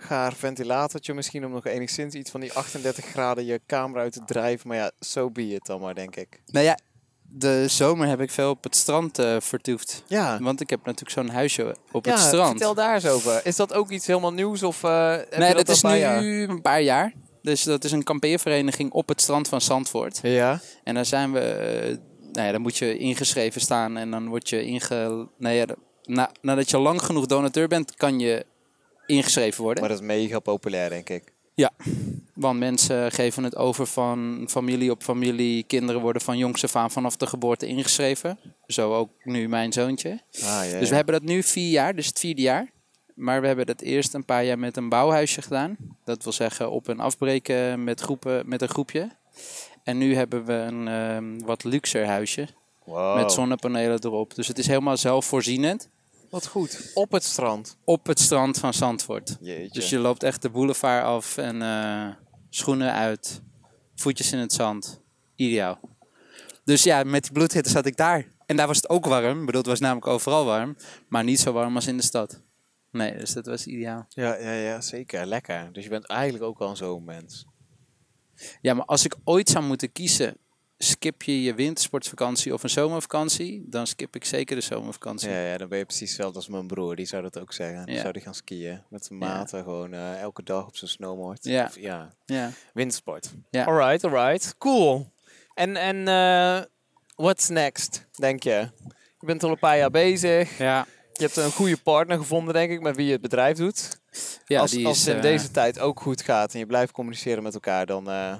gaar 0.00 0.32
ventilatortje 0.32 1.14
misschien. 1.14 1.44
Om 1.44 1.52
nog 1.52 1.66
enigszins 1.66 2.14
iets 2.14 2.30
van 2.30 2.40
die 2.40 2.52
38 2.52 3.04
graden 3.04 3.44
je 3.44 3.60
kamer 3.66 4.00
uit 4.00 4.12
te 4.12 4.22
drijven. 4.26 4.68
Maar 4.68 4.76
ja, 4.76 4.90
so 5.00 5.30
be 5.30 5.54
it 5.54 5.66
dan 5.66 5.80
maar, 5.80 5.94
denk 5.94 6.16
ik. 6.16 6.40
nou 6.46 6.64
ja, 6.64 6.78
de 7.22 7.68
zomer 7.68 8.08
heb 8.08 8.20
ik 8.20 8.30
veel 8.30 8.50
op 8.50 8.64
het 8.64 8.76
strand 8.76 9.18
eh, 9.18 9.36
vertoefd. 9.40 10.02
Ja, 10.06 10.38
Want 10.40 10.60
ik 10.60 10.70
heb 10.70 10.84
natuurlijk 10.84 11.10
zo'n 11.10 11.28
huisje 11.28 11.76
op 11.92 12.04
ja 12.04 12.12
het 12.12 12.20
strand. 12.20 12.50
vertel 12.50 12.74
daar 12.74 12.94
eens 12.94 13.06
over. 13.06 13.40
Is 13.46 13.56
dat 13.56 13.74
ook 13.74 13.90
iets 13.90 14.06
helemaal 14.06 14.32
nieuws? 14.32 14.62
Of, 14.62 14.82
heb 14.82 15.36
nee, 15.38 15.54
dat, 15.54 15.68
al 15.68 15.74
is 15.74 15.82
nu 15.82 15.98
jaar? 15.98 16.22
een 16.22 16.62
paar 16.62 16.82
jaar. 16.82 17.12
Dus 17.42 17.62
dat 17.62 17.84
is 17.84 17.92
een 17.92 18.02
kampeervereniging 18.02 18.92
op 18.92 19.08
het 19.08 19.20
strand 19.20 19.48
van 19.48 19.60
Zandvoort. 19.60 20.18
Ja, 20.22 20.60
En 20.84 20.94
daar 20.94 21.06
zijn 21.06 21.32
we, 21.32 21.40
eh, 21.40 21.96
nou 22.32 22.46
ja, 22.46 22.52
dan 22.52 22.60
moet 22.60 22.76
je 22.76 22.98
ingeschreven 22.98 23.60
staan 23.60 23.96
en 23.96 24.10
dan 24.10 24.28
word 24.28 24.48
je 24.48 24.64
inge... 24.64 25.28
Nee, 25.38 25.56
ja, 25.56 25.66
na, 26.02 26.30
nadat 26.40 26.70
je 26.70 26.78
lang 26.78 27.02
genoeg 27.02 27.26
donateur 27.26 27.68
bent, 27.68 27.96
kan 27.96 28.18
je 28.18 28.46
ingeschreven 29.10 29.62
worden. 29.62 29.80
maar 29.82 29.92
dat 29.92 30.00
is 30.00 30.06
mega 30.06 30.38
populair, 30.38 30.88
denk 30.88 31.08
ik. 31.08 31.32
Want 32.34 32.58
mensen 32.58 33.12
geven 33.12 33.44
het 33.44 33.56
over 33.56 33.86
van 33.86 34.46
familie 34.50 34.90
op 34.90 35.02
familie. 35.02 35.62
Kinderen 35.62 36.00
worden 36.00 36.22
van 36.22 36.38
jongs 36.38 36.64
af 36.64 36.76
aan 36.76 36.90
vanaf 36.90 37.16
de 37.16 37.26
geboorte 37.26 37.66
ingeschreven. 37.66 38.38
Zo 38.66 38.94
ook 38.94 39.10
nu 39.24 39.48
mijn 39.48 39.72
zoontje. 39.72 40.10
Ah, 40.10 40.40
ja, 40.42 40.62
Dus 40.62 40.70
ja. 40.70 40.88
we 40.88 40.94
hebben 40.94 41.14
dat 41.14 41.22
nu 41.22 41.42
vier 41.42 41.70
jaar, 41.70 41.94
dus 41.94 42.06
het 42.06 42.18
vierde 42.18 42.42
jaar. 42.42 42.70
Maar 43.14 43.40
we 43.40 43.46
hebben 43.46 43.66
dat 43.66 43.80
eerst 43.80 44.14
een 44.14 44.24
paar 44.24 44.44
jaar 44.44 44.58
met 44.58 44.76
een 44.76 44.88
bouwhuisje 44.88 45.42
gedaan. 45.42 45.76
Dat 46.04 46.22
wil 46.22 46.32
zeggen 46.32 46.70
op 46.70 46.88
en 46.88 47.00
afbreken 47.00 47.84
met, 47.84 48.00
groepen, 48.00 48.48
met 48.48 48.62
een 48.62 48.68
groepje. 48.68 49.10
En 49.84 49.98
nu 49.98 50.14
hebben 50.14 50.44
we 50.44 50.52
een 50.52 50.88
ehm, 50.88 51.38
wat 51.46 51.64
luxer 51.64 52.06
huisje 52.06 52.48
Wow. 52.84 53.16
met 53.16 53.32
zonnepanelen 53.32 53.98
erop. 54.04 54.34
Dus 54.34 54.48
het 54.48 54.58
is 54.58 54.66
helemaal 54.66 54.96
zelfvoorzienend 54.96 55.88
Wat 56.30 56.46
goed. 56.46 56.90
Op 56.94 57.12
het 57.12 57.24
strand. 57.24 57.76
op 57.84 58.06
het 58.06 58.20
strand 58.20 58.58
van 58.58 58.74
Zandvoort. 58.74 59.36
Jeetje. 59.40 59.80
Dus 59.80 59.90
je 59.90 59.98
loopt 59.98 60.22
echt 60.22 60.42
de 60.42 60.50
boulevard 60.50 61.04
af 61.04 61.36
en 61.36 61.62
eh, 61.62 62.08
schoenen 62.50 62.92
uit, 62.92 63.42
voetjes 63.94 64.32
in 64.32 64.38
het 64.38 64.52
zand. 64.52 65.00
Ideaal. 65.34 65.80
Dus 66.64 66.82
ja, 66.82 67.02
met 67.02 67.22
die 67.22 67.32
bloedhitte 67.32 67.70
zat 67.70 67.86
ik 67.86 67.96
daar. 67.96 68.26
En 68.46 68.56
daar 68.56 68.66
was 68.66 68.76
het 68.76 68.88
ook 68.88 69.06
warm. 69.06 69.40
Ik 69.40 69.46
bedoel, 69.46 69.60
het 69.60 69.70
was 69.70 69.80
namelijk 69.80 70.06
overal 70.06 70.44
warm. 70.44 70.76
Maar 71.08 71.24
niet 71.24 71.40
zo 71.40 71.52
warm 71.52 71.74
als 71.74 71.86
in 71.86 71.96
de 71.96 72.02
stad. 72.02 72.42
Nee, 72.90 73.16
dus 73.16 73.32
dat 73.32 73.46
was 73.46 73.66
ideaal. 73.66 74.06
Ja, 74.08 74.36
ja, 74.36 74.52
ja, 74.52 74.80
zeker. 74.80 75.26
Lekker. 75.26 75.72
Dus 75.72 75.84
je 75.84 75.90
bent 75.90 76.06
eigenlijk 76.06 76.44
ook 76.44 76.58
wel 76.58 76.68
een 76.68 76.76
zomermens. 76.76 77.46
Ja, 78.60 78.74
maar 78.74 78.84
als 78.84 79.04
ik 79.04 79.16
ooit 79.24 79.48
zou 79.48 79.64
moeten 79.64 79.92
kiezen, 79.92 80.36
skip 80.82 81.22
je 81.22 81.42
je 81.42 81.54
wintersportvakantie 81.54 82.52
of 82.54 82.62
een 82.62 82.70
zomervakantie, 82.70 83.62
dan 83.66 83.86
skip 83.86 84.14
ik 84.16 84.24
zeker 84.24 84.56
de 84.56 84.62
zomervakantie. 84.62 85.30
Ja, 85.30 85.40
ja, 85.40 85.56
dan 85.58 85.68
ben 85.68 85.78
je 85.78 85.84
precies 85.84 86.08
hetzelfde 86.08 86.36
als 86.36 86.48
mijn 86.48 86.66
broer. 86.66 86.96
Die 86.96 87.06
zou 87.06 87.22
dat 87.22 87.38
ook 87.38 87.52
zeggen. 87.52 87.86
Die 87.86 87.94
Ja. 87.94 88.00
zou 88.00 88.12
die 88.12 88.22
gaan 88.22 88.34
skiën. 88.34 88.82
Met 88.88 89.04
zijn 89.04 89.18
Ja. 89.20 89.26
maten 89.26 89.62
gewoon 89.62 89.92
eh, 89.92 90.20
elke 90.20 90.42
dag 90.42 90.66
op 90.66 90.76
zijn 90.76 90.90
snowboard. 90.90 91.44
Ja. 91.44 91.64
Of, 91.64 91.78
ja. 91.78 92.12
Ja. 92.26 92.50
Wintersport. 92.74 93.30
Ja. 93.50 93.64
Alright, 93.64 94.04
alright. 94.04 94.54
Cool. 94.58 95.06
En, 95.54 95.76
en 95.76 96.08
eh, 96.08 96.64
what's 97.14 97.48
next, 97.48 98.06
denk 98.14 98.42
je? 98.42 98.68
Je 99.18 99.26
bent 99.26 99.42
al 99.42 99.50
een 99.50 99.58
paar 99.58 99.76
jaar 99.78 99.90
bezig. 99.90 100.58
Ja, 100.58 100.86
Je 101.12 101.22
hebt 101.22 101.36
een 101.36 101.50
goede 101.52 101.76
partner 101.76 102.16
gevonden, 102.18 102.54
denk 102.54 102.70
ik, 102.70 102.80
met 102.80 102.96
wie 102.96 103.06
je 103.06 103.12
het 103.12 103.20
bedrijf 103.20 103.56
doet. 103.56 103.98
ja 104.44 104.60
als 104.60 104.70
die 104.70 104.86
als 104.86 104.96
is, 104.98 105.04
het 105.06 105.14
in 105.16 105.22
eh, 105.22 105.30
deze 105.30 105.50
tijd 105.50 105.78
ook 105.78 106.00
goed 106.00 106.22
gaat 106.22 106.52
en 106.52 106.58
je 106.58 106.66
blijft 106.66 106.92
communiceren 106.92 107.42
met 107.42 107.54
elkaar, 107.54 107.86
dan, 107.86 108.10
eh, 108.10 108.34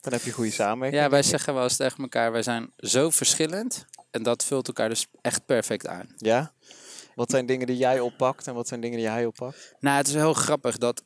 dan 0.00 0.12
heb 0.12 0.22
je 0.22 0.32
goede 0.32 0.50
samenwerking. 0.50 1.02
Ja, 1.02 1.10
wij 1.10 1.22
zeggen 1.22 1.54
wel 1.54 1.62
eens 1.62 1.76
tegen 1.76 2.02
elkaar, 2.02 2.32
wij 2.32 2.42
zijn 2.42 2.72
zo 2.76 3.10
verschillend. 3.10 3.86
En 4.10 4.22
dat 4.22 4.44
vult 4.44 4.66
elkaar 4.66 4.88
dus 4.88 5.06
echt 5.20 5.46
perfect 5.46 5.86
aan. 5.86 6.14
Ja? 6.16 6.52
Wat 7.14 7.30
zijn 7.30 7.46
dingen 7.46 7.66
die 7.66 7.76
jij 7.76 8.00
oppakt 8.00 8.46
en 8.46 8.54
wat 8.54 8.68
zijn 8.68 8.80
dingen 8.80 8.98
die 8.98 9.08
hij 9.08 9.26
oppakt? 9.26 9.74
Nou, 9.80 9.96
het 9.96 10.06
is 10.06 10.14
heel 10.14 10.34
grappig 10.34 10.78
dat 10.78 11.02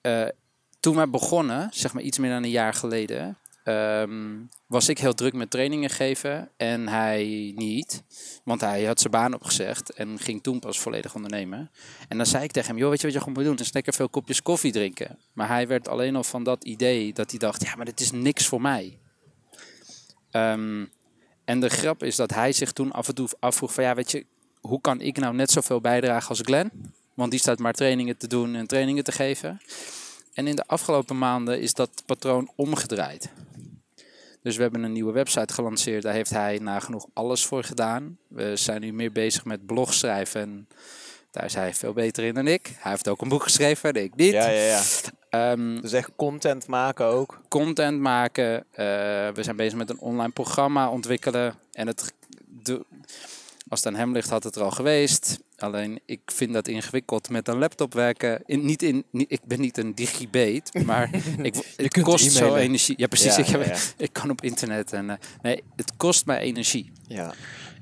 eh, 0.00 0.28
toen 0.80 0.96
wij 0.96 1.10
begonnen, 1.10 1.68
zeg 1.72 1.92
maar 1.92 2.02
iets 2.02 2.18
meer 2.18 2.30
dan 2.30 2.42
een 2.42 2.50
jaar 2.50 2.74
geleden, 2.74 3.38
ehm, 3.64 4.40
was 4.66 4.88
ik 4.88 4.98
heel 4.98 5.14
druk 5.14 5.32
met 5.32 5.50
trainingen 5.50 5.90
geven 5.90 6.50
en 6.56 6.88
hij 6.88 7.52
niet. 7.56 8.02
Want 8.44 8.60
hij 8.60 8.84
had 8.84 9.00
zijn 9.00 9.12
baan 9.12 9.34
opgezegd 9.34 9.90
en 9.90 10.18
ging 10.18 10.42
toen 10.42 10.58
pas 10.58 10.80
volledig 10.80 11.14
ondernemen. 11.14 11.70
En 12.08 12.16
dan 12.16 12.26
zei 12.26 12.44
ik 12.44 12.50
tegen 12.50 12.68
hem, 12.68 12.78
joh, 12.78 12.88
weet 12.90 13.00
je 13.00 13.06
wat 13.06 13.14
je 13.14 13.18
gewoon 13.22 13.34
moet 13.34 13.44
doen? 13.44 13.66
Is 13.66 13.72
lekker 13.72 13.92
veel 13.92 14.08
kopjes 14.08 14.42
koffie 14.42 14.72
drinken. 14.72 15.18
Maar 15.32 15.48
hij 15.48 15.66
werd 15.66 15.88
alleen 15.88 16.16
al 16.16 16.24
van 16.24 16.42
dat 16.42 16.64
idee 16.64 17.12
dat 17.12 17.30
hij 17.30 17.38
dacht, 17.38 17.62
ja, 17.62 17.74
maar 17.76 17.84
dit 17.84 18.00
is 18.00 18.10
niks 18.10 18.46
voor 18.46 18.60
mij. 18.60 18.98
Ehm, 20.30 20.84
en 21.44 21.60
de 21.60 21.68
grap 21.68 22.02
is 22.02 22.16
dat 22.16 22.34
hij 22.34 22.52
zich 22.52 22.72
toen 22.72 22.92
af 22.92 23.08
en 23.08 23.14
toe 23.14 23.28
afvroeg 23.38 23.72
van, 23.74 23.84
ja, 23.84 23.94
weet 23.94 24.10
je, 24.10 24.26
hoe 24.60 24.80
kan 24.80 25.00
ik 25.00 25.18
nou 25.18 25.34
net 25.34 25.50
zoveel 25.50 25.80
bijdragen 25.80 26.28
als 26.28 26.40
Glenn? 26.40 26.70
Want 27.14 27.30
die 27.30 27.40
staat 27.40 27.58
maar 27.58 27.72
trainingen 27.72 28.16
te 28.16 28.26
doen 28.26 28.54
en 28.54 28.66
trainingen 28.66 29.04
te 29.04 29.12
geven. 29.12 29.60
En 30.34 30.46
in 30.46 30.56
de 30.56 30.66
afgelopen 30.66 31.18
maanden 31.18 31.60
is 31.60 31.74
dat 31.74 32.02
patroon 32.06 32.50
omgedraaid. 32.56 33.30
Dus 34.44 34.56
we 34.56 34.62
hebben 34.62 34.82
een 34.82 34.92
nieuwe 34.92 35.12
website 35.12 35.54
gelanceerd. 35.54 36.02
Daar 36.02 36.12
heeft 36.12 36.30
hij 36.30 36.58
nagenoeg 36.58 37.06
alles 37.12 37.46
voor 37.46 37.64
gedaan. 37.64 38.18
We 38.28 38.56
zijn 38.56 38.80
nu 38.80 38.92
meer 38.92 39.12
bezig 39.12 39.44
met 39.44 39.66
blogschrijven. 39.66 40.40
En 40.40 40.68
daar 41.30 41.44
is 41.44 41.54
hij 41.54 41.74
veel 41.74 41.92
beter 41.92 42.24
in 42.24 42.34
dan 42.34 42.46
ik. 42.46 42.72
Hij 42.78 42.90
heeft 42.90 43.08
ook 43.08 43.20
een 43.22 43.28
boek 43.28 43.42
geschreven, 43.42 43.92
en 43.92 44.02
ik 44.02 44.14
niet. 44.14 44.32
Ja, 44.32 44.48
ja, 44.48 44.60
ja. 44.66 44.82
Ehm, 45.30 45.80
Dus 45.80 45.92
echt 45.92 46.10
content 46.16 46.66
maken 46.66 47.06
ook. 47.06 47.40
content 47.48 48.00
maken. 48.00 48.64
Eh, 48.70 48.84
we 49.34 49.40
zijn 49.42 49.56
bezig 49.56 49.78
met 49.78 49.90
een 49.90 49.98
online 50.00 50.32
programma 50.32 50.90
ontwikkelen. 50.90 51.54
En 51.72 51.86
het, 51.86 52.12
de, 52.62 52.84
als 53.74 53.84
het 53.84 53.94
aan 53.94 54.00
hem 54.00 54.12
ligt, 54.12 54.30
had 54.30 54.44
het 54.44 54.56
er 54.56 54.62
al 54.62 54.70
geweest. 54.70 55.38
Alleen 55.56 56.00
ik 56.06 56.20
vind 56.24 56.52
dat 56.52 56.68
ingewikkeld 56.68 57.30
met 57.30 57.48
een 57.48 57.58
laptop 57.58 57.94
werken. 57.94 58.42
In, 58.46 58.64
niet 58.64 58.82
in, 58.82 59.04
niet, 59.10 59.32
ik 59.32 59.40
ben 59.44 59.60
niet 59.60 59.78
een 59.78 59.94
digibeet, 59.94 60.84
maar 60.84 61.10
ik, 61.42 61.54
het 61.76 62.02
kost 62.02 62.32
zo 62.32 62.54
energie. 62.54 62.94
Ja, 62.98 63.06
precies. 63.06 63.36
Ja, 63.36 63.42
ik, 63.42 63.46
heb, 63.46 63.64
ja, 63.64 63.72
ja. 63.72 63.78
ik 64.04 64.12
kan 64.12 64.30
op 64.30 64.42
internet. 64.42 64.92
En, 64.92 65.10
eh, 65.10 65.16
nee, 65.42 65.62
het 65.76 65.96
kost 65.96 66.26
mij 66.26 66.38
energie. 66.38 66.92
Ja. 67.06 67.34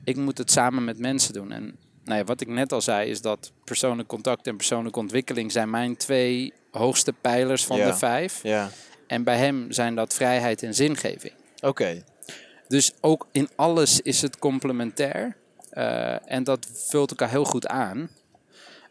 Ik 0.04 0.16
moet 0.16 0.38
het 0.38 0.50
samen 0.50 0.84
met 0.84 0.98
mensen 0.98 1.32
doen. 1.32 1.52
En 1.52 1.76
nou 2.04 2.18
ja, 2.18 2.24
wat 2.24 2.40
ik 2.40 2.48
net 2.48 2.72
al 2.72 2.80
zei, 2.80 3.10
is 3.10 3.20
dat 3.20 3.52
persoonlijk 3.64 4.08
contact 4.08 4.46
en 4.46 4.56
persoonlijke 4.56 4.98
ontwikkeling 4.98 5.52
zijn 5.52 5.70
mijn 5.70 5.96
twee 5.96 6.52
hoogste 6.70 7.12
pijlers 7.12 7.64
van 7.64 7.76
de 7.76 7.94
vijf. 7.94 8.42
Ja. 8.42 8.70
En 9.06 9.24
bij 9.24 9.36
hem 9.36 9.72
zijn 9.72 9.94
dat 9.94 10.14
vrijheid 10.14 10.62
en 10.62 10.74
zingeving. 10.74 11.34
Oké. 11.60 12.02
Dus 12.68 12.92
ook 13.00 13.26
in 13.32 13.48
alles 13.56 14.00
is 14.00 14.22
het 14.22 14.38
complementair. 14.38 15.36
Eh, 15.72 16.32
en 16.32 16.44
dat 16.44 16.66
vult 16.72 17.10
elkaar 17.10 17.30
heel 17.30 17.44
goed 17.44 17.66
aan. 17.66 18.10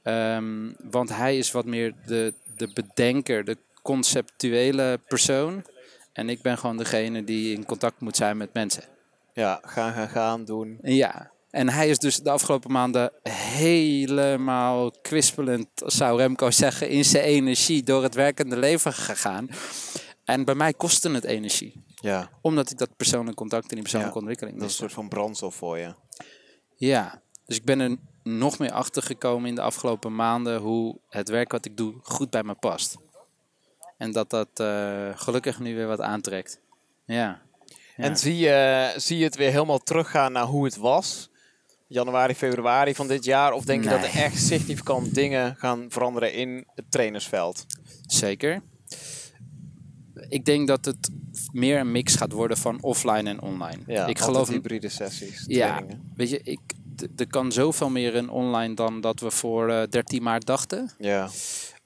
Ehm, 0.03 0.71
want 0.91 1.09
hij 1.09 1.37
is 1.37 1.51
wat 1.51 1.65
meer 1.65 1.93
de, 2.05 2.33
de 2.55 2.71
bedenker, 2.73 3.43
de 3.43 3.57
conceptuele 3.81 4.99
persoon. 5.07 5.65
En 6.13 6.29
ik 6.29 6.41
ben 6.41 6.57
gewoon 6.57 6.77
degene 6.77 7.23
die 7.23 7.55
in 7.55 7.65
contact 7.65 7.99
moet 7.99 8.15
zijn 8.15 8.37
met 8.37 8.53
mensen. 8.53 8.83
Ja, 9.33 9.59
gaan, 9.63 9.93
gaan, 9.93 10.09
gaan 10.09 10.45
doen. 10.45 10.77
Ja. 10.81 11.31
En 11.49 11.69
hij 11.69 11.89
is 11.89 11.97
dus 11.97 12.17
de 12.17 12.29
afgelopen 12.29 12.71
maanden 12.71 13.11
helemaal 13.29 14.91
kwispelend, 14.91 15.67
zou 15.75 16.17
Remco 16.17 16.51
zeggen, 16.51 16.89
in 16.89 17.05
zijn 17.05 17.23
energie 17.23 17.83
door 17.83 18.03
het 18.03 18.15
werkende 18.15 18.57
leven 18.57 18.93
gegaan. 18.93 19.49
En 20.23 20.45
bij 20.45 20.55
mij 20.55 20.73
kostte 20.73 21.11
het 21.11 21.23
energie. 21.23 21.83
Ja, 21.95 22.29
Omdat 22.41 22.71
ik 22.71 22.77
dat 22.77 22.95
persoonlijk 22.95 23.37
contact 23.37 23.63
en 23.69 23.73
die 23.73 23.81
persoonlijke 23.81 24.13
Ja, 24.13 24.19
ontwikkeling 24.19 24.59
dat 24.59 24.65
is 24.69 24.73
een 24.73 24.79
soort 24.79 24.93
van 24.93 25.09
brandstof 25.09 25.55
voor 25.55 25.77
je. 25.77 25.93
Ja, 26.87 27.21
dus 27.45 27.57
ik 27.57 27.63
ben 27.63 27.79
er 27.79 27.97
nog 28.23 28.59
meer 28.59 28.71
achter 28.71 29.03
gekomen 29.03 29.49
in 29.49 29.55
de 29.55 29.61
afgelopen 29.61 30.15
maanden 30.15 30.59
hoe 30.59 30.97
het 31.09 31.29
werk 31.29 31.51
wat 31.51 31.65
ik 31.65 31.77
doe 31.77 31.93
goed 32.01 32.29
bij 32.29 32.43
me 32.43 32.53
past. 32.53 32.97
En 33.97 34.11
dat 34.11 34.29
dat 34.29 34.47
eh, 34.53 35.09
gelukkig 35.15 35.59
nu 35.59 35.75
weer 35.75 35.87
wat 35.87 36.01
aantrekt. 36.01 36.59
Ja. 37.05 37.41
Ja. 37.95 38.03
En 38.03 38.17
zie 38.17 38.37
je, 38.37 38.93
zie 38.97 39.17
je 39.17 39.23
het 39.23 39.35
weer 39.35 39.51
helemaal 39.51 39.79
teruggaan 39.79 40.31
naar 40.31 40.45
hoe 40.45 40.65
het 40.65 40.77
was? 40.77 41.29
Januari, 41.87 42.35
februari 42.35 42.95
van 42.95 43.07
dit 43.07 43.23
jaar? 43.23 43.53
Of 43.53 43.65
denk 43.65 43.83
je 43.83 43.89
dat 43.89 44.03
er 44.03 44.15
echt 44.15 44.41
significant 44.41 45.15
dingen 45.15 45.55
gaan 45.55 45.85
veranderen 45.89 46.33
in 46.33 46.67
het 46.75 46.91
trainersveld? 46.91 47.65
Zeker. 48.05 48.61
Ik 50.31 50.45
denk 50.45 50.67
dat 50.67 50.85
het 50.85 51.09
meer 51.51 51.79
een 51.79 51.91
mix 51.91 52.15
gaat 52.15 52.31
worden 52.31 52.57
van 52.57 52.81
offline 52.83 53.29
en 53.29 53.41
online. 53.41 53.81
Ja, 53.87 54.05
ik 54.05 54.19
geloof 54.19 54.47
hybride 54.49 54.89
sessies, 54.89 55.43
Ja, 55.47 55.67
trainingen. 55.67 56.11
weet 56.15 56.29
je, 56.29 56.39
ik, 56.43 56.59
er 57.15 57.27
kan 57.27 57.51
zoveel 57.51 57.89
meer 57.89 58.15
in 58.15 58.29
online 58.29 58.73
dan 58.73 59.01
dat 59.01 59.19
we 59.19 59.31
voor 59.31 59.69
eh 59.69 59.87
13 59.89 60.23
maart 60.23 60.45
dachten. 60.45 60.91
Ja, 60.97 61.29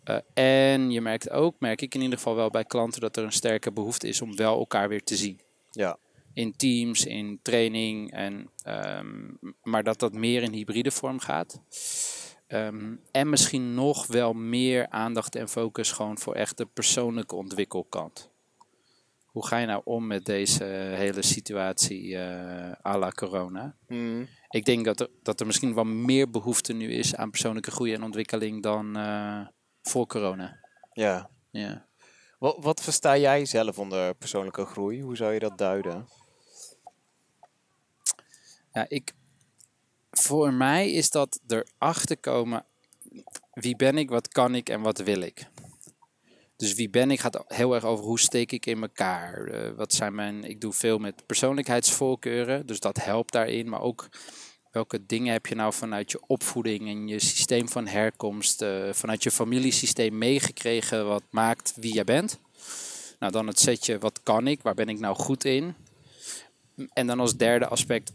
Eh, 0.03 0.17
en 0.33 0.91
je 0.91 1.01
merkt 1.01 1.29
ook, 1.29 1.55
merk 1.59 1.81
ik 1.81 1.95
in 1.95 2.01
ieder 2.01 2.17
geval 2.17 2.35
wel 2.35 2.49
bij 2.49 2.63
klanten, 2.65 3.01
dat 3.01 3.17
er 3.17 3.23
een 3.23 3.31
sterke 3.31 3.71
behoefte 3.71 4.07
is 4.07 4.21
om 4.21 4.35
wel 4.35 4.59
elkaar 4.59 4.89
weer 4.89 5.03
te 5.03 5.15
zien. 5.15 5.39
ja, 5.71 5.97
In 6.33 6.55
teams, 6.55 7.05
in 7.05 7.39
training, 7.41 8.11
en, 8.11 8.49
ehm, 8.63 9.07
maar 9.63 9.83
dat 9.83 9.99
dat 9.99 10.13
meer 10.13 10.41
in 10.43 10.51
hybride 10.53 10.91
vorm 10.91 11.19
gaat. 11.19 11.59
Ehm, 12.47 12.93
en 13.11 13.29
misschien 13.29 13.73
nog 13.73 14.07
wel 14.07 14.33
meer 14.33 14.89
aandacht 14.89 15.35
en 15.35 15.49
focus 15.49 15.91
gewoon 15.91 16.17
voor 16.17 16.33
echt 16.35 16.57
de 16.57 16.65
persoonlijke 16.65 17.35
ontwikkelkant. 17.35 18.29
Hoe 19.35 19.47
ga 19.47 19.57
je 19.57 19.65
nou 19.65 19.81
om 19.83 20.07
met 20.07 20.25
deze 20.25 20.63
hele 20.95 21.21
situatie 21.21 22.17
eh 22.17 22.71
à 22.85 22.97
la 22.97 23.09
corona? 23.09 23.75
Mm. 23.87 24.27
Ik 24.49 24.65
denk 24.65 24.85
dat 24.85 24.99
er, 24.99 25.09
dat 25.23 25.39
er 25.39 25.45
misschien 25.45 25.73
wel 25.73 25.83
meer 25.83 26.29
behoefte 26.29 26.73
nu 26.73 26.93
is 26.93 27.15
aan 27.15 27.29
persoonlijke 27.29 27.71
groei 27.71 27.93
en 27.93 28.03
ontwikkeling 28.03 28.63
dan 28.63 28.95
eh, 28.97 29.47
voor 29.81 30.07
corona. 30.07 30.59
Ja. 30.93 31.29
Ja. 31.51 31.85
Wat, 32.39 32.57
wat 32.59 32.81
versta 32.81 33.17
jij 33.17 33.45
zelf 33.45 33.79
onder 33.79 34.13
persoonlijke 34.13 34.65
groei? 34.65 35.01
Hoe 35.01 35.15
zou 35.15 35.33
je 35.33 35.39
dat 35.39 35.57
duiden? 35.57 36.07
Ja, 38.71 38.85
ik, 38.87 39.13
voor 40.11 40.53
mij 40.53 40.91
is 40.91 41.09
dat 41.09 41.39
erachter 41.47 42.17
komen. 42.17 42.65
Wie 43.53 43.75
ben 43.75 43.97
ik, 43.97 44.09
wat 44.09 44.27
kan 44.27 44.55
ik 44.55 44.69
en 44.69 44.81
wat 44.81 44.97
wil 44.97 45.21
ik? 45.21 45.47
Dus 46.57 46.73
wie 46.73 46.89
ben 46.89 47.11
ik 47.11 47.19
gaat 47.19 47.43
heel 47.47 47.75
erg 47.75 47.83
over 47.83 48.05
hoe 48.05 48.19
steek 48.19 48.51
ik 48.51 48.65
in 48.65 48.81
elkaar. 48.81 49.47
Eh, 49.47 49.71
wat 49.75 49.93
zijn 49.93 50.15
mijn. 50.15 50.43
Ik 50.43 50.61
doe 50.61 50.73
veel 50.73 50.97
met 50.97 51.25
persoonlijkheidsvoorkeuren, 51.25 52.65
dus 52.65 52.79
dat 52.79 53.03
helpt 53.03 53.31
daarin. 53.31 53.69
Maar 53.69 53.81
ook 53.81 54.09
welke 54.71 55.05
dingen 55.05 55.33
heb 55.33 55.45
je 55.45 55.55
nou 55.55 55.73
vanuit 55.73 56.11
je 56.11 56.19
opvoeding 56.27 56.87
en 56.87 57.07
je 57.07 57.19
systeem 57.19 57.69
van 57.69 57.87
herkomst, 57.87 58.61
eh, 58.61 58.93
vanuit 58.93 59.23
je 59.23 59.31
familiesysteem 59.31 60.17
meegekregen, 60.17 61.07
wat 61.07 61.23
maakt 61.29 61.73
wie 61.75 61.93
jij 61.93 62.03
bent? 62.03 62.39
Nou, 63.19 63.31
dan 63.31 63.47
het 63.47 63.59
setje, 63.59 63.99
wat 63.99 64.19
kan 64.23 64.47
ik, 64.47 64.61
waar 64.61 64.73
ben 64.73 64.89
ik 64.89 64.99
nou 64.99 65.15
goed 65.15 65.45
in? 65.45 65.75
En 66.93 67.07
dan 67.07 67.19
als 67.19 67.37
derde 67.37 67.67
aspect, 67.67 68.11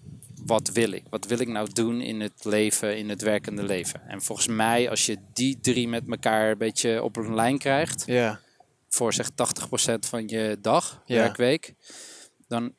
wat 0.46 0.68
wil 0.68 0.92
ik? 0.92 1.04
Wat 1.10 1.26
wil 1.26 1.38
ik 1.38 1.48
nou 1.48 1.72
doen 1.72 2.00
in 2.00 2.20
het 2.20 2.44
leven, 2.44 2.98
in 2.98 3.08
het 3.08 3.22
werkende 3.22 3.62
leven? 3.62 4.08
En 4.08 4.22
volgens 4.22 4.46
mij, 4.46 4.90
als 4.90 5.06
je 5.06 5.16
die 5.32 5.60
drie 5.60 5.88
met 5.88 6.02
elkaar 6.08 6.50
een 6.50 6.58
beetje 6.58 7.02
op 7.02 7.16
een 7.16 7.34
lijn 7.34 7.58
krijgt, 7.58 8.02
Ja. 8.06 8.40
voor 8.88 9.12
zeg 9.12 9.30
80% 9.34 10.06
van 10.06 10.28
je 10.28 10.58
dag, 10.60 11.02
Ja. 11.04 11.16
werkweek, 11.16 11.74
dan 12.48 12.72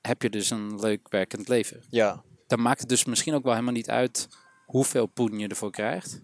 heb 0.00 0.22
je 0.22 0.30
dus 0.30 0.50
een 0.50 0.80
leuk 0.80 1.08
werkend 1.08 1.48
leven. 1.48 1.82
Ja. 1.90 2.22
Dan 2.46 2.62
maakt 2.62 2.80
het 2.80 2.88
dus 2.88 3.04
misschien 3.04 3.34
ook 3.34 3.42
wel 3.42 3.52
helemaal 3.52 3.74
niet 3.74 3.90
uit 3.90 4.28
hoeveel 4.66 5.06
poen 5.06 5.38
je 5.38 5.48
ervoor 5.48 5.70
krijgt. 5.70 6.20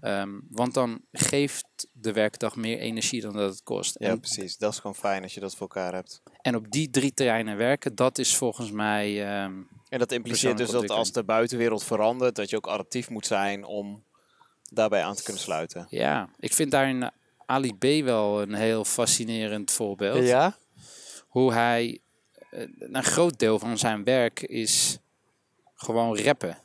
Ehm, 0.00 0.40
want 0.50 0.74
dan 0.74 1.00
geeft 1.12 1.66
de 1.92 2.12
werkdag 2.12 2.56
meer 2.56 2.78
energie 2.78 3.20
dan 3.20 3.32
dat 3.32 3.50
het 3.50 3.62
kost. 3.62 3.96
Ja, 3.98 4.08
En, 4.08 4.20
precies. 4.20 4.56
Dat 4.56 4.72
is 4.72 4.78
gewoon 4.78 4.96
fijn 4.96 5.22
als 5.22 5.34
je 5.34 5.40
dat 5.40 5.52
voor 5.52 5.60
elkaar 5.60 5.94
hebt. 5.94 6.22
en 6.42 6.54
op 6.56 6.70
die 6.70 6.90
drie 6.90 7.14
terreinen 7.14 7.56
werken, 7.56 7.94
dat 7.94 8.18
is 8.18 8.36
volgens 8.36 8.70
mij 8.70 9.26
ehm, 9.26 9.62
En 9.88 9.98
dat 9.98 10.12
impliceert 10.12 10.58
dus 10.58 10.70
dat 10.70 10.90
als 10.90 11.12
de 11.12 11.24
buitenwereld 11.24 11.84
verandert, 11.84 12.34
dat 12.34 12.50
je 12.50 12.56
ook 12.56 12.68
adaptief 12.68 13.10
moet 13.10 13.26
zijn 13.26 13.64
om 13.64 14.04
daarbij 14.72 15.02
aan 15.02 15.14
te 15.14 15.22
kunnen 15.22 15.42
sluiten. 15.42 15.86
Ja, 15.88 16.28
ik 16.38 16.52
vind 16.52 16.70
daarin 16.70 17.10
Ali 17.46 17.74
B 17.74 18.04
wel 18.04 18.42
een 18.42 18.54
heel 18.54 18.84
fascinerend 18.84 19.70
voorbeeld. 19.70 20.26
Ja? 20.26 20.56
Hoe 21.28 21.52
hij, 21.52 22.00
eh, 22.50 22.66
een 22.78 23.04
groot 23.04 23.38
deel 23.38 23.58
van 23.58 23.78
zijn 23.78 24.04
werk 24.04 24.42
is 24.42 24.98
gewoon 25.74 26.18
rappen. 26.18 26.58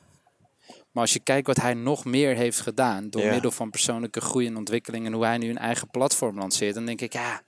Maar 0.95 1.03
als 1.03 1.13
je 1.13 1.19
kijkt 1.19 1.47
wat 1.47 1.61
hij 1.61 1.73
nog 1.73 2.05
meer 2.05 2.35
heeft 2.35 2.59
gedaan 2.59 3.09
door 3.09 3.21
Ja. 3.21 3.31
middel 3.31 3.51
van 3.51 3.69
persoonlijke 3.69 4.21
groei 4.21 4.47
en 4.47 4.57
ontwikkeling 4.57 5.05
en 5.05 5.13
hoe 5.13 5.25
hij 5.25 5.37
nu 5.37 5.49
een 5.49 5.57
eigen 5.57 5.89
platform 5.89 6.37
lanceert, 6.37 6.73
dan 6.73 6.85
denk 6.85 7.01
ik, 7.01 7.13
ja, 7.13 7.41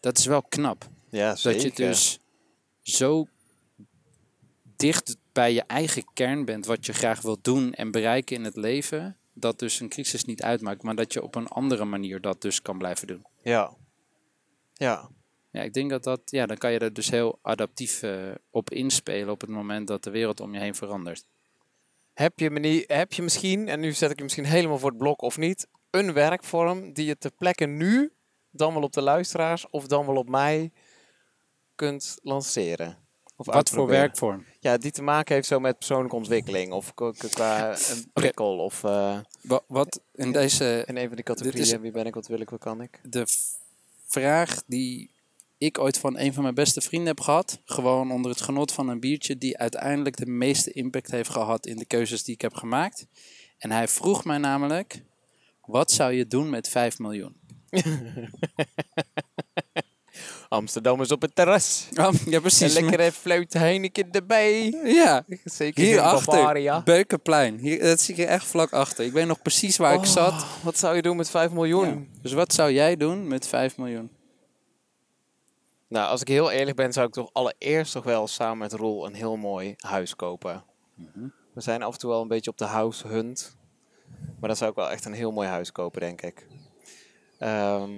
dat 0.00 0.18
is 0.18 0.26
wel 0.26 0.42
knap. 0.42 0.88
Ja, 1.10 1.36
zeker. 1.36 1.62
Dat 1.62 1.76
je 1.76 1.84
dus 1.84 2.18
zo 2.82 3.26
dicht 4.76 5.16
bij 5.32 5.52
je 5.52 5.62
eigen 5.62 6.04
kern 6.14 6.44
bent, 6.44 6.66
wat 6.66 6.86
je 6.86 6.92
graag 6.92 7.20
wilt 7.20 7.44
doen 7.44 7.72
en 7.72 7.90
bereiken 7.90 8.36
in 8.36 8.44
het 8.44 8.56
leven, 8.56 9.16
dat 9.32 9.58
dus 9.58 9.80
een 9.80 9.88
crisis 9.88 10.24
niet 10.24 10.42
uitmaakt, 10.42 10.82
maar 10.82 10.94
dat 10.94 11.12
je 11.12 11.22
op 11.22 11.34
een 11.34 11.48
andere 11.48 11.84
manier 11.84 12.20
dat 12.20 12.40
dus 12.40 12.62
kan 12.62 12.78
blijven 12.78 13.06
doen. 13.06 13.26
Ja. 13.42 13.76
Ja. 14.72 15.08
Ja, 15.50 15.62
ik 15.62 15.72
denk 15.72 15.90
dat 15.90 16.04
dat, 16.04 16.20
ja, 16.24 16.46
dan 16.46 16.56
kan 16.56 16.72
je 16.72 16.78
er 16.78 16.92
dus 16.92 17.10
heel 17.10 17.38
adaptief 17.42 18.02
eh, 18.02 18.30
op 18.50 18.70
inspelen 18.70 19.30
op 19.30 19.40
het 19.40 19.50
moment 19.50 19.86
dat 19.86 20.04
de 20.04 20.10
wereld 20.10 20.40
om 20.40 20.54
je 20.54 20.60
heen 20.60 20.74
verandert. 20.74 21.24
Heb 22.14 22.38
je, 22.38 22.84
heb 22.86 23.12
je 23.12 23.22
misschien, 23.22 23.68
en 23.68 23.80
nu 23.80 23.92
zet 23.92 24.10
ik 24.10 24.16
je 24.16 24.22
misschien 24.22 24.44
helemaal 24.44 24.78
voor 24.78 24.88
het 24.88 24.98
blok 24.98 25.22
of 25.22 25.36
niet, 25.38 25.66
een 25.90 26.12
werkvorm 26.12 26.92
die 26.92 27.06
je 27.06 27.18
ter 27.18 27.30
plekke 27.30 27.64
nu, 27.66 28.12
dan 28.50 28.74
wel 28.74 28.82
op 28.82 28.92
de 28.92 29.02
luisteraars 29.02 29.70
of 29.70 29.86
dan 29.86 30.06
wel 30.06 30.16
op 30.16 30.28
mij, 30.28 30.70
kunt 31.74 32.18
lanceren? 32.22 32.98
Of 33.36 33.46
Wat 33.46 33.70
voor 33.70 33.86
werkvorm? 33.86 34.44
Ja, 34.60 34.76
die 34.76 34.90
te 34.90 35.02
maken 35.02 35.34
heeft 35.34 35.46
zo 35.46 35.60
met 35.60 35.76
persoonlijke 35.78 36.16
ontwikkeling 36.16 36.72
of 36.72 36.94
qua- 36.94 37.12
qua 37.30 37.70
een 37.90 38.10
prikkel 38.12 38.58
of 38.58 38.84
eh, 38.84 39.18
Wa- 39.40 39.60
Wat 39.66 40.00
in 40.14 40.32
deze, 40.32 40.84
in 40.86 40.96
een 40.96 41.06
van 41.06 41.14
die 41.16 41.24
categorieën, 41.24 41.80
wie 41.80 41.90
ben 41.90 42.06
ik, 42.06 42.14
wat 42.14 42.26
wil 42.26 42.40
ik, 42.40 42.50
wat 42.50 42.60
kan 42.60 42.80
ik? 42.80 43.00
de 43.02 43.26
vraag 44.06 44.62
die 44.66 45.10
ik 45.66 45.78
ooit 45.78 45.98
van 45.98 46.18
een 46.18 46.32
van 46.34 46.42
mijn 46.42 46.54
beste 46.54 46.80
vrienden 46.80 47.08
heb 47.08 47.20
gehad, 47.20 47.60
gewoon 47.64 48.10
onder 48.12 48.30
het 48.30 48.40
genot 48.40 48.72
van 48.72 48.88
een 48.88 49.00
biertje, 49.00 49.38
die 49.38 49.58
uiteindelijk 49.58 50.16
de 50.16 50.26
meeste 50.26 50.72
impact 50.72 51.10
heeft 51.10 51.30
gehad 51.30 51.66
in 51.66 51.76
de 51.76 51.84
keuzes 51.84 52.24
die 52.24 52.34
ik 52.34 52.40
heb 52.40 52.54
gemaakt. 52.54 53.06
En 53.58 53.70
hij 53.70 53.88
vroeg 53.88 54.24
mij 54.24 54.38
namelijk, 54.38 55.02
wat 55.66 55.90
zou 55.90 56.12
je 56.12 56.26
doen 56.26 56.50
met 56.50 56.68
5 56.68 56.98
miljoen? 56.98 57.36
Amsterdam 60.48 61.00
is 61.00 61.10
op 61.12 61.22
het 61.22 61.34
terras. 61.34 61.88
ja, 61.90 62.10
Een 62.26 62.40
precies. 62.40 62.72
lekkere 62.72 63.12
fluit 63.12 63.52
Heineken 63.52 64.10
erbij. 64.10 64.74
Ja, 64.84 65.24
Zeker 65.44 65.82
hier 65.82 65.92
hierachter. 65.92 66.82
Beukenplein. 66.84 67.58
Hier, 67.58 67.80
dat 67.80 68.00
zie 68.00 68.14
ik 68.14 68.26
echt 68.26 68.46
vlak 68.46 68.72
achter. 68.72 69.04
Ik 69.04 69.12
weet 69.12 69.26
nog 69.26 69.42
precies 69.42 69.76
waar 69.76 69.94
ik 69.94 70.00
Oh, 70.00 70.06
zat. 70.06 70.44
Wat 70.62 70.78
zou 70.78 70.96
je 70.96 71.02
doen 71.02 71.16
met 71.16 71.30
5 71.30 71.50
miljoen? 71.50 71.88
Ja. 71.88 72.20
Dus 72.22 72.32
wat 72.32 72.52
zou 72.54 72.72
jij 72.72 72.96
doen 72.96 73.28
met 73.28 73.46
5 73.46 73.76
miljoen? 73.76 74.10
Nou, 75.92 76.08
als 76.08 76.20
ik 76.20 76.28
heel 76.28 76.50
eerlijk 76.50 76.76
ben, 76.76 76.92
zou 76.92 77.06
ik 77.06 77.12
toch 77.12 77.30
allereerst 77.32 77.92
toch 77.92 78.04
wel 78.04 78.26
samen 78.26 78.58
met 78.58 78.72
Roel 78.72 79.06
een 79.06 79.14
heel 79.14 79.36
mooi 79.36 79.74
huis 79.78 80.16
kopen. 80.16 80.64
We 81.52 81.60
zijn 81.60 81.82
af 81.82 81.92
en 81.92 81.98
toe 81.98 82.10
wel 82.10 82.22
een 82.22 82.28
beetje 82.28 82.50
op 82.50 82.58
de 82.58 82.64
house 82.64 83.08
hunt. 83.08 83.56
Maar 84.40 84.48
dan 84.48 84.56
zou 84.56 84.70
ik 84.70 84.76
wel 84.76 84.90
echt 84.90 85.04
een 85.04 85.12
heel 85.12 85.32
mooi 85.32 85.48
huis 85.48 85.72
kopen, 85.72 86.00
denk 86.00 86.22
ik. 86.22 86.46
Ehm, 87.38 87.90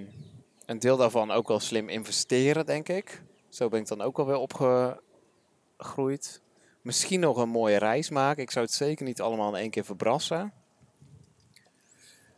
een 0.65 0.79
deel 0.79 0.97
daarvan 0.97 1.31
ook 1.31 1.47
wel 1.47 1.59
slim 1.59 1.89
investeren, 1.89 2.65
denk 2.65 2.89
ik. 2.89 3.23
Zo 3.49 3.69
ben 3.69 3.79
ik 3.79 3.87
dan 3.87 4.01
ook 4.01 4.17
wel 4.17 4.25
weer 4.25 4.97
opgegroeid. 5.77 6.41
Misschien 6.81 7.19
nog 7.19 7.37
een 7.37 7.49
mooie 7.49 7.77
reis 7.77 8.09
maken. 8.09 8.43
Ik 8.43 8.51
zou 8.51 8.65
het 8.65 8.73
zeker 8.73 9.05
niet 9.05 9.21
allemaal 9.21 9.49
in 9.49 9.61
één 9.61 9.69
keer 9.69 9.85
verbrassen. 9.85 10.53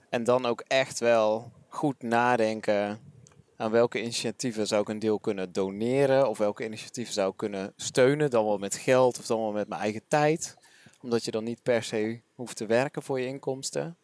En 0.10 0.24
dan 0.24 0.46
ook 0.46 0.64
echt 0.68 1.00
wel 1.00 1.52
goed 1.68 2.02
nadenken 2.02 3.07
aan 3.58 3.72
welke 3.72 4.02
initiatieven 4.02 4.68
zou 4.68 4.82
ik 4.82 4.90
een 4.90 5.00
deel 5.00 5.20
kunnen 5.20 5.52
doneren. 5.52 6.30
Of 6.30 6.38
welke 6.38 6.66
initiatieven 6.66 7.14
zou 7.14 7.30
ik 7.32 7.38
kunnen 7.38 7.74
steunen. 7.76 8.30
Dan 8.30 8.46
wel 8.46 8.58
met 8.58 8.76
geld 8.76 9.20
of 9.20 9.26
dan 9.26 9.40
wel 9.40 9.52
met 9.52 9.68
mijn 9.68 9.82
eigen 9.82 10.04
tijd. 10.08 10.56
Omdat 11.02 11.26
je 11.26 11.32
dan 11.32 11.44
niet 11.44 11.64
per 11.64 11.84
se 11.84 12.22
hoeft 12.36 12.56
te 12.56 12.66
werken 12.66 13.04
voor 13.04 13.20
je 13.20 13.28
inkomsten. 13.28 13.98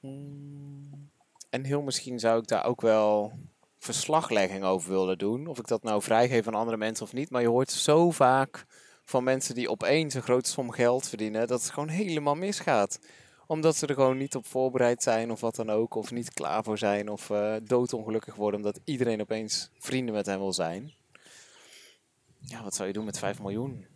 Hmm. 0.00 1.10
En 1.50 1.64
heel 1.64 1.82
misschien 1.82 2.18
zou 2.18 2.40
ik 2.40 2.48
daar 2.48 2.64
ook 2.64 2.80
wel 2.80 3.32
verslaglegging 3.78 4.64
over 4.64 4.90
willen 4.90 5.18
doen. 5.18 5.46
Of 5.46 5.58
ik 5.58 5.66
dat 5.66 5.82
nou 5.82 6.02
vrijgeef 6.02 6.46
aan 6.46 6.54
andere 6.54 6.76
mensen 6.76 7.04
of 7.04 7.12
niet. 7.12 7.30
Maar 7.30 7.42
je 7.42 7.48
hoort 7.48 7.70
zo 7.70 8.10
vaak 8.10 8.66
van 9.04 9.24
mensen 9.24 9.54
die 9.54 9.70
opeens 9.70 10.14
een 10.14 10.22
grote 10.22 10.50
som 10.50 10.70
geld 10.70 11.08
verdienen. 11.08 11.46
Dat 11.46 11.62
het 11.62 11.70
gewoon 11.70 11.88
helemaal 11.88 12.34
misgaat. 12.34 12.98
Omdat 13.48 13.76
ze 13.76 13.86
er 13.86 13.94
gewoon 13.94 14.16
niet 14.16 14.34
op 14.34 14.46
voorbereid 14.46 15.02
zijn 15.02 15.30
of 15.30 15.40
wat 15.40 15.56
dan 15.56 15.70
ook. 15.70 15.94
Of 15.94 16.10
niet 16.10 16.34
klaar 16.34 16.64
voor 16.64 16.78
zijn. 16.78 17.08
Of 17.08 17.30
eh, 17.30 17.54
doodongelukkig 17.62 18.34
worden 18.34 18.60
omdat 18.60 18.80
iedereen 18.84 19.20
opeens 19.20 19.70
vrienden 19.78 20.14
met 20.14 20.26
hen 20.26 20.38
wil 20.38 20.52
zijn. 20.52 20.92
Ja, 22.38 22.62
wat 22.62 22.74
zou 22.74 22.88
je 22.88 22.94
doen 22.94 23.04
met 23.04 23.18
5 23.18 23.40
miljoen? 23.40 23.86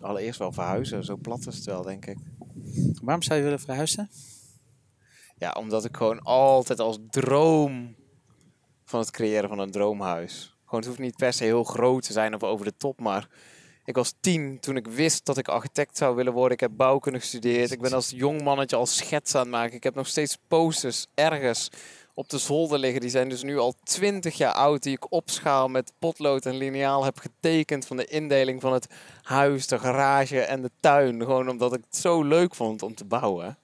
Allereerst 0.00 0.38
wel 0.38 0.52
verhuizen. 0.52 1.04
Zo 1.04 1.16
plat 1.16 1.46
is 1.46 1.56
het 1.56 1.64
wel, 1.64 1.82
denk 1.82 2.06
ik. 2.06 2.18
Waarom 3.02 3.22
zou 3.22 3.38
je 3.38 3.44
willen 3.44 3.60
verhuizen? 3.60 4.10
Ja, 5.36 5.50
omdat 5.50 5.84
ik 5.84 5.96
gewoon 5.96 6.22
altijd 6.22 6.80
als 6.80 6.98
droom 7.10 7.94
van 8.84 9.00
het 9.00 9.10
creëren 9.10 9.48
van 9.48 9.58
een 9.58 9.70
droomhuis. 9.70 10.56
Gewoon, 10.64 10.80
het 10.80 10.88
hoeft 10.88 10.98
niet 10.98 11.16
per 11.16 11.32
se 11.32 11.44
heel 11.44 11.64
groot 11.64 12.02
te 12.02 12.12
zijn 12.12 12.34
of 12.34 12.42
over 12.42 12.64
de 12.64 12.76
top, 12.76 13.00
maar 13.00 13.28
ik 13.90 13.96
was 13.96 14.14
tien 14.20 14.60
toen 14.60 14.76
ik 14.76 14.86
wist 14.86 15.24
dat 15.24 15.38
ik 15.38 15.48
architect 15.48 15.96
zou 15.96 16.16
willen 16.16 16.32
worden. 16.32 16.52
Ik 16.52 16.60
heb 16.60 16.70
bouwkunde 16.76 17.18
gestudeerd. 17.18 17.70
Ik 17.70 17.80
ben 17.80 17.92
als 17.92 18.10
jong 18.10 18.42
mannetje 18.42 18.76
al 18.76 18.86
schets 18.86 19.34
aan 19.34 19.40
het 19.40 19.50
maken. 19.50 19.76
Ik 19.76 19.82
heb 19.82 19.94
nog 19.94 20.06
steeds 20.06 20.38
posters 20.48 21.06
ergens 21.14 21.68
op 22.14 22.28
de 22.28 22.38
zolder 22.38 22.78
liggen. 22.78 23.00
Die 23.00 23.10
zijn 23.10 23.28
dus 23.28 23.42
nu 23.42 23.58
al 23.58 23.74
twintig 23.82 24.36
jaar 24.36 24.52
oud. 24.52 24.82
Die 24.82 24.92
ik 24.92 25.12
op 25.12 25.30
schaal 25.30 25.68
met 25.68 25.92
potlood 25.98 26.46
en 26.46 26.56
liniaal 26.56 27.04
heb 27.04 27.18
getekend 27.18 27.86
van 27.86 27.96
de 27.96 28.04
indeling 28.04 28.60
van 28.60 28.72
het 28.72 28.86
huis, 29.22 29.66
de 29.66 29.78
garage 29.78 30.40
en 30.40 30.62
de 30.62 30.70
tuin. 30.80 31.20
Gewoon 31.20 31.48
omdat 31.48 31.72
ik 31.72 31.84
het 31.90 31.96
zo 31.96 32.22
leuk 32.22 32.54
vond 32.54 32.82
om 32.82 32.94
te 32.94 33.04
bouwen. 33.04 33.58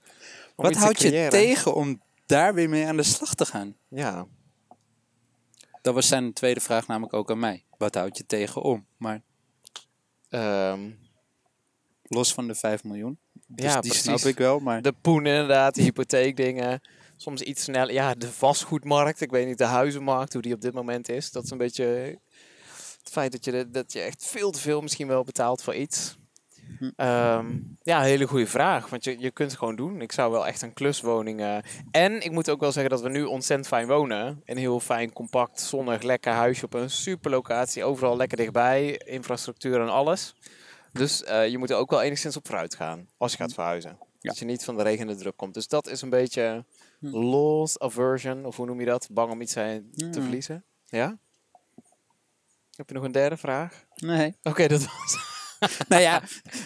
Om 0.56 0.64
Wat 0.64 0.72
te 0.72 0.78
houdt 0.78 1.02
je 1.02 1.28
tegen 1.28 1.74
om 1.74 2.02
daar 2.26 2.54
weer 2.54 2.68
mee 2.68 2.86
aan 2.86 2.96
de 2.96 3.02
slag 3.02 3.34
te 3.34 3.46
gaan? 3.46 3.76
Ja, 3.88 4.26
Dat 5.82 5.94
was 5.94 6.08
zijn 6.08 6.32
tweede 6.32 6.60
vraag 6.60 6.86
namelijk 6.86 7.14
ook 7.14 7.30
aan 7.30 7.38
mij. 7.38 7.64
Wat 7.78 7.94
houd 7.94 8.16
je 8.16 8.26
tegen 8.26 8.62
om? 8.62 8.86
Maar 8.96 9.22
Ehm, 10.28 10.90
Los 12.08 12.34
van 12.34 12.46
de 12.46 12.54
5 12.54 12.84
miljoen. 12.84 13.18
Dus 13.46 13.64
Ja, 13.64 13.80
die 13.80 13.90
precies. 13.90 14.02
snap 14.02 14.18
ik 14.32 14.38
wel, 14.38 14.58
maar... 14.58 14.82
De 14.82 14.92
poen 14.92 15.26
inderdaad, 15.26 15.74
de 15.74 15.82
hypotheekdingen. 15.82 16.80
Soms 17.16 17.42
iets 17.42 17.62
sneller. 17.62 17.94
Ja, 17.94 18.14
de 18.14 18.32
vastgoedmarkt. 18.32 19.20
Ik 19.20 19.30
weet 19.30 19.46
niet, 19.46 19.58
de 19.58 19.64
huizenmarkt, 19.64 20.32
hoe 20.32 20.42
die 20.42 20.54
op 20.54 20.60
dit 20.60 20.72
moment 20.72 21.08
is. 21.08 21.30
Dat 21.30 21.44
is 21.44 21.50
een 21.50 21.58
beetje 21.58 21.84
het 23.02 23.10
feit 23.10 23.32
dat 23.32 23.44
je, 23.44 23.70
dat 23.70 23.92
je 23.92 24.00
echt 24.00 24.26
veel 24.26 24.50
te 24.50 24.60
veel 24.60 24.80
misschien 24.80 25.06
wel 25.06 25.24
betaalt 25.24 25.62
voor 25.62 25.74
iets. 25.74 26.16
Ehm, 26.96 27.58
ja, 27.82 27.98
een 27.98 28.04
hele 28.04 28.26
goede 28.26 28.46
vraag. 28.46 28.88
Want 28.88 29.04
je, 29.04 29.18
je 29.18 29.30
kunt 29.30 29.50
het 29.50 29.58
gewoon 29.58 29.76
doen. 29.76 30.00
Ik 30.00 30.12
zou 30.12 30.32
wel 30.32 30.46
echt 30.46 30.62
een 30.62 30.72
kluswoning... 30.72 31.40
eh, 31.40 31.56
En 31.90 32.20
ik 32.22 32.30
moet 32.30 32.50
ook 32.50 32.60
wel 32.60 32.72
zeggen 32.72 32.90
dat 32.90 33.02
we 33.02 33.08
nu 33.08 33.24
ontzettend 33.24 33.68
fijn 33.68 33.86
wonen. 33.86 34.42
Een 34.44 34.56
heel 34.56 34.80
fijn, 34.80 35.12
compact, 35.12 35.60
zonnig, 35.60 36.02
lekker 36.02 36.32
huisje 36.32 36.64
op 36.64 36.74
een 36.74 36.90
super 36.90 37.30
locatie. 37.30 37.84
Overal 37.84 38.16
lekker 38.16 38.36
dichtbij. 38.36 38.96
Infrastructuur 39.04 39.80
en 39.80 39.88
alles. 39.88 40.34
Dus 40.92 41.24
eh, 41.24 41.48
je 41.48 41.58
moet 41.58 41.70
er 41.70 41.76
ook 41.76 41.90
wel 41.90 42.02
enigszins 42.02 42.36
op 42.36 42.46
vooruit 42.46 42.74
gaan. 42.74 43.08
Als 43.16 43.32
je 43.32 43.38
gaat 43.38 43.52
verhuizen. 43.54 43.98
Dat 44.20 44.38
je 44.38 44.44
niet 44.44 44.64
van 44.64 44.76
de 44.76 44.82
regen 44.82 45.08
en 45.08 45.14
de 45.14 45.20
druk 45.20 45.36
komt. 45.36 45.54
Dus 45.54 45.68
dat 45.68 45.86
is 45.88 46.02
een 46.02 46.10
beetje 46.10 46.64
Hm. 47.00 47.06
loss 47.16 47.78
aversion. 47.78 48.44
Of 48.44 48.56
hoe 48.56 48.66
noem 48.66 48.80
je 48.80 48.86
dat? 48.86 49.08
Bang 49.10 49.30
om 49.32 49.40
iets 49.40 49.54
eh, 49.54 49.64
te 49.64 49.82
Ja. 49.92 50.12
verliezen. 50.12 50.64
Ja? 50.86 51.18
Heb 52.76 52.88
je 52.88 52.94
nog 52.94 53.04
een 53.04 53.12
derde 53.12 53.36
vraag? 53.36 53.84
Nee. 53.94 54.34
Oké, 54.42 54.66
dat 54.68 54.80
was... 54.84 55.34
nou 55.88 56.02
ja, 56.02 56.22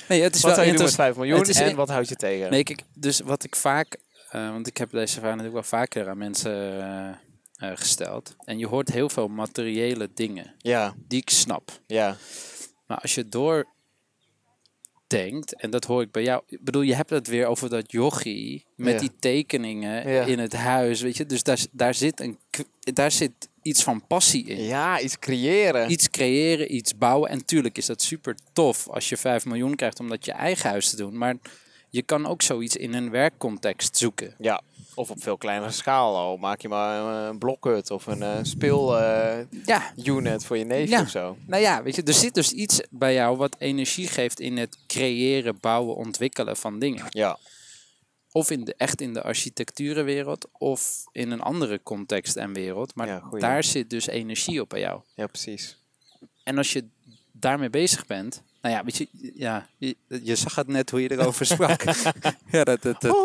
nee, 0.08 0.22
het 0.22 0.34
is 0.34 0.42
wat 0.42 0.54
wel 0.56 0.64
zou 0.64 0.66
je 0.66 0.72
doen 0.72 0.82
met 0.82 0.90
interessant. 0.90 0.94
5 0.94 1.16
miljoen 1.16 1.48
is 1.48 1.60
en 1.60 1.76
wat 1.76 1.88
houd 1.88 2.08
je 2.08 2.16
tegen? 2.16 2.50
Nee, 2.50 2.62
kijk, 2.62 2.82
dus 2.94 3.20
wat 3.20 3.44
ik 3.44 3.56
vaak, 3.56 3.96
eh, 4.30 4.50
want 4.50 4.66
ik 4.66 4.76
heb 4.76 4.90
deze 4.90 5.14
vraag 5.14 5.30
natuurlijk 5.36 5.52
wel 5.52 5.80
vaker 5.80 6.08
aan 6.08 6.18
mensen 6.18 6.82
eh, 6.82 7.08
eh, 7.70 7.76
gesteld. 7.76 8.36
En 8.44 8.58
je 8.58 8.66
hoort 8.66 8.88
heel 8.92 9.08
veel 9.08 9.28
materiële 9.28 10.10
dingen 10.14 10.54
Ja, 10.58 10.94
die 11.08 11.20
ik 11.20 11.30
snap. 11.30 11.70
ja. 11.86 12.16
Maar 12.86 12.98
als 12.98 13.14
je 13.14 13.28
door 13.28 13.66
denkt, 15.10 15.54
en 15.60 15.70
dat 15.70 15.84
hoor 15.84 16.02
ik 16.02 16.10
bij 16.10 16.22
jou, 16.22 16.42
ik 16.46 16.64
bedoel, 16.64 16.82
je 16.82 16.94
hebt 16.94 17.10
het 17.10 17.26
weer 17.26 17.46
over 17.46 17.68
dat 17.70 17.92
jochie 17.92 18.64
met 18.76 18.92
Ja. 18.92 18.98
die 19.00 19.10
tekeningen 19.18 20.08
Ja. 20.12 20.22
in 20.24 20.38
het 20.38 20.52
huis, 20.52 21.00
weet 21.00 21.16
je, 21.16 21.26
dus 21.26 21.42
daar, 21.42 21.58
daar, 21.72 21.94
zit 21.94 22.20
een, 22.20 22.38
daar 22.80 23.10
zit 23.10 23.32
iets 23.62 23.82
van 23.82 24.06
passie 24.06 24.44
in. 24.44 24.62
Ja, 24.62 25.00
iets 25.00 25.18
creëren. 25.18 25.90
Iets 25.90 26.10
creëren, 26.10 26.74
iets 26.74 26.96
bouwen. 26.96 27.30
En 27.30 27.44
tuurlijk 27.44 27.78
is 27.78 27.86
dat 27.86 28.02
super 28.02 28.34
tof 28.52 28.88
als 28.88 29.08
je 29.08 29.16
5 29.16 29.44
miljoen 29.44 29.74
krijgt 29.74 30.00
om 30.00 30.08
dat 30.08 30.24
je 30.24 30.32
eigen 30.32 30.70
huis 30.70 30.90
te 30.90 30.96
doen. 30.96 31.18
Maar 31.18 31.34
je 31.90 32.02
kan 32.02 32.26
ook 32.26 32.42
zoiets 32.42 32.76
in 32.76 32.94
een 32.94 33.10
werkcontext 33.10 33.96
zoeken. 33.96 34.34
Ja, 34.38 34.62
of 35.00 35.10
op 35.10 35.22
veel 35.22 35.36
kleinere 35.36 35.70
schaal 35.70 36.16
al. 36.16 36.36
Maak 36.36 36.60
je 36.60 36.68
maar 36.68 37.26
een 37.28 37.38
blokhut 37.38 37.90
of 37.90 38.06
een 38.06 38.22
eh, 38.22 38.38
speel 38.42 38.98
eh, 38.98 39.46
Ja, 39.64 39.92
unit 40.04 40.44
voor 40.44 40.58
je 40.58 40.64
neefje 40.64 40.94
Ja. 40.94 41.00
of 41.02 41.08
zo. 41.08 41.36
nou 41.46 41.62
ja, 41.62 41.82
weet 41.82 41.96
je, 41.96 42.02
er 42.02 42.14
zit 42.14 42.34
dus 42.34 42.52
iets 42.52 42.80
bij 42.90 43.14
jou 43.14 43.36
wat 43.36 43.56
energie 43.58 44.08
geeft 44.08 44.40
in 44.40 44.56
het 44.56 44.78
creëren, 44.86 45.60
bouwen, 45.60 45.96
ontwikkelen 45.96 46.56
van 46.56 46.78
dingen. 46.78 47.04
Ja, 47.08 47.38
Of 48.32 48.50
in 48.50 48.64
de, 48.64 48.74
echt 48.76 49.00
in 49.00 49.12
de 49.14 49.22
architecturenwereld, 49.22 50.48
of 50.58 51.02
in 51.12 51.30
een 51.30 51.40
andere 51.40 51.80
context 51.82 52.36
en 52.36 52.52
wereld. 52.52 52.94
Maar 52.94 53.06
Ja, 53.06 53.22
daar 53.38 53.64
zit 53.64 53.90
dus 53.90 54.06
energie 54.06 54.60
op 54.60 54.68
bij 54.68 54.80
jou. 54.80 55.00
ja 55.14 55.26
precies. 55.26 55.78
En 56.44 56.58
als 56.58 56.72
je 56.72 56.84
daarmee 57.32 57.70
bezig 57.70 58.06
bent, 58.06 58.42
nou 58.62 58.74
ja, 58.74 58.84
weet 58.84 58.96
je, 58.96 59.08
ja, 59.34 59.68
je, 59.78 59.96
je 60.22 60.36
zag 60.36 60.54
het 60.54 60.66
net 60.66 60.90
hoe 60.90 61.02
je 61.02 61.10
erover 61.10 61.46
sprak. 61.46 61.82
ja, 62.56 62.64
dat, 62.64 62.82
dat, 62.82 63.00
dat, 63.00 63.16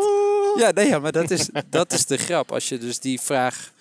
ja, 0.56 0.70
nee, 0.70 0.86
ja, 0.86 0.98
maar 0.98 1.12
dat 1.12 1.30
is, 1.30 1.50
dat 1.70 1.92
is 1.92 2.06
de 2.06 2.16
grap. 2.16 2.52
Als 2.52 2.68
je 2.68 2.78
dus 2.78 2.98
die 2.98 3.20
vraag 3.20 3.72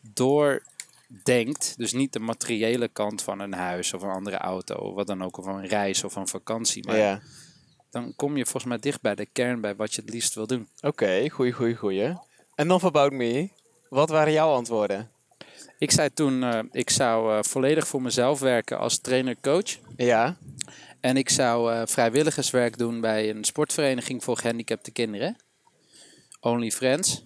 doordenkt, 0.00 1.74
dus 1.76 1.92
niet 1.92 2.12
de 2.12 2.18
materiële 2.18 2.88
kant 2.88 3.22
van 3.22 3.40
een 3.40 3.52
huis 3.54 3.94
of 3.94 4.02
een 4.02 4.10
andere 4.10 4.36
auto 4.36 4.74
of 4.74 4.94
wat 4.94 5.06
dan 5.06 5.22
ook, 5.24 5.36
of 5.38 5.46
een 5.46 5.66
reis 5.66 6.04
of 6.04 6.16
een 6.16 6.28
vakantie, 6.28 6.86
maar 6.86 6.96
Ja. 6.96 7.20
dan 7.90 8.12
kom 8.16 8.36
je 8.36 8.42
volgens 8.44 8.64
mij 8.64 8.78
dicht 8.78 9.00
bij 9.00 9.14
de 9.14 9.26
kern 9.32 9.60
bij 9.60 9.74
wat 9.76 9.94
je 9.94 10.00
het 10.00 10.10
liefst 10.10 10.34
wil 10.34 10.46
doen. 10.46 10.68
Oké, 10.80 11.28
goeie, 11.30 11.52
goeie, 11.52 11.74
goeie. 11.76 12.14
Enough 12.54 12.84
about 12.84 13.12
me. 13.12 13.48
Wat 13.88 14.08
waren 14.08 14.32
jouw 14.32 14.52
antwoorden? 14.52 15.10
Ik 15.78 15.90
zei 15.90 16.12
toen, 16.12 16.42
eh, 16.42 16.58
ik 16.72 16.90
zou 16.90 17.32
eh, 17.36 17.42
volledig 17.42 17.86
voor 17.86 18.02
mezelf 18.02 18.40
werken 18.40 18.78
als 18.78 18.98
trainer-coach. 18.98 19.76
Ja, 19.96 20.36
En 21.00 21.16
ik 21.16 21.28
zou 21.30 21.72
eh, 21.72 21.82
vrijwilligerswerk 21.84 22.78
doen 22.78 23.00
bij 23.00 23.30
een 23.30 23.44
sportvereniging 23.44 24.24
voor 24.24 24.36
gehandicapte 24.36 24.90
kinderen. 24.90 25.36
Only 26.46 26.70
Friends. 26.70 27.22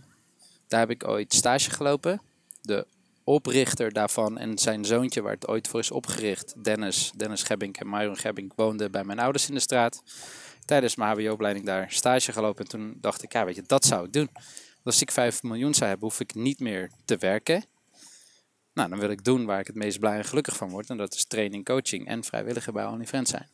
Daar 0.68 0.80
heb 0.80 0.90
ik 0.90 1.08
ooit 1.08 1.34
stage 1.34 1.70
gelopen. 1.70 2.20
De 2.62 2.86
oprichter 3.24 3.92
daarvan 3.92 4.38
en 4.38 4.58
zijn 4.58 4.84
zoontje, 4.84 5.22
waar 5.22 5.32
het 5.32 5.48
ooit 5.48 5.68
voor 5.68 5.80
is 5.80 5.90
opgericht, 5.90 6.64
Dennis, 6.64 7.12
Dennis 7.16 7.42
Gebbink 7.42 7.76
en 7.76 7.90
Myron 7.90 8.16
Gebbink, 8.16 8.52
woonden 8.56 8.90
bij 8.90 9.04
mijn 9.04 9.18
ouders 9.18 9.48
in 9.48 9.54
de 9.54 9.60
straat. 9.60 10.02
Tijdens 10.64 10.96
mijn 10.96 11.10
HBO-opleiding 11.10 11.66
daar 11.66 11.90
stage 11.90 12.32
gelopen. 12.32 12.64
En 12.64 12.70
toen 12.70 12.98
dacht 13.00 13.22
ik, 13.22 13.32
ja, 13.32 13.44
weet 13.44 13.54
je, 13.54 13.62
dat 13.66 13.84
zou 13.84 14.06
ik 14.06 14.12
doen. 14.12 14.30
Als 14.84 15.02
ik 15.02 15.10
5 15.10 15.42
miljoen 15.42 15.74
zou 15.74 15.88
hebben, 15.90 16.08
hoef 16.08 16.20
ik 16.20 16.34
niet 16.34 16.60
meer 16.60 16.90
te 17.04 17.16
werken. 17.16 17.64
Nou, 18.72 18.88
dan 18.88 18.98
wil 18.98 19.10
ik 19.10 19.24
doen 19.24 19.44
waar 19.44 19.60
ik 19.60 19.66
het 19.66 19.76
meest 19.76 19.98
blij 19.98 20.16
en 20.16 20.24
gelukkig 20.24 20.56
van 20.56 20.70
word. 20.70 20.90
En 20.90 20.96
dat 20.96 21.14
is 21.14 21.24
training, 21.24 21.64
coaching 21.64 22.06
en 22.06 22.24
vrijwilliger 22.24 22.72
bij 22.72 22.86
OnlyFriends 22.86 23.30
zijn. 23.30 23.48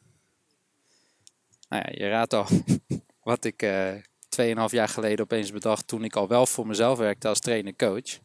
Nou 1.68 1.82
ja, 1.86 2.04
je 2.04 2.10
raadt 2.10 2.34
al 2.34 2.46
wat 3.22 3.44
ik 3.44 3.62
eh 3.62 3.94
2,5 4.42 4.54
jaar 4.70 4.88
geleden 4.88 5.24
opeens 5.24 5.52
bedacht 5.52 5.86
toen 5.86 6.04
ik 6.04 6.16
al 6.16 6.28
wel 6.28 6.46
voor 6.46 6.66
mezelf 6.66 6.98
werkte 6.98 7.28
als 7.28 7.40
trainer-coach. 7.40 8.18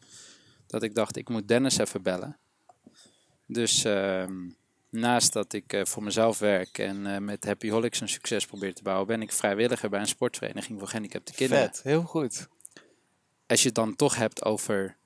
Dat 0.66 0.82
ik 0.82 0.94
dacht, 0.94 1.16
ik 1.16 1.28
moet 1.28 1.48
Dennis 1.48 1.78
even 1.78 2.02
bellen. 2.02 2.38
Dus 3.46 3.84
ehm, 3.84 4.50
naast 4.88 5.32
dat 5.32 5.52
ik 5.52 5.72
eh, 5.72 5.84
voor 5.84 6.02
mezelf 6.02 6.38
werk 6.38 6.78
en 6.78 7.06
eh, 7.06 7.18
met 7.18 7.44
Happy 7.44 7.70
Holics 7.70 8.00
een 8.00 8.08
succes 8.08 8.46
probeer 8.46 8.74
te 8.74 8.82
bouwen, 8.82 9.06
ben 9.06 9.22
ik 9.22 9.32
vrijwilliger 9.32 9.90
bij 9.90 10.00
een 10.00 10.06
sportvereniging 10.06 10.78
voor 10.78 10.88
gehandicapte 10.88 11.32
kinderen. 11.32 11.64
vet. 11.64 11.82
Heel 11.82 12.02
goed. 12.02 12.48
Als 13.46 13.60
je 13.60 13.66
het 13.66 13.74
dan 13.74 13.96
toch 13.96 14.14
hebt 14.14 14.44
over 14.44 14.96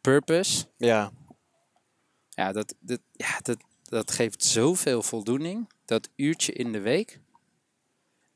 purpose, 0.00 0.66
Ja, 0.76 1.12
ja, 2.28 2.52
dat, 2.52 2.74
dat, 2.80 3.00
ja 3.12 3.38
dat, 3.42 3.56
dat 3.82 4.10
geeft 4.10 4.44
zoveel 4.44 5.02
voldoening. 5.02 5.68
Dat 5.84 6.08
uurtje 6.16 6.52
in 6.52 6.72
de 6.72 6.80
week. 6.80 7.20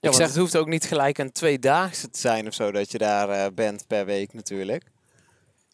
Ja 0.05 0.11
ik 0.11 0.17
zeg, 0.17 0.27
het 0.27 0.37
hoeft 0.37 0.57
ook 0.57 0.69
niet 0.69 0.85
gelijk 0.85 1.19
een 1.19 1.33
tweedaagse 1.33 2.11
te 2.11 2.19
zijn 2.19 2.47
of 2.47 2.55
zo, 2.55 2.73
dat 2.73 2.91
je 2.91 2.99
daar 2.99 3.29
eh, 3.29 3.53
bent 3.55 3.87
per 3.87 4.07
week 4.07 4.33
natuurlijk. 4.33 4.85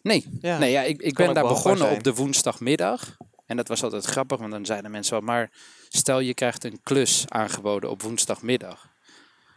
nee, 0.03 0.27
Ja, 0.41 0.59
nee 0.59 0.71
ja, 0.71 0.83
ik, 0.83 1.03
ik 1.03 1.15
ben 1.15 1.35
daar 1.35 1.47
begonnen 1.47 1.87
zijn. 1.87 1.97
op 1.97 2.03
de 2.03 2.15
woensdagmiddag. 2.15 3.17
En 3.47 3.57
dat 3.57 3.69
was 3.69 3.83
altijd 3.83 4.05
grappig, 4.05 4.39
want 4.39 4.51
dan 4.51 4.67
zeiden 4.67 4.91
mensen 4.91 5.13
wel, 5.13 5.23
maar 5.23 5.51
stel 5.89 6.21
je 6.21 6.35
krijgt 6.35 6.65
een 6.65 6.81
klus 6.83 7.25
aangeboden 7.29 7.91
op 7.91 8.03
woensdagmiddag. 8.03 8.89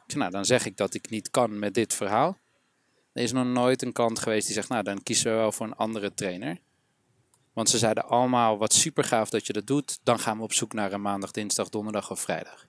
Ik 0.06 0.12
zei, 0.12 0.20
nou, 0.20 0.32
dan 0.32 0.46
zeg 0.46 0.66
ik 0.66 0.78
dat 0.78 0.94
ik 0.94 1.10
niet 1.10 1.32
kan 1.32 1.60
met 1.60 1.74
dit 1.74 1.94
verhaal. 1.94 2.38
Er 3.14 3.24
is 3.24 3.32
nog 3.32 3.46
nooit 3.46 3.82
een 3.82 3.92
klant 3.92 4.20
geweest 4.20 4.46
die 4.46 4.56
zegt, 4.56 4.70
nou, 4.70 4.84
dan 4.84 5.04
kiezen 5.04 5.32
we 5.32 5.38
wel 5.38 5.52
voor 5.52 5.66
een 5.66 5.76
andere 5.76 6.14
trainer. 6.14 6.58
Want 7.54 7.70
ze 7.70 7.78
zeiden 7.78 8.08
allemaal, 8.08 8.58
wat 8.58 8.74
super 8.74 9.04
gaaf 9.04 9.30
dat 9.30 9.48
je 9.48 9.54
dat 9.54 9.68
doet. 9.68 10.00
Dan 10.04 10.20
gaan 10.20 10.38
we 10.38 10.44
op 10.44 10.54
zoek 10.54 10.74
naar 10.74 10.94
een 10.94 11.02
maandag, 11.02 11.32
dinsdag, 11.32 11.70
donderdag 11.70 12.12
of 12.12 12.20
vrijdag. 12.20 12.68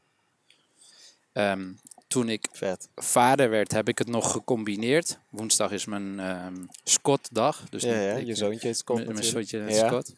Ehm, 1.33 1.73
toen 2.15 2.29
ik 2.29 2.49
Vet. 2.53 2.89
vader 2.95 3.51
werd, 3.51 3.73
heb 3.73 3.89
ik 3.89 3.99
het 3.99 4.09
nog 4.09 4.31
gecombineerd. 4.33 5.19
Woensdag 5.31 5.71
is 5.71 5.85
mijn 5.85 6.21
ehm 6.21 6.55
Scott-dag. 6.85 7.69
Dus 7.71 7.83
Ja, 7.83 8.01
ja, 8.01 8.13
ik- 8.13 8.27
je 8.27 8.35
zoontje 8.35 8.69
is 8.69 8.85
komt 8.85 9.07
mijn, 9.07 9.25
zoontje 9.25 9.59
Ja. 9.69 9.87
Scott. 9.87 10.13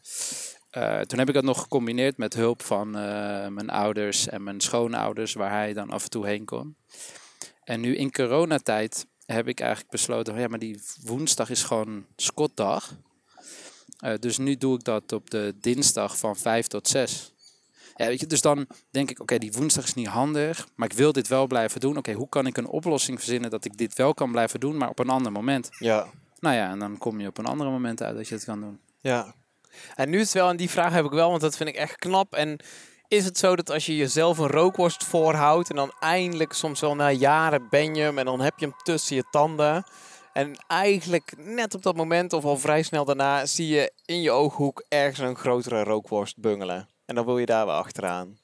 Eh, 0.69 0.99
toen 0.99 1.19
heb 1.19 1.27
ik 1.27 1.33
dat 1.33 1.43
nog 1.43 1.61
gecombineerd 1.61 2.17
met 2.17 2.33
hulp 2.33 2.61
van 2.63 2.87
eh, 2.97 3.47
mijn 3.47 3.69
ouders 3.69 4.27
en 4.29 4.43
mijn 4.43 4.61
schoonouders, 4.61 5.33
waar 5.33 5.51
hij 5.51 5.73
dan 5.73 5.89
af 5.89 6.03
en 6.03 6.09
toe 6.09 6.25
heen 6.25 6.45
kon. 6.45 6.75
En 7.63 7.79
nu 7.81 7.95
in 7.95 8.11
coronatijd 8.11 9.05
heb 9.25 9.47
ik 9.47 9.59
eigenlijk 9.59 9.91
besloten, 9.91 10.39
ja, 10.39 10.47
maar 10.47 10.59
die 10.59 10.81
woensdag 11.03 11.49
is 11.49 11.63
gewoon 11.63 12.05
Scottdag. 12.15 12.93
Eh, 13.97 14.13
dus 14.19 14.37
nu 14.37 14.55
doe 14.57 14.75
ik 14.75 14.83
dat 14.83 15.11
op 15.11 15.29
de 15.29 15.53
dinsdag 15.61 16.17
van 16.17 16.35
5 16.35 16.67
tot 16.67 16.87
6. 16.87 17.31
Ja, 17.97 18.05
weet 18.05 18.19
je, 18.19 18.27
dus 18.27 18.41
dan 18.41 18.67
denk 18.91 19.09
ik, 19.09 19.19
oké, 19.19 19.37
die 19.37 19.51
woensdag 19.51 19.83
is 19.83 19.93
niet 19.93 20.07
handig, 20.07 20.67
maar 20.75 20.89
ik 20.91 20.97
wil 20.97 21.11
dit 21.11 21.27
wel 21.27 21.47
blijven 21.47 21.79
doen. 21.79 21.97
Oké, 21.97 22.13
hoe 22.13 22.29
kan 22.29 22.45
ik 22.45 22.57
een 22.57 22.67
oplossing 22.67 23.17
verzinnen 23.17 23.49
dat 23.49 23.65
ik 23.65 23.77
dit 23.77 23.93
wel 23.93 24.13
kan 24.13 24.31
blijven 24.31 24.59
doen, 24.59 24.77
maar 24.77 24.89
op 24.89 24.99
een 24.99 25.09
ander 25.09 25.31
moment? 25.31 25.69
Ja, 25.79 26.07
Nou 26.39 26.55
ja, 26.55 26.69
en 26.69 26.79
dan 26.79 26.97
kom 26.97 27.19
je 27.19 27.27
op 27.27 27.37
een 27.37 27.45
andere 27.45 27.69
moment 27.69 28.03
uit 28.03 28.15
dat 28.15 28.27
je 28.27 28.35
het 28.35 28.43
kan 28.43 28.59
doen. 28.59 28.79
ja. 29.01 29.33
En 29.95 30.09
nu 30.09 30.19
is 30.19 30.23
het 30.23 30.33
wel, 30.33 30.49
en 30.49 30.57
die 30.57 30.69
vraag 30.69 30.93
heb 30.93 31.05
ik 31.05 31.11
wel, 31.11 31.29
want 31.29 31.41
dat 31.41 31.57
vind 31.57 31.69
ik 31.69 31.75
echt 31.75 31.95
knap. 31.95 32.33
En 32.33 32.59
is 33.07 33.25
het 33.25 33.37
zo 33.37 33.55
dat 33.55 33.71
als 33.71 33.85
je 33.85 33.95
jezelf 33.95 34.37
een 34.37 34.47
rookworst 34.47 35.03
voorhoudt 35.03 35.69
en 35.69 35.75
dan 35.75 35.91
eindelijk 35.99 36.53
soms 36.53 36.79
wel 36.79 36.95
na 36.95 37.11
jaren 37.11 37.67
ben 37.69 37.95
je 37.95 38.01
hem 38.01 38.17
en 38.17 38.25
dan 38.25 38.39
heb 38.39 38.53
je 38.57 38.65
hem 38.65 38.75
tussen 38.83 39.15
je 39.15 39.23
tanden. 39.31 39.83
En 40.33 40.55
eigenlijk 40.67 41.33
net 41.37 41.75
op 41.75 41.83
dat 41.83 41.95
moment 41.95 42.33
of 42.33 42.43
al 42.43 42.57
vrij 42.57 42.83
snel 42.83 43.05
daarna 43.05 43.45
zie 43.45 43.67
je 43.67 43.93
in 44.05 44.21
je 44.21 44.31
ooghoek 44.31 44.85
ergens 44.89 45.19
een 45.19 45.35
grotere 45.35 45.83
rookworst 45.83 46.37
bungelen. 46.37 46.87
En 47.07 47.15
dan 47.15 47.25
wil 47.25 47.37
je 47.37 47.45
daar 47.45 47.65
wel 47.65 47.75
achteraan. 47.75 48.37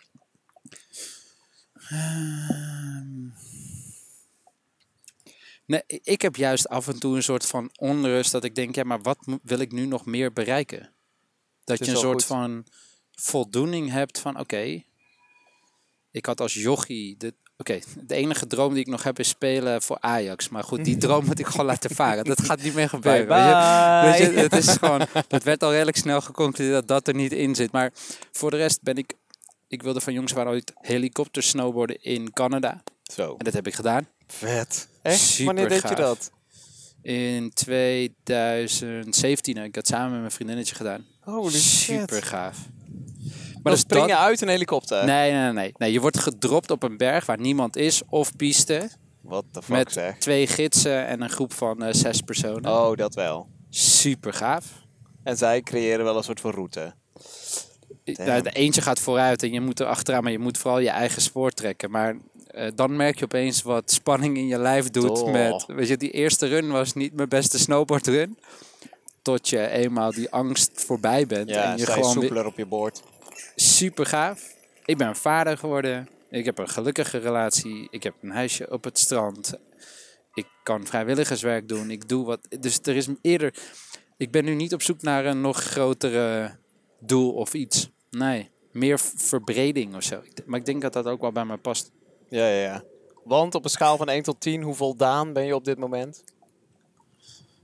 Nee, 5.65 5.82
i- 5.88 5.99
ik 6.04 6.21
heb 6.21 6.36
juist 6.36 6.67
af 6.67 6.88
en 6.88 6.99
toe 6.99 7.15
een 7.15 7.23
soort 7.23 7.45
van 7.45 7.69
onrust 7.76 8.32
dat 8.32 8.43
ik 8.43 8.55
denk, 8.55 8.76
ja, 8.76 8.84
maar 8.84 9.01
wat 9.01 9.18
wil 9.43 9.59
ik 9.59 9.72
nu 9.72 9.86
nog 9.86 10.05
meer 10.05 10.34
bereiken? 10.34 10.93
Dat 11.64 11.78
je 11.86 11.91
een 11.91 11.97
soort 11.97 12.14
goed. 12.24 12.26
van 12.26 12.66
voldoening 13.11 13.89
hebt 13.89 14.20
van, 14.20 14.39
oké, 14.39 14.84
ik 16.11 16.26
had 16.26 16.41
als 16.41 16.53
jochie... 16.53 17.18
De, 17.18 17.34
Oké, 17.70 17.80
de 18.07 18.16
enige 18.16 18.47
droom 18.47 18.74
die 18.74 18.82
ik 18.82 18.88
nog 18.88 19.03
heb 19.03 19.20
is 19.20 19.28
spelen 19.28 19.82
voor 19.82 19.97
Ajax. 19.99 20.49
Maar 20.49 20.64
goed, 20.64 20.86
die 20.86 20.97
droom 20.97 21.26
moet 21.26 21.39
ik 21.39 21.45
gewoon 21.45 21.66
laten 21.66 21.95
varen. 21.95 22.24
Dat 22.24 22.41
gaat 22.41 22.61
niet 22.61 22.74
meer 22.74 22.89
gebeuren. 22.89 23.28
Bye 23.28 23.36
weet 23.36 23.45
je. 23.45 24.18
bye. 24.18 24.26
Weet 24.26 24.34
je, 24.36 24.39
het 24.39 24.53
is 24.55 24.68
gewoon, 24.78 25.01
dat 25.28 25.43
werd 25.43 25.64
al 25.64 25.72
redelijk 25.72 25.97
snel 25.97 26.22
geconcludeerd 26.22 26.74
dat 26.74 26.88
dat 26.88 27.07
er 27.07 27.14
niet 27.14 27.32
in 27.32 27.55
zit. 27.55 27.72
Maar 27.72 27.91
voor 28.32 28.51
de 28.51 28.57
rest 28.57 28.82
ben 28.82 28.95
ik, 28.95 29.14
ik 29.68 29.84
wilde 29.84 30.01
van 30.01 30.14
jongs 30.14 30.32
waren 30.32 30.51
ooit 30.51 30.72
helikopter 30.76 31.43
snowboarden 31.43 32.01
in 32.01 32.34
Canada. 32.34 32.84
Zo, 33.03 33.36
En 33.38 33.45
dat 33.45 33.53
heb 33.53 33.68
ik 33.68 33.74
gedaan. 33.74 34.07
vet. 34.28 34.88
Echt? 35.01 35.20
Super 35.20 35.45
Wanneer 35.45 35.70
deed 35.70 35.89
je 35.89 35.95
dat? 35.95 36.32
In 37.01 37.51
2017 37.53 39.55
heb 39.57 39.66
ik 39.66 39.74
dat 39.74 39.88
samen 39.88 40.11
met 40.11 40.20
mijn 40.20 40.32
vriendinnetje 40.32 40.76
gedaan. 40.76 41.05
Holy 41.20 41.57
Super 41.57 42.16
shit. 42.18 42.24
gaaf. 42.24 42.57
Maar 43.64 43.74
dan 43.74 43.82
spring 43.82 44.07
je 44.07 44.18
uit 44.18 44.41
een 44.41 44.47
helikopter? 44.47 45.05
Nee, 45.05 45.32
nee, 45.32 45.51
nee, 45.51 45.74
nee. 45.78 45.91
Je 45.91 46.01
wordt 46.01 46.20
gedropt 46.20 46.72
op 46.72 46.84
een 46.84 46.97
berg 46.97 47.26
waar 47.26 47.39
niemand 47.39 47.76
is 47.76 48.01
of 48.09 48.36
piste. 48.36 48.89
Wat 49.22 49.45
de 49.51 49.61
fuck 49.61 49.76
Met 49.76 49.91
zeg. 49.91 50.18
twee 50.18 50.47
gidsen 50.47 51.07
en 51.07 51.22
een 51.22 51.30
groep 51.30 51.53
van 51.53 51.84
eh, 51.84 51.93
zes 51.93 52.22
personen. 52.22 52.72
Oh, 52.72 52.95
dat 52.97 53.16
wel. 53.16 53.47
Super 53.70 54.34
gaaf. 54.34 54.66
En 55.24 55.38
zij 55.38 55.61
creëren 55.61 56.05
wel 56.05 56.18
een 56.18 56.24
soort 56.24 56.39
van 56.39 56.51
route. 56.51 56.93
Nou, 58.05 58.41
de 58.41 58.51
eentje 58.51 58.82
gaat 58.82 58.99
vooruit 58.99 59.43
en 59.43 59.51
je 59.51 59.61
moet 59.61 59.80
er 59.80 59.86
achteraan, 59.86 60.24
maar 60.24 60.32
je 60.32 60.39
moet 60.39 60.57
vooral 60.57 60.80
je 60.80 60.89
eigen 60.89 61.22
spoor 61.22 61.51
trekken. 61.51 61.91
Maar 61.91 62.18
eh, 62.47 62.68
dan 62.76 62.95
merk 62.95 63.20
je 63.20 63.26
opeens 63.26 63.61
wat 63.61 63.91
spanning 63.91 64.38
in 64.38 64.47
je 64.47 64.57
lijf 64.57 64.89
doet. 64.89 65.16
Toch. 65.16 65.32
Met, 65.32 65.66
weet 65.68 65.88
je, 65.88 65.97
die 65.97 66.11
eerste 66.11 66.47
run 66.47 66.72
was 66.72 66.93
niet 66.93 67.14
mijn 67.14 67.30
beste 67.30 67.59
snowboardrun. 67.59 68.38
Tot 69.22 69.49
je 69.49 69.68
eenmaal 69.68 70.11
die 70.11 70.32
angst 70.32 70.72
voorbij 70.74 71.26
bent. 71.26 71.49
Ja, 71.49 71.72
en 71.72 71.78
je 71.78 71.86
gewoon 71.86 72.11
soepeler 72.11 72.45
op 72.45 72.57
je 72.57 72.66
boord. 72.66 73.01
Super 73.56 74.06
gaaf. 74.06 74.56
Ik 74.86 74.98
ben 74.98 75.16
vader 75.16 75.58
geworden. 75.58 76.10
Ik 76.30 76.46
heb 76.46 76.58
een 76.58 76.70
gelukkige 76.70 77.18
relatie. 77.18 77.88
Ik 77.90 78.04
heb 78.04 78.16
een 78.22 78.32
huisje 78.32 78.72
op 78.72 78.84
het 78.84 79.00
strand. 79.00 79.54
Ik 80.34 80.48
kan 80.64 80.86
vrijwilligerswerk 80.86 81.68
doen. 81.68 81.92
Ik 81.92 82.10
doe 82.10 82.26
wat. 82.26 82.40
Dus 82.60 82.80
er 82.84 82.96
is 82.96 83.08
eerder. 83.22 83.54
Ik 84.18 84.32
ben 84.32 84.46
nu 84.46 84.54
niet 84.54 84.74
op 84.74 84.82
zoek 84.82 85.02
naar 85.02 85.26
een 85.26 85.42
nog 85.42 85.64
grotere 85.64 86.56
doel 87.00 87.34
of 87.34 87.54
iets. 87.54 87.90
Nee, 88.10 88.50
meer 88.72 89.00
verbreding 89.00 89.96
of 89.96 90.04
zo. 90.04 90.22
Maar 90.46 90.60
ik 90.60 90.66
denk 90.66 90.82
dat 90.82 90.94
dat 90.94 91.06
ook 91.06 91.22
wel 91.22 91.32
bij 91.32 91.46
me 91.46 91.58
past. 91.58 91.92
Ja, 92.30 92.48
ja, 92.48 92.62
ja. 92.62 92.84
Want 93.24 93.56
op 93.56 93.64
een 93.64 93.70
schaal 93.70 93.98
van 93.98 94.10
1 94.10 94.24
tot 94.24 94.42
10, 94.42 94.62
hoe 94.62 94.74
voldaan 94.74 95.34
ben 95.34 95.46
je 95.46 95.56
op 95.56 95.66
dit 95.66 95.78
moment? 95.78 96.24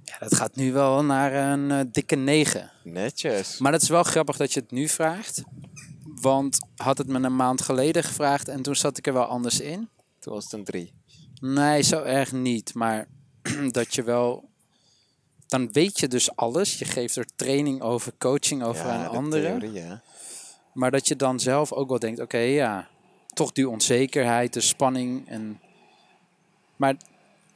Ja, 0.10 0.18
dat 0.20 0.36
gaat 0.36 0.55
nu 0.55 0.74
wel 0.74 1.03
naar 1.03 1.34
een 1.34 1.72
eh, 1.72 1.80
dikke 1.91 2.16
9. 2.16 2.72
Netjes. 2.84 3.57
Maar 3.57 3.72
het 3.72 3.82
is 3.82 3.89
wel 3.89 4.03
grappig 4.03 4.38
dat 4.38 4.53
je 4.53 4.60
het 4.60 4.72
nu 4.72 4.88
vraagt. 4.88 5.43
Want 6.03 6.57
had 6.76 6.97
het 6.97 7.07
me 7.07 7.20
een 7.20 7.36
maand 7.36 7.62
geleden 7.62 8.03
gevraagd 8.03 8.47
en 8.47 8.62
toen 8.62 8.76
zat 8.76 8.97
ik 8.97 9.07
er 9.07 9.14
wel 9.14 9.24
anders 9.24 9.60
in. 9.60 9.89
Toen 10.20 10.34
was 10.34 10.43
het 10.43 10.53
een 10.53 10.64
3. 10.64 10.93
Nee, 11.41 11.82
zo 11.82 12.01
erg 12.01 12.32
niet. 12.32 12.74
Maar 12.74 13.07
dat 13.72 13.95
je 13.95 14.03
wel. 14.03 14.49
Dan 15.47 15.72
weet 15.72 15.99
je 15.99 16.07
dus 16.07 16.36
alles. 16.36 16.80
Je 16.80 16.86
geeft 16.86 17.16
er 17.16 17.26
training 17.36 17.82
over, 17.82 18.14
coaching 18.18 18.64
over 18.64 18.86
aan 18.86 19.07
anderen. 19.07 19.60
Theorie, 19.60 19.82
ja. 19.82 20.01
Maar 20.74 20.91
dat 20.91 21.07
je 21.07 21.16
dan 21.16 21.39
zelf 21.39 21.72
ook 21.72 21.89
wel 21.89 21.99
denkt: 21.99 22.20
oké, 22.20 22.38
ja, 22.38 22.88
toch 23.34 23.51
die 23.51 23.70
onzekerheid, 23.70 24.53
de 24.53 24.62
spanning. 24.62 25.28
En... 25.28 25.60
Maar 26.76 26.95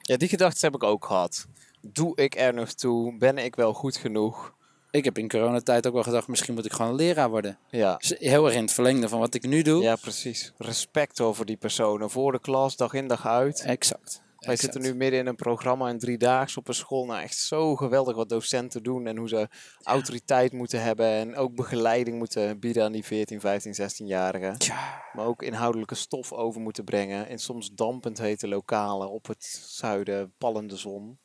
ja, 0.01 0.17
die 0.17 0.29
gedachten 0.29 0.71
heb 0.71 0.75
ik 0.75 0.83
ook 0.83 1.05
gehad. 1.05 1.47
Doe 1.86 2.15
ik 2.15 2.36
er 2.36 2.53
nog 2.53 2.73
toe? 2.73 3.17
Ben 3.17 3.38
ik 3.38 3.55
wel 3.55 3.73
goed 3.73 3.97
genoeg? 3.97 4.53
ik 4.93 5.05
heb 5.05 5.17
in 5.17 5.29
coronatijd 5.29 5.88
ook 5.88 5.93
wel 5.93 6.03
gedacht: 6.03 6.27
misschien 6.27 6.53
moet 6.53 6.65
ik 6.65 6.73
gewoon 6.73 6.95
leraar 6.95 7.29
worden. 7.29 7.57
Ja. 7.69 7.95
Dus 7.97 8.15
heel 8.19 8.45
erg 8.45 8.55
in 8.55 8.61
het 8.61 8.71
verlengde 8.71 9.09
van 9.09 9.19
wat 9.19 9.34
ik 9.34 9.47
nu 9.47 9.61
doe. 9.61 9.84
Ja, 9.84 9.95
precies. 9.95 10.53
Respect 10.57 11.21
over 11.21 11.45
die 11.45 11.57
personen. 11.57 12.09
Voor 12.09 12.31
de 12.31 12.39
klas, 12.39 12.75
dag 12.75 12.93
in 12.93 13.07
dag 13.07 13.27
uit. 13.27 13.61
Exact. 13.61 14.21
Wij 14.43 14.53
exact. 14.53 14.73
zitten 14.73 14.91
nu 14.91 14.97
midden 14.97 15.19
in 15.19 15.27
een 15.27 15.36
programma 15.36 15.89
in 15.89 15.99
driedaags 15.99 16.57
op 16.57 16.67
een 16.67 16.73
school. 16.73 17.05
Nou, 17.05 17.21
echt 17.21 17.38
zo 17.38 17.75
geweldig 17.75 18.15
wat 18.15 18.29
docenten 18.29 18.84
doen 18.84 19.07
en 19.07 19.17
hoe 19.17 19.27
ze 19.27 19.47
autoriteit 19.84 20.51
moeten 20.51 20.81
hebben 20.81 21.05
en 21.05 21.36
ook 21.36 21.55
begeleiding 21.55 22.17
moeten 22.17 22.59
bieden 22.59 22.84
aan 22.84 22.91
die 22.91 23.05
14, 23.05 23.39
15, 23.39 23.73
16-jarigen. 23.73 24.57
Tja, 24.57 25.03
Maar 25.13 25.25
ook 25.25 25.43
inhoudelijke 25.43 25.95
stof 25.95 26.34
over 26.34 26.61
moeten 26.61 26.84
brengen 26.84 27.27
in 27.27 27.39
soms 27.39 27.71
dampend 27.71 28.17
hete 28.17 28.47
lokalen 28.47 29.09
op 29.09 29.27
het 29.27 29.43
zuiden, 29.65 30.34
pallende 30.38 30.77
zon. 30.77 31.19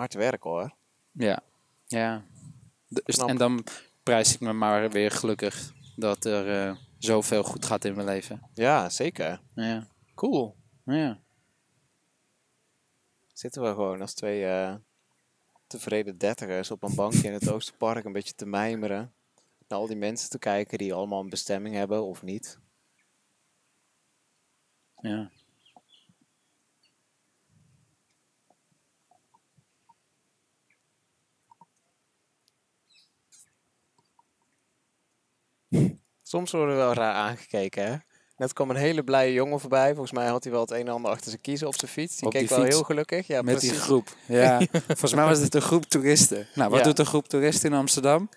Hard 0.00 0.14
werk 0.14 0.42
hoor. 0.42 0.74
ja. 1.12 1.42
Ja. 1.86 2.24
Dus, 2.88 3.16
en 3.16 3.36
dan 3.36 3.64
prijs 4.02 4.34
ik 4.34 4.40
me 4.40 4.52
maar 4.52 4.90
weer 4.90 5.10
gelukkig 5.10 5.72
dat 5.96 6.24
er 6.24 6.68
eh, 6.68 6.76
zoveel 6.98 7.42
goed 7.42 7.64
gaat 7.64 7.84
in 7.84 7.94
mijn 7.94 8.06
leven. 8.06 8.50
Ja, 8.54 8.88
zeker. 8.88 9.40
Ja. 9.54 9.86
Cool. 10.14 10.56
Ja. 10.84 11.20
Zitten 13.32 13.62
we 13.62 13.68
gewoon 13.68 14.00
als 14.00 14.14
twee 14.14 14.46
eh, 14.46 14.74
tevreden 15.66 16.18
dertigers 16.18 16.70
op 16.70 16.82
een 16.82 16.94
bankje 16.94 17.28
in 17.28 17.32
het 17.32 17.50
Oosterpark 17.50 18.04
een 18.04 18.12
beetje 18.12 18.34
te 18.34 18.46
mijmeren. 18.46 19.12
Naar 19.68 19.78
al 19.78 19.86
die 19.86 19.96
mensen 19.96 20.30
te 20.30 20.38
kijken 20.38 20.78
die 20.78 20.94
allemaal 20.94 21.20
een 21.20 21.28
bestemming 21.28 21.74
hebben 21.74 22.04
of 22.04 22.22
niet. 22.22 22.58
Ja. 24.96 25.30
Soms 36.30 36.50
worden 36.50 36.74
we 36.74 36.80
wel 36.80 36.92
raar 36.92 37.14
aangekeken, 37.14 37.84
hè? 37.86 37.96
Net 38.36 38.52
kwam 38.52 38.70
een 38.70 38.76
hele 38.76 39.04
blije 39.04 39.32
jongen 39.32 39.60
voorbij. 39.60 39.88
Volgens 39.90 40.12
mij 40.12 40.26
had 40.26 40.42
hij 40.44 40.52
wel 40.52 40.60
het 40.60 40.70
een 40.70 40.78
en 40.86 40.88
ander 40.88 41.10
achter 41.10 41.30
zijn 41.30 41.40
kiezen 41.42 41.66
op 41.66 41.78
zijn 41.78 41.90
fiets. 41.90 42.16
Die 42.16 42.26
Op 42.26 42.32
keek 42.32 42.48
die 42.48 42.56
wel 42.56 42.66
heel 42.66 42.82
gelukkig. 42.82 43.26
Ja, 43.26 43.42
Met 43.42 43.54
precies. 43.54 43.70
die 43.70 43.80
groep. 43.80 44.08
Ja. 44.26 44.60
Volgens 44.86 45.14
mij 45.14 45.24
was 45.24 45.38
het 45.38 45.54
een 45.54 45.62
groep 45.62 45.84
toeristen. 45.84 46.46
Nou, 46.54 46.70
wat 46.70 46.78
Ja. 46.78 46.84
doet 46.84 46.98
een 46.98 47.06
groep 47.06 47.28
toeristen 47.28 47.70
in 47.70 47.76
Amsterdam? 47.76 48.28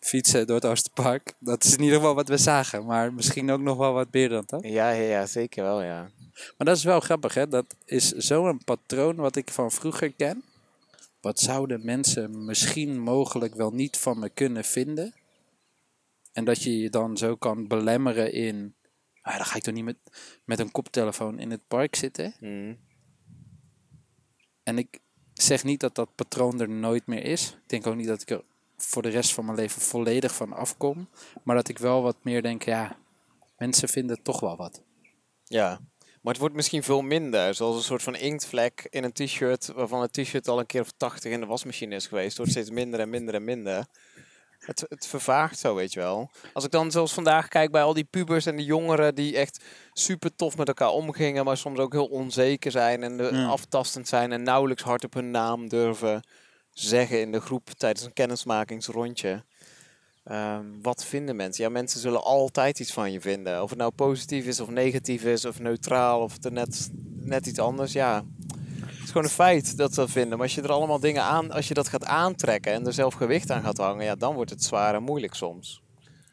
Fietsen 0.00 0.46
door 0.46 0.56
het 0.56 0.64
Oosterpark. 0.66 1.32
Dat 1.38 1.64
is 1.64 1.72
in 1.72 1.82
ieder 1.82 1.96
geval 1.96 2.14
wat 2.14 2.28
we 2.28 2.36
zagen. 2.36 2.84
Maar 2.86 3.12
misschien 3.12 3.50
ook 3.50 3.60
nog 3.60 3.76
wel 3.76 3.92
wat 3.92 4.08
meer 4.10 4.28
dan 4.28 4.42
dat. 4.46 4.62
Ja, 4.64 4.90
ja, 4.90 5.02
ja, 5.08 5.26
zeker 5.26 5.62
wel, 5.64 5.82
ja. 5.82 6.00
Maar 6.56 6.66
dat 6.66 6.76
is 6.76 6.84
wel 6.84 7.00
grappig, 7.00 7.34
hè? 7.34 7.48
Dat 7.48 7.64
is 7.84 8.08
zo'n 8.12 8.64
patroon 8.64 9.16
wat 9.16 9.36
ik 9.36 9.50
van 9.50 9.70
vroeger 9.70 10.12
ken. 10.12 10.42
Wat 11.20 11.40
zouden 11.40 11.80
mensen 11.84 12.44
misschien 12.44 13.00
mogelijk 13.00 13.54
wel 13.54 13.70
niet 13.70 13.96
van 13.96 14.18
me 14.18 14.28
kunnen 14.28 14.64
vinden? 14.64 15.14
En 16.38 16.44
dat 16.44 16.62
je 16.62 16.78
je 16.78 16.90
dan 16.90 17.16
zo 17.16 17.36
kan 17.36 17.66
belemmeren 17.66 18.32
in... 18.32 18.74
Ah, 19.22 19.36
dan 19.36 19.44
ga 19.44 19.56
ik 19.56 19.62
toch 19.62 19.74
niet 19.74 19.84
met, 19.84 19.96
met 20.44 20.58
een 20.58 20.70
koptelefoon 20.70 21.38
in 21.38 21.50
het 21.50 21.68
park 21.68 21.96
zitten? 21.96 22.34
Mm. 22.40 22.78
En 24.62 24.78
ik 24.78 24.98
zeg 25.34 25.64
niet 25.64 25.80
dat 25.80 25.94
dat 25.94 26.14
patroon 26.14 26.60
er 26.60 26.68
nooit 26.68 27.06
meer 27.06 27.24
is. 27.24 27.50
Ik 27.50 27.68
denk 27.68 27.86
ook 27.86 27.94
niet 27.94 28.06
dat 28.06 28.22
ik 28.22 28.30
er 28.30 28.44
voor 28.76 29.02
de 29.02 29.08
rest 29.08 29.32
van 29.32 29.44
mijn 29.44 29.56
leven 29.56 29.80
volledig 29.80 30.34
van 30.34 30.52
afkom. 30.52 31.08
Maar 31.42 31.56
dat 31.56 31.68
ik 31.68 31.78
wel 31.78 32.02
wat 32.02 32.16
meer 32.22 32.42
denk, 32.42 32.62
ja, 32.62 32.98
mensen 33.56 33.88
vinden 33.88 34.22
toch 34.22 34.40
wel 34.40 34.56
wat. 34.56 34.82
Ja. 35.44 35.80
Maar 36.22 36.32
het 36.32 36.38
wordt 36.38 36.54
misschien 36.54 36.82
veel 36.82 37.02
minder. 37.02 37.54
Zoals 37.54 37.76
een 37.76 37.82
soort 37.82 38.02
van 38.02 38.16
inktvlek 38.16 38.86
in 38.90 39.04
een 39.04 39.12
t-shirt. 39.12 39.66
Waarvan 39.66 40.00
het 40.00 40.12
t-shirt 40.12 40.48
al 40.48 40.58
een 40.58 40.66
keer 40.66 40.80
of 40.80 40.92
80 40.96 41.32
in 41.32 41.40
de 41.40 41.46
wasmachine 41.46 41.94
is 41.94 42.06
geweest. 42.06 42.28
Het 42.28 42.36
wordt 42.36 42.52
steeds 42.52 42.70
minder 42.70 43.00
en 43.00 43.10
minder 43.10 43.34
en 43.34 43.44
minder. 43.44 43.86
Het, 44.68 44.84
het 44.88 45.06
vervaagt 45.06 45.58
zo, 45.58 45.74
weet 45.74 45.92
je 45.92 46.00
wel. 46.00 46.30
Als 46.52 46.64
ik 46.64 46.70
dan 46.70 46.90
zoals 46.90 47.14
vandaag 47.14 47.48
kijk 47.48 47.70
bij 47.70 47.82
al 47.82 47.94
die 47.94 48.04
pubers 48.04 48.46
en 48.46 48.56
die 48.56 48.66
jongeren 48.66 49.14
die 49.14 49.36
echt 49.36 49.64
super 49.92 50.36
tof 50.36 50.56
met 50.56 50.68
elkaar 50.68 50.90
omgingen, 50.90 51.44
maar 51.44 51.56
soms 51.56 51.78
ook 51.78 51.92
heel 51.92 52.06
onzeker 52.06 52.70
zijn 52.70 53.02
en 53.02 53.16
de, 53.16 53.44
aftastend 53.48 54.08
zijn 54.08 54.32
en 54.32 54.42
nauwelijks 54.42 54.82
hard 54.82 55.04
op 55.04 55.14
hun 55.14 55.30
naam 55.30 55.68
durven 55.68 56.22
zeggen 56.72 57.20
in 57.20 57.32
de 57.32 57.40
groep 57.40 57.70
tijdens 57.70 58.04
een 58.04 58.12
kennismakingsrondje. 58.12 59.44
Ehm, 60.24 60.64
wat 60.82 61.04
vinden 61.04 61.36
mensen? 61.36 61.64
Ja, 61.64 61.70
mensen 61.70 62.00
zullen 62.00 62.22
altijd 62.22 62.80
iets 62.80 62.92
van 62.92 63.12
je 63.12 63.20
vinden. 63.20 63.62
Of 63.62 63.70
het 63.70 63.78
nou 63.78 63.92
positief 63.92 64.46
is 64.46 64.60
of 64.60 64.68
negatief 64.68 65.24
is 65.24 65.44
of 65.44 65.58
neutraal 65.58 66.20
of 66.20 66.32
het 66.32 66.44
er 66.44 66.52
net, 66.52 66.90
net 67.20 67.46
iets 67.46 67.58
anders. 67.58 67.92
Ja, 67.92 68.24
is 69.08 69.14
gewoon 69.14 69.26
een 69.26 69.44
feit 69.44 69.76
dat 69.76 69.94
ze 69.94 70.00
dat 70.00 70.10
vinden. 70.10 70.38
Maar 70.38 70.46
als 70.46 70.54
je 70.54 70.62
er 70.62 70.72
allemaal 70.72 71.00
dingen 71.00 71.22
aan, 71.22 71.50
als 71.50 71.68
je 71.68 71.74
dat 71.74 71.88
gaat 71.88 72.04
aantrekken 72.04 72.72
en 72.72 72.86
er 72.86 72.92
zelf 72.92 73.14
gewicht 73.14 73.50
aan 73.50 73.62
gaat 73.62 73.76
hangen, 73.76 74.04
ja, 74.04 74.14
dan 74.14 74.34
wordt 74.34 74.50
het 74.50 74.64
zwaar 74.64 74.94
en 74.94 75.02
moeilijk 75.02 75.34
soms. 75.34 75.82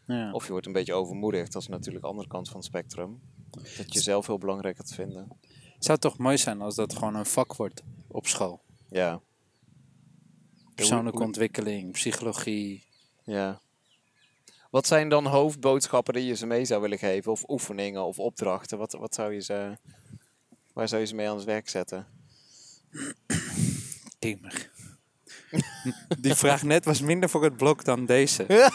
Ja. 0.06 0.32
Of 0.32 0.46
je 0.46 0.52
wordt 0.52 0.66
een 0.66 0.74
beetje 0.74 0.94
overmoedigd. 0.94 1.52
Dat 1.52 1.62
is 1.62 1.68
natuurlijk 1.68 2.04
de 2.04 2.10
andere 2.10 2.28
kant 2.28 2.48
van 2.48 2.58
het 2.58 2.66
spectrum. 2.66 3.22
Dat 3.78 3.94
je 3.94 4.02
zelf 4.02 4.28
heel 4.28 4.38
belangrijk 4.38 4.78
gaat 4.78 4.94
vinden. 4.94 5.28
Het 5.74 5.86
zou 5.86 5.98
toch 5.98 6.18
mooi 6.18 6.38
zijn 6.38 6.62
als 6.62 6.76
dat 6.76 6.94
gewoon 6.94 7.16
een 7.16 7.26
vak 7.26 7.56
wordt 7.56 7.84
op 8.08 8.28
school. 8.28 8.62
Ja. 8.90 9.22
Persoonlijke 10.76 11.24
ontwikkeling, 11.24 11.92
psychologie. 11.92 12.84
Ja. 13.24 13.62
Wat 14.70 14.88
zijn 14.88 15.10
dan 15.10 15.26
hoofdboodschappen 15.26 16.14
die 16.14 16.26
je 16.26 16.36
ze 16.36 16.46
mee 16.46 16.66
zou 16.66 16.82
willen 16.82 16.98
geven? 16.98 17.32
Of 17.32 17.44
oefeningen 17.50 18.06
of 18.06 18.20
opdrachten? 18.20 18.78
Wat, 18.78 18.94
wat 18.94 19.16
zou 19.16 19.34
je 19.34 19.42
ze, 19.42 19.78
waar 20.74 20.88
zou 20.88 21.02
je 21.02 21.08
ze 21.08 21.16
mee 21.16 21.30
aan 21.30 21.36
het 21.36 21.46
werk 21.46 21.70
zetten? 21.70 22.15
Gamer. 24.20 24.72
Die 26.20 26.36
vraag 26.36 26.64
net 26.64 26.86
was 26.86 27.02
minder 27.02 27.30
voor 27.30 27.44
het 27.44 27.58
blok 27.58 27.84
dan 27.84 28.06
deze. 28.06 28.46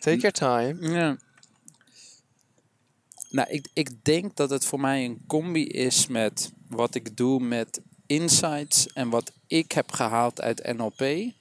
Take 0.00 0.16
your 0.16 0.32
time. 0.32 0.90
Ja. 0.92 1.16
Nou, 3.30 3.50
ik, 3.50 3.68
ik 3.72 4.04
denk 4.04 4.36
dat 4.36 4.50
het 4.50 4.64
voor 4.64 4.80
mij 4.80 5.04
een 5.04 5.24
combi 5.26 5.66
is 5.66 6.06
met 6.06 6.52
wat 6.68 6.94
ik 6.94 7.16
doe 7.16 7.40
met 7.40 7.80
insights 8.06 8.86
en 8.86 9.08
wat 9.08 9.32
ik 9.46 9.72
heb 9.72 9.92
gehaald 9.92 10.40
uit 10.40 10.76
NLP. 10.76 11.32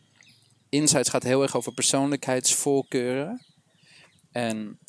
Insights 0.70 1.10
gaat 1.10 1.24
heel 1.24 1.42
erg 1.42 1.56
over 1.56 1.74
persoonlijkheidsvoorkeuren. 1.74 3.46
En 4.32 4.80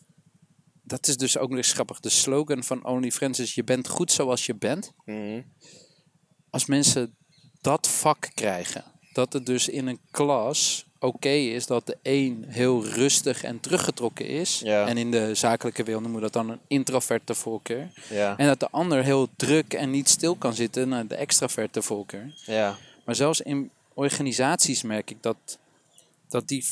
dat 0.90 1.08
is 1.08 1.16
dus 1.16 1.38
ook 1.38 1.48
nog 1.48 1.58
eens 1.58 1.72
grappig. 1.72 2.00
De 2.00 2.08
slogan 2.08 2.64
van 2.64 2.84
OnlyFriends 2.84 3.38
is: 3.38 3.54
Je 3.54 3.64
bent 3.64 3.88
goed 3.88 4.12
zoals 4.12 4.46
je 4.46 4.54
bent. 4.54 4.92
Mhm. 5.04 5.42
Als 6.50 6.66
mensen 6.66 7.16
dat 7.60 7.88
vak 7.88 8.30
krijgen, 8.34 8.84
dat 9.12 9.32
het 9.32 9.46
dus 9.46 9.68
in 9.68 9.86
een 9.86 10.00
klas 10.10 10.86
oké 10.98 11.28
is 11.28 11.66
dat 11.66 11.86
de 11.86 11.98
een 12.02 12.44
heel 12.48 12.84
rustig 12.86 13.42
en 13.42 13.60
teruggetrokken 13.60 14.26
is. 14.26 14.60
Ja. 14.64 14.86
En 14.86 14.96
in 14.96 15.10
de 15.10 15.34
zakelijke 15.34 15.82
wereld 15.82 16.02
noemen 16.02 16.20
we 16.20 16.26
dat 16.30 16.42
dan 16.42 16.50
een 16.50 16.60
introverte 16.66 17.34
voorkeur. 17.34 17.90
Ja. 18.08 18.36
En 18.36 18.46
dat 18.46 18.60
de 18.60 18.70
ander 18.70 19.04
heel 19.04 19.28
druk 19.36 19.74
en 19.74 19.90
niet 19.90 20.08
stil 20.08 20.34
kan 20.36 20.54
zitten 20.54 20.88
naar 20.88 21.06
de 21.06 21.14
extraverte 21.14 21.82
voorkeur. 21.82 22.34
Ja. 22.46 22.76
Maar 23.04 23.14
zelfs 23.14 23.40
in 23.40 23.70
organisaties 23.94 24.82
merk 24.82 25.10
ik 25.10 25.22
dat, 25.22 25.58
dat 26.28 26.48
die. 26.48 26.64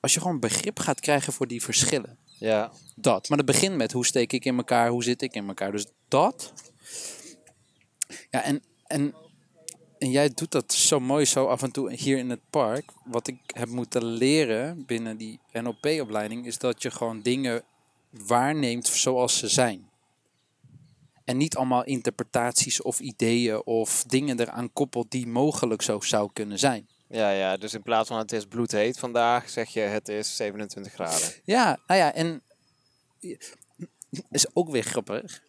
Als 0.00 0.14
je 0.14 0.20
gewoon 0.20 0.40
begrip 0.40 0.78
gaat 0.78 1.00
krijgen 1.00 1.32
voor 1.32 1.46
die 1.46 1.62
verschillen. 1.62 2.18
Ja. 2.42 2.72
Dat. 2.96 3.28
Maar 3.28 3.38
dat 3.38 3.46
begint 3.46 3.76
met 3.76 3.92
hoe 3.92 4.06
steek 4.06 4.32
ik 4.32 4.44
in 4.44 4.56
elkaar, 4.56 4.88
hoe 4.88 5.04
zit 5.04 5.22
ik 5.22 5.34
in 5.34 5.48
elkaar. 5.48 5.72
Dus 5.72 5.86
dat. 6.08 6.52
Ja, 8.30 8.42
en, 8.42 8.62
en, 8.86 9.14
en 9.98 10.10
jij 10.10 10.28
doet 10.28 10.50
dat 10.50 10.72
zo 10.72 11.00
mooi 11.00 11.24
zo 11.24 11.46
af 11.46 11.62
en 11.62 11.72
toe 11.72 11.92
hier 11.92 12.18
in 12.18 12.30
het 12.30 12.50
park. 12.50 12.92
Wat 13.04 13.26
ik 13.26 13.38
heb 13.46 13.68
moeten 13.68 14.04
leren 14.04 14.86
binnen 14.86 15.16
die 15.16 15.40
NLP-opleiding 15.52 16.46
is 16.46 16.58
dat 16.58 16.82
je 16.82 16.90
gewoon 16.90 17.22
dingen 17.22 17.62
waarneemt 18.10 18.86
zoals 18.86 19.38
ze 19.38 19.48
zijn. 19.48 19.90
En 21.24 21.36
niet 21.36 21.56
allemaal 21.56 21.84
interpretaties 21.84 22.82
of 22.82 23.00
ideeën 23.00 23.64
of 23.64 24.04
dingen 24.06 24.40
eraan 24.40 24.72
koppelt 24.72 25.10
die 25.10 25.26
mogelijk 25.26 25.82
zo 25.82 26.00
zou 26.00 26.30
kunnen 26.32 26.58
zijn. 26.58 26.88
Ja, 27.12 27.30
ja, 27.30 27.56
dus 27.56 27.74
in 27.74 27.82
plaats 27.82 28.08
van 28.08 28.18
het 28.18 28.32
is 28.32 28.44
bloedheet 28.44 28.98
vandaag, 28.98 29.50
zeg 29.50 29.68
je 29.68 29.80
het 29.80 30.08
is 30.08 30.36
27 30.36 30.92
graden. 30.92 31.32
Ja, 31.44 31.78
nou 31.86 32.00
ja, 32.00 32.14
en 32.14 32.42
is 34.30 34.46
ook 34.52 34.70
weer 34.70 34.82
grappig. 34.82 35.42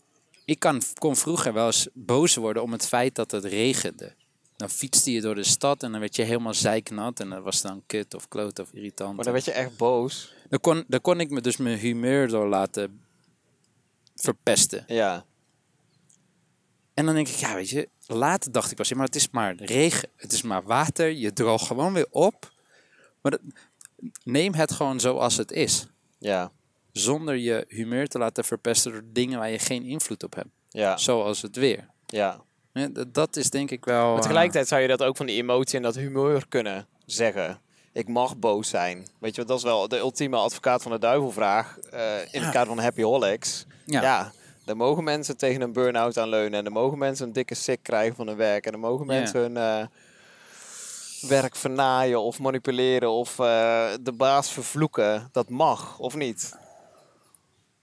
Ik 0.46 0.60
kan, 0.60 0.82
kon 0.94 1.16
vroeger 1.16 1.54
wel 1.54 1.66
eens 1.66 1.88
boos 1.94 2.36
worden 2.36 2.64
om 2.64 2.72
het 2.72 2.88
feit 2.88 3.16
dat 3.16 3.32
het 3.32 3.46
regende. 3.46 4.16
Dan 4.56 4.70
fietste 4.70 5.12
je 5.12 5.22
door 5.22 5.36
de 5.36 5.44
stad 5.44 5.84
en 5.84 5.92
dan 5.92 6.00
werd 6.00 6.16
je 6.16 6.24
helemaal 6.24 6.54
zeiknat 6.54 7.20
en 7.20 7.30
dat 7.30 7.44
was 7.44 7.62
dan 7.62 7.84
kut 7.86 8.14
of 8.14 8.28
kloot 8.28 8.60
of 8.60 8.74
irritant. 8.74 9.16
Maar 9.16 9.24
dan 9.24 9.34
werd 9.34 9.46
je 9.46 9.52
echt 9.52 9.78
boos. 9.78 10.34
Dan 10.50 10.60
kon, 10.60 10.84
dan 10.88 11.02
kon 11.02 11.20
ik 11.20 11.30
me 11.30 11.42
dus 11.42 11.58
mijn 11.58 11.78
humeur 11.78 12.28
door 12.28 12.48
laten 12.48 13.02
verpesten. 14.16 14.84
Ja. 14.88 15.26
En 16.94 17.06
dan 17.06 17.16
denk 17.16 17.28
ik, 17.28 17.36
ja, 17.36 17.56
weet 17.56 17.70
je, 17.70 17.90
later 18.08 18.52
dacht 18.52 18.72
ik 18.72 18.86
ja, 18.86 18.96
maar 18.96 19.06
het 19.06 19.16
is 19.16 19.30
maar 19.30 19.56
regen, 19.56 20.10
het 20.16 20.32
is 20.32 20.42
maar 20.42 20.64
water, 20.64 21.12
je 21.12 21.34
droogt 21.34 21.66
gewoon 21.68 21.94
weer 21.94 22.08
op. 22.10 22.52
Maar 23.22 23.32
dat- 23.32 23.42
neem 24.24 24.54
het 24.54 24.72
gewoon 24.72 25.00
zoals 25.00 25.38
het 25.38 25.52
is. 25.52 25.88
Ja. 26.18 26.52
Zonder 26.92 27.36
je 27.36 27.66
humeur 27.68 28.08
te 28.08 28.18
laten 28.18 28.44
verpesten 28.44 28.92
door 28.92 29.04
dingen 29.06 29.40
waar 29.40 29.50
je 29.50 29.60
geen 29.60 29.84
invloed 29.84 30.24
op 30.24 30.36
hebt. 30.36 30.50
Ja. 30.70 30.98
Zoals 30.98 31.42
het 31.42 31.56
weer. 31.56 31.88
Ja. 32.06 32.42
Ja, 32.74 32.90
dat 33.08 33.36
is 33.36 33.50
denk 33.50 33.72
ik 33.72 33.86
wel... 33.86 34.06
Maar 34.08 34.16
eh, 34.16 34.22
tegelijkertijd 34.22 34.68
zou 34.68 34.82
je 34.82 34.88
dat 34.88 35.04
ook 35.04 35.18
van 35.18 35.26
die 35.26 35.36
emotie 35.42 35.78
en 35.78 35.84
dat 35.84 35.96
humeur 35.96 36.46
kunnen 36.50 36.88
zeggen. 37.06 37.60
Ik 37.94 38.08
mag 38.08 38.38
boos 38.38 38.70
zijn. 38.70 39.08
Weet 39.20 39.36
je, 39.36 39.42
wat, 39.42 39.48
dat 39.50 39.58
is 39.58 39.64
wel 39.64 39.88
de 39.88 39.98
ultieme 39.98 40.36
advocaat 40.38 40.82
van 40.82 40.92
de 40.92 41.00
duivelvraag 41.00 41.78
eh, 41.80 42.18
in 42.32 42.40
Ja. 42.40 42.42
het 42.42 42.50
kader 42.54 42.68
van 42.76 42.80
Happy 42.84 43.02
Holics. 43.02 43.66
Ja. 43.86 44.02
Ja. 44.02 44.32
Daar 44.66 44.78
mogen 44.78 45.04
mensen 45.04 45.38
tegen 45.38 45.62
een 45.62 45.74
burn-out 45.74 46.18
aan 46.18 46.30
leunen. 46.30 46.58
En 46.58 46.64
dan 46.64 46.74
mogen 46.74 46.98
mensen 46.98 47.28
een 47.28 47.34
dikke 47.34 47.56
sick 47.56 47.80
krijgen 47.82 48.16
van 48.16 48.28
hun 48.28 48.38
werk. 48.38 48.66
En 48.66 48.72
dan 48.72 48.82
mogen 48.82 49.06
mensen 49.06 49.40
hun 49.40 49.58
eh, 49.58 49.86
werk 51.28 51.56
vernaaien 51.56 52.22
of 52.22 52.40
manipuleren 52.40 53.10
of 53.12 53.40
eh, 53.40 53.86
de 54.02 54.12
baas 54.12 54.52
vervloeken. 54.52 55.30
Dat 55.32 55.50
mag, 55.50 56.00
of 56.00 56.16
niet? 56.16 56.56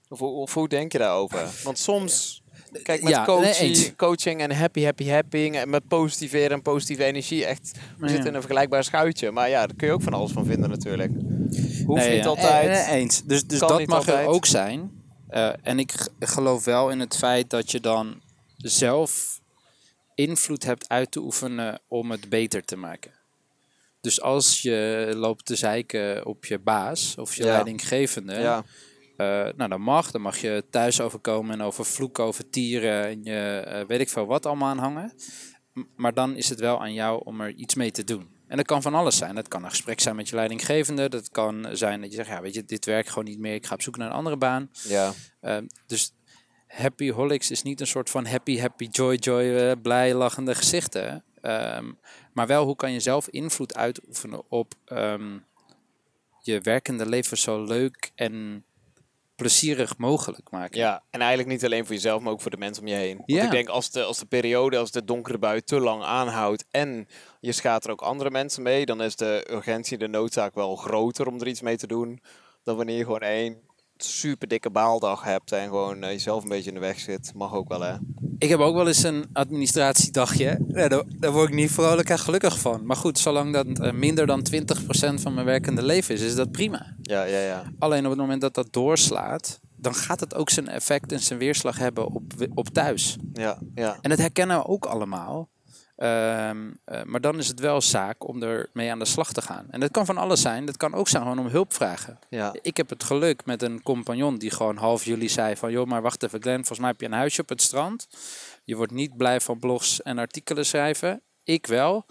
Of, 0.08 0.18
hoe- 0.18 0.34
of 0.34 0.54
hoe 0.54 0.68
denk 0.68 0.92
je 0.92 0.98
daarover? 0.98 1.48
Want 1.64 1.78
soms, 1.78 2.42
kijk, 2.82 3.02
met 3.02 3.12
Ja, 3.12 3.24
coaching, 3.24 3.96
coaching 3.96 4.40
en 4.40 4.52
happy, 4.56 4.82
happy, 4.84 5.08
happy. 5.08 5.50
En 5.54 5.70
met 5.70 5.88
positiveren 5.88 6.50
en 6.50 6.62
positieve 6.62 7.04
energie. 7.04 7.44
Echt, 7.46 7.72
we 7.98 8.04
Ja. 8.06 8.10
zitten 8.10 8.28
in 8.28 8.34
een 8.34 8.40
vergelijkbaar 8.40 8.84
schuitje. 8.84 9.30
Maar 9.30 9.48
ja, 9.48 9.66
daar 9.66 9.76
kun 9.76 9.86
je 9.86 9.92
ook 9.92 10.02
van 10.02 10.12
alles 10.14 10.32
van 10.32 10.44
vinden 10.46 10.70
natuurlijk. 10.70 11.12
Hoeft 11.86 12.02
Nee, 12.04 12.14
niet 12.14 12.22
ja, 12.24 12.28
altijd. 12.28 12.88
eens. 12.88 13.22
Dus, 13.24 13.44
dus 13.46 13.58
dat 13.58 13.86
mag 13.86 13.98
altijd. 13.98 14.18
er 14.26 14.32
ook 14.32 14.46
zijn. 14.46 14.99
Eh, 15.30 15.52
en 15.62 15.78
ik 15.78 15.92
geloof 16.18 16.64
wel 16.64 16.90
in 16.90 17.00
het 17.00 17.16
feit 17.16 17.50
dat 17.50 17.70
je 17.70 17.80
dan 17.80 18.20
zelf 18.56 19.40
invloed 20.14 20.64
hebt 20.64 20.88
uit 20.88 21.10
te 21.10 21.20
oefenen 21.20 21.80
om 21.88 22.10
het 22.10 22.28
beter 22.28 22.64
te 22.64 22.76
maken. 22.76 23.12
Dus 24.00 24.20
als 24.20 24.62
je 24.62 25.10
loopt 25.16 25.44
te 25.46 25.56
zeiken 25.56 26.26
op 26.26 26.44
je 26.44 26.58
baas 26.58 27.14
of 27.18 27.34
je 27.34 27.44
Ja. 27.44 27.52
leidinggevende, 27.52 28.34
ja, 28.34 28.64
eh, 29.16 29.26
nou 29.56 29.68
dan 29.70 29.80
mag. 29.80 30.10
Dan 30.10 30.20
mag 30.20 30.38
je 30.38 30.64
thuis 30.70 31.00
overkomen 31.00 31.52
en 31.52 31.62
over 31.62 31.84
vloeken, 31.84 32.24
over 32.24 32.50
tieren 32.50 33.04
en 33.04 33.24
je 33.24 33.58
eh, 33.66 33.86
weet 33.86 34.00
ik 34.00 34.08
veel 34.08 34.26
wat 34.26 34.46
allemaal 34.46 34.68
aanhangen. 34.68 35.12
M- 35.72 35.80
Maar 35.96 36.14
dan 36.14 36.36
is 36.36 36.48
het 36.48 36.60
wel 36.60 36.80
aan 36.80 36.92
jou 36.92 37.22
om 37.24 37.40
er 37.40 37.50
iets 37.54 37.74
mee 37.74 37.90
te 37.90 38.04
doen. 38.04 38.28
En 38.50 38.56
dat 38.56 38.66
kan 38.66 38.82
van 38.82 38.94
alles 38.94 39.16
zijn. 39.16 39.34
Dat 39.34 39.48
kan 39.48 39.64
een 39.64 39.70
gesprek 39.70 40.00
zijn 40.00 40.16
met 40.16 40.28
je 40.28 40.34
leidinggevende. 40.34 41.08
Dat 41.08 41.30
kan 41.30 41.68
zijn 41.72 42.00
dat 42.00 42.10
je 42.10 42.16
zegt, 42.16 42.28
ja 42.28 42.40
weet 42.40 42.54
je, 42.54 42.64
dit 42.64 42.84
werkt 42.84 43.08
gewoon 43.08 43.24
niet 43.24 43.38
meer. 43.38 43.54
Ik 43.54 43.66
ga 43.66 43.74
op 43.74 43.82
zoek 43.82 43.96
naar 43.96 44.06
een 44.06 44.14
andere 44.14 44.36
baan. 44.36 44.70
ja, 44.72 45.12
Ehm, 45.40 45.66
dus 45.86 46.12
happy 46.66 47.10
holics 47.10 47.50
is 47.50 47.62
niet 47.62 47.80
een 47.80 47.86
soort 47.86 48.10
van 48.10 48.26
happy, 48.26 48.58
happy, 48.58 48.88
joy, 48.90 49.14
joy, 49.14 49.56
eh, 49.56 49.72
blij, 49.82 50.14
lachende 50.14 50.54
gezichten. 50.54 51.24
Ehm, 51.40 51.92
maar 52.32 52.46
wel 52.46 52.64
hoe 52.64 52.76
kan 52.76 52.92
je 52.92 53.00
zelf 53.00 53.28
invloed 53.28 53.74
uitoefenen 53.74 54.42
op 54.48 54.74
ehm, 54.84 55.38
je 56.42 56.60
werkende 56.60 57.08
leven 57.08 57.38
zo 57.38 57.64
leuk 57.64 58.10
en 58.14 58.64
plezierig 59.40 59.96
mogelijk 59.98 60.50
maken. 60.50 60.78
ja. 60.78 61.02
En 61.10 61.20
eigenlijk 61.20 61.50
niet 61.50 61.64
alleen 61.64 61.86
voor 61.86 61.94
jezelf, 61.94 62.22
maar 62.22 62.32
ook 62.32 62.40
voor 62.40 62.50
de 62.50 62.56
mensen 62.56 62.82
om 62.82 62.88
je 62.88 62.94
heen. 62.94 63.16
Want 63.16 63.30
Ja. 63.30 63.44
ik 63.44 63.50
denk 63.50 63.68
als 63.68 63.90
de, 63.90 64.02
als 64.04 64.18
de 64.18 64.26
periode, 64.26 64.76
als 64.78 64.90
de 64.90 65.04
donkere 65.04 65.38
bui 65.38 65.60
te 65.62 65.80
lang 65.80 66.02
aanhoudt 66.02 66.64
en 66.70 67.08
je 67.40 67.52
schaadt 67.52 67.84
er 67.84 67.90
ook 67.90 68.00
andere 68.02 68.30
mensen 68.30 68.62
mee, 68.62 68.86
dan 68.86 69.02
is 69.02 69.16
de 69.16 69.46
urgentie, 69.50 69.98
de 69.98 70.08
noodzaak 70.08 70.54
wel 70.54 70.76
groter 70.76 71.26
om 71.26 71.40
er 71.40 71.46
iets 71.48 71.60
mee 71.60 71.76
te 71.76 71.86
doen. 71.86 72.20
Dan 72.62 72.76
wanneer 72.76 72.96
je 72.96 73.04
gewoon 73.04 73.20
één 73.20 73.56
super 73.96 74.48
dikke 74.48 74.70
baaldag 74.70 75.22
hebt 75.24 75.52
en 75.52 75.68
gewoon 75.68 76.02
eh, 76.02 76.10
jezelf 76.10 76.42
een 76.42 76.48
beetje 76.48 76.68
in 76.68 76.74
de 76.74 76.80
weg 76.80 77.00
zit. 77.00 77.32
Mag 77.34 77.54
ook 77.54 77.68
wel 77.68 77.80
hè. 77.80 77.94
Ik 78.40 78.48
heb 78.48 78.58
ook 78.58 78.74
wel 78.74 78.86
eens 78.86 79.02
een 79.02 79.24
administratiedagje. 79.32 80.58
Ja, 80.68 80.88
daar, 80.88 81.02
daar 81.18 81.32
word 81.32 81.48
ik 81.48 81.54
niet 81.54 81.70
vrolijk 81.70 82.10
en 82.10 82.18
gelukkig 82.18 82.58
van. 82.58 82.86
Maar 82.86 82.96
goed, 82.96 83.18
zolang 83.18 83.52
dat 83.52 83.92
minder 83.92 84.26
dan 84.26 84.46
20% 84.52 84.60
van 85.14 85.34
mijn 85.34 85.46
werkende 85.46 85.82
leven 85.82 86.14
is, 86.14 86.20
is 86.20 86.34
dat 86.34 86.50
prima. 86.50 86.96
Ja, 87.02 87.24
ja, 87.24 87.38
ja. 87.38 87.62
Alleen 87.78 88.04
op 88.04 88.10
het 88.10 88.20
moment 88.20 88.40
dat 88.40 88.54
dat 88.54 88.72
doorslaat, 88.72 89.60
dan 89.76 89.94
gaat 89.94 90.20
het 90.20 90.34
ook 90.34 90.50
zijn 90.50 90.68
effect 90.68 91.12
en 91.12 91.20
zijn 91.20 91.38
weerslag 91.38 91.78
hebben 91.78 92.06
op, 92.06 92.22
op 92.54 92.68
thuis. 92.68 93.16
Ja, 93.32 93.58
ja. 93.74 93.98
En 94.00 94.10
dat 94.10 94.18
herkennen 94.18 94.56
we 94.56 94.66
ook 94.66 94.86
allemaal. 94.86 95.48
Ehm, 96.00 96.70
eh, 96.84 97.02
maar 97.02 97.20
dan 97.20 97.38
is 97.38 97.48
het 97.48 97.60
wel 97.60 97.80
zaak 97.80 98.28
om 98.28 98.42
er 98.42 98.68
mee 98.72 98.90
aan 98.90 98.98
de 98.98 99.04
slag 99.04 99.32
te 99.32 99.42
gaan. 99.42 99.66
En 99.70 99.80
dat 99.80 99.90
kan 99.90 100.06
van 100.06 100.16
alles 100.16 100.40
zijn. 100.40 100.66
Dat 100.66 100.76
kan 100.76 100.94
ook 100.94 101.08
zijn 101.08 101.22
gewoon 101.22 101.38
om 101.38 101.46
hulp 101.46 101.72
vragen. 101.72 102.18
ja. 102.28 102.54
Ik 102.62 102.76
heb 102.76 102.88
het 102.88 103.04
geluk 103.04 103.44
met 103.44 103.62
een 103.62 103.82
compagnon 103.82 104.38
die 104.38 104.50
gewoon 104.50 104.76
half 104.76 105.04
juli 105.04 105.28
zei 105.28 105.56
van... 105.56 105.70
joh, 105.70 105.86
maar 105.86 106.02
wacht 106.02 106.22
even 106.22 106.42
Glenn, 106.42 106.56
volgens 106.56 106.78
mij 106.78 106.88
heb 106.88 107.00
je 107.00 107.06
een 107.06 107.12
huisje 107.12 107.40
op 107.40 107.48
het 107.48 107.62
strand. 107.62 108.08
Je 108.64 108.76
wordt 108.76 108.92
niet 108.92 109.16
blij 109.16 109.40
van 109.40 109.58
blogs 109.58 110.02
en 110.02 110.18
artikelen 110.18 110.66
schrijven. 110.66 111.20
Ik 111.44 111.66
wel. 111.66 112.06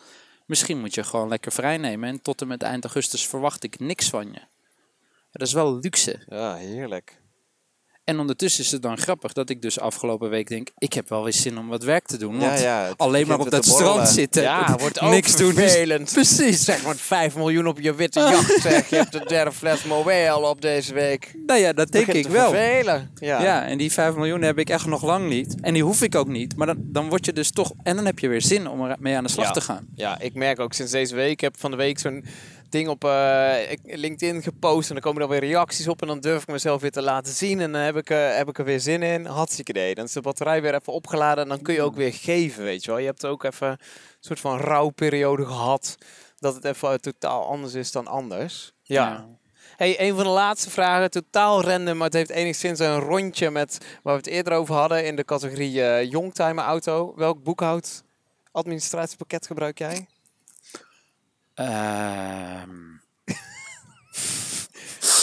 Misschien 0.46 0.80
moet 0.80 0.94
je 0.94 1.04
gewoon 1.04 1.28
lekker 1.30 1.52
vrij 1.52 1.78
nemen. 1.78 2.10
En 2.10 2.22
tot 2.22 2.42
en 2.42 2.48
met 2.48 2.64
eind 2.64 2.84
augustus 2.84 3.28
verwacht 3.28 3.64
ik 3.64 3.80
niks 3.80 4.10
van 4.10 4.32
je. 4.32 4.42
Dat 5.32 5.48
is 5.48 5.54
wel 5.54 5.80
luxe. 5.80 6.20
Ja, 6.28 6.56
heerlijk. 6.56 7.19
En 8.10 8.20
ondertussen 8.20 8.64
is 8.64 8.72
het 8.72 8.82
dan 8.82 8.98
grappig 8.98 9.34
dat 9.34 9.50
ik 9.50 9.62
dus 9.62 9.80
afgelopen 9.80 10.30
week 10.30 10.48
denk... 10.48 10.70
ik 10.78 10.94
heb 10.94 11.10
wel 11.10 11.24
weer 11.24 11.34
zin 11.34 11.58
om 11.58 11.68
wat 11.68 11.84
werk 11.84 12.06
te 12.08 12.18
doen. 12.18 12.40
Want 12.40 12.60
ja, 12.60 12.94
alleen 12.98 13.28
maar 13.28 13.40
op 13.40 13.50
dat 13.52 13.66
strand 13.66 14.08
zitten. 14.08 14.42
Ja, 14.42 14.76
wordt 14.80 15.00
ook 15.02 15.10
niks 15.12 15.36
doen. 15.38 15.50
is- 15.50 15.56
vervelend. 15.56 16.12
Precies. 16.14 16.64
Zeg 16.64 16.84
maar 16.84 16.96
5 16.96 17.36
miljoen 17.36 17.68
op 17.68 17.80
je 17.80 17.96
witte 17.96 18.20
jacht, 18.20 18.62
zeg. 18.70 18.90
Je 18.90 18.96
hebt 18.96 19.12
de 19.12 19.24
derde 19.28 19.52
fles 19.52 19.84
Moët 19.84 20.30
al 20.30 20.44
op 20.44 20.62
deze 20.62 20.94
week. 20.94 21.34
Nou 21.46 21.60
ja, 21.60 21.74
dat 21.74 21.92
denk 21.92 22.08
ik 22.08 22.24
te 22.24 22.30
wel. 22.30 22.50
vervelen. 22.50 23.12
Ja. 23.16 23.42
Ja. 23.42 23.66
en 23.66 23.78
die 23.78 23.92
5 23.92 24.16
miljoen 24.16 24.42
heb 24.42 24.58
ik 24.60 24.70
echt 24.70 24.86
nog 24.86 25.04
lang 25.04 25.30
niet. 25.30 25.56
En 25.62 25.74
die 25.74 25.84
hoef 25.84 26.02
ik 26.02 26.16
ook 26.16 26.28
niet. 26.28 26.56
Maar 26.56 26.68
dan, 26.68 26.78
dan 26.80 27.10
word 27.10 27.26
je 27.26 27.34
dus 27.34 27.52
toch... 27.52 27.72
En 27.84 27.96
dan 27.96 28.06
heb 28.06 28.20
je 28.20 28.28
weer 28.28 28.42
zin 28.42 28.68
om 28.68 28.82
er 28.82 28.96
mee 29.00 29.16
aan 29.16 29.24
de 29.24 29.30
slag 29.30 29.46
Ja. 29.46 29.52
te 29.52 29.62
gaan. 29.62 29.88
Ja, 29.96 30.20
ik 30.20 30.34
merk 30.34 30.60
ook 30.60 30.74
sinds 30.74 30.92
deze 30.92 31.16
week. 31.16 31.32
Ik 31.32 31.42
heb 31.42 31.56
van 31.60 31.72
de 31.72 31.78
week 31.78 32.00
zo'n 32.00 32.26
ding 32.72 32.88
op 32.88 33.04
eh, 33.04 33.56
LinkedIn 33.84 34.42
gepost. 34.42 34.88
En 34.88 34.94
dan 34.94 35.04
komen 35.04 35.22
er 35.22 35.28
weer 35.28 35.40
reacties 35.40 35.88
op. 35.88 36.02
En 36.02 36.08
dan 36.08 36.20
durf 36.20 36.42
ik 36.42 36.48
mezelf 36.48 36.82
weer 36.82 36.92
te 36.92 37.02
laten 37.02 37.34
zien. 37.34 37.60
En 37.60 37.72
dan 37.72 37.82
heb 37.82 37.98
ik, 37.98 38.10
eh, 38.10 38.36
heb 38.36 38.50
ik 38.50 38.58
er 38.58 38.66
weer 38.66 38.80
zin 38.80 39.04
in. 39.04 39.26
Hartstikke 39.26 39.72
idee. 39.72 39.96
Dan 39.96 40.06
is 40.06 40.12
de 40.12 40.22
batterij 40.22 40.62
weer 40.62 40.76
even 40.76 40.94
opgeladen. 40.94 41.44
En 41.44 41.50
dan 41.50 41.62
kun 41.62 41.74
je 41.74 41.82
ook 41.82 41.96
weer 41.96 42.14
geven, 42.14 42.64
weet 42.64 42.84
je 42.84 42.92
wel. 42.92 43.00
Je 43.00 43.06
hebt 43.06 43.26
ook 43.26 43.44
even 43.44 43.68
een 43.68 43.78
soort 44.20 44.40
van 44.40 44.58
rouwperiode 44.58 45.46
gehad. 45.46 45.98
Dat 46.38 46.56
het 46.56 46.66
even 46.66 47.02
totaal 47.02 47.46
anders 47.46 47.74
is 47.74 47.92
dan 47.92 48.08
anders. 48.08 48.74
Ja. 48.84 49.28
Hey, 49.76 50.02
een 50.02 50.16
van 50.16 50.24
de 50.24 50.30
laatste 50.30 50.70
vragen, 50.70 51.12
totaal 51.12 51.64
random, 51.64 51.98
maar 51.98 52.06
het 52.06 52.16
heeft 52.16 52.30
enigszins 52.30 52.80
een 52.80 53.00
rondje 53.00 53.50
met 53.50 53.78
waar 54.04 54.14
we 54.14 54.20
het 54.20 54.30
eerder 54.30 54.54
over 54.54 54.76
hadden 54.76 55.06
in 55.06 55.16
de 55.16 55.26
categorie 55.26 55.84
eh 55.84 56.10
Youngtimer 56.10 56.64
auto. 56.64 57.14
Welk 57.16 57.44
boekhoud 57.44 58.04
administratiepakket 58.52 59.48
gebruik 59.48 59.78
jij? 59.78 60.08
Ehm, 61.60 62.70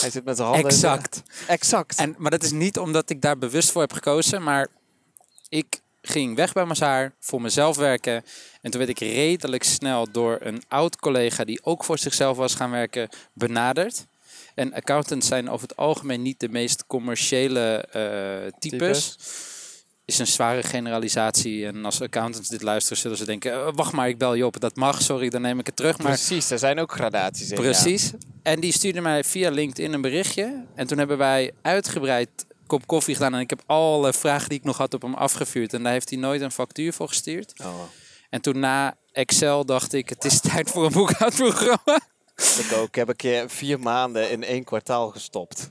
Hij 0.01 0.11
zit 0.11 0.25
met 0.25 0.37
zijn 0.37 0.49
handen. 0.49 0.69
de- 0.69 0.75
exact. 0.75 1.23
Exact. 1.47 1.99
En, 1.99 2.15
maar 2.19 2.31
dat 2.31 2.43
is 2.43 2.51
niet 2.51 2.79
omdat 2.79 3.11
ik 3.11 3.21
daar 3.23 3.39
bewust 3.39 3.71
voor 3.71 3.81
heb 3.81 3.93
gekozen, 3.93 4.43
maar 4.43 4.69
ik 5.49 5.81
ging 6.03 6.37
weg 6.37 6.53
bij 6.53 6.65
Mazaar, 6.65 7.15
voor 7.21 7.41
mezelf 7.41 7.77
werken. 7.77 8.25
En 8.61 8.71
toen 8.71 8.87
werd 8.87 9.01
ik 9.01 9.09
redelijk 9.09 9.63
snel 9.65 10.11
door 10.11 10.39
een 10.41 10.63
oud 10.69 10.97
collega 10.97 11.45
die 11.45 11.65
ook 11.65 11.85
voor 11.85 11.99
zichzelf 11.99 12.37
was 12.37 12.55
gaan 12.55 12.71
werken, 12.71 13.09
benaderd. 13.33 14.07
En 14.55 14.73
accountants 14.73 15.27
zijn 15.27 15.51
over 15.51 15.69
het 15.69 15.77
algemeen 15.77 16.23
niet 16.23 16.41
de 16.41 16.49
meest 16.49 16.87
commerciële 16.87 17.77
eh, 17.91 18.53
types. 18.59 19.17
Is 20.07 20.19
een 20.19 20.27
zware 20.27 20.63
generalisatie. 20.63 21.67
En 21.67 21.85
als 21.85 22.01
accountants 22.01 22.49
dit 22.49 22.63
luisteren, 22.63 22.99
zullen 22.99 23.17
ze 23.17 23.25
denken: 23.25 23.53
"Eh, 23.53 23.69
wacht 23.75 23.93
maar, 23.93 24.09
ik 24.09 24.19
bel 24.19 24.35
je 24.35 24.47
op. 24.47 24.61
Dat 24.61 24.77
mag, 24.77 25.03
sorry, 25.03 25.29
dan 25.29 25.41
neem 25.41 25.59
ik 25.59 25.67
het 25.67 25.77
terug. 25.77 25.99
Maar 25.99 26.07
Precies, 26.13 26.51
er 26.51 26.59
zijn 26.59 26.79
ook 26.79 26.93
gradaties 26.93 27.51
in. 27.51 27.57
ja. 27.57 27.63
Precies. 27.63 28.13
En 28.43 28.61
die 28.61 28.73
stuurde 28.73 29.01
mij 29.01 29.25
via 29.25 29.51
LinkedIn 29.51 29.93
een 29.93 30.01
berichtje. 30.01 30.65
En 30.75 30.87
toen 30.87 30.99
hebben 30.99 31.19
wij 31.19 31.53
uitgebreid 31.63 32.29
kop 32.67 32.87
koffie 32.87 33.15
gedaan. 33.15 33.35
En 33.35 33.41
ik 33.41 33.51
heb 33.51 33.63
alle 33.67 34.13
vragen 34.13 34.49
die 34.49 34.59
ik 34.59 34.65
nog 34.65 34.77
had 34.77 34.95
op 34.95 35.03
hem 35.03 35.15
afgevuurd. 35.15 35.73
En 35.75 35.83
daar 35.83 35.93
heeft 35.93 36.11
hij 36.11 36.19
nooit 36.19 36.41
een 36.41 36.51
factuur 36.53 36.93
voor 36.93 37.09
gestuurd. 37.09 37.53
Oh, 37.65 37.81
En 38.31 38.41
toen 38.41 38.59
na 38.59 38.97
Excel 39.13 39.65
dacht 39.65 39.93
ik, 39.93 40.09
het 40.09 40.25
is 40.25 40.41
tijd 40.41 40.71
voor 40.71 40.85
een 40.87 40.93
boekhoudprogramma. 40.93 42.01
ik 42.37 42.73
ook. 42.75 42.87
Ik 42.89 42.95
heb 42.95 43.09
een 43.09 43.17
keer 43.17 43.51
vier 43.51 43.81
maanden 43.81 44.31
in 44.31 44.45
één 44.45 44.65
kwartaal 44.65 45.09
gestopt. 45.11 45.69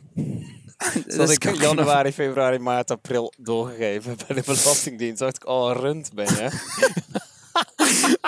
Dat 1.18 1.30
ik 1.30 1.56
januari, 1.60 2.14
februari, 2.14 2.60
maart, 2.60 2.92
april 2.92 3.34
doorgegeven 3.38 4.18
bij 4.28 4.36
de 4.36 4.42
Belastingdienst. 4.46 5.20
dacht 5.20 5.36
ik, 5.36 5.48
oh, 5.48 5.76
rund 5.80 6.14
ben 6.14 6.26
je. 6.26 6.50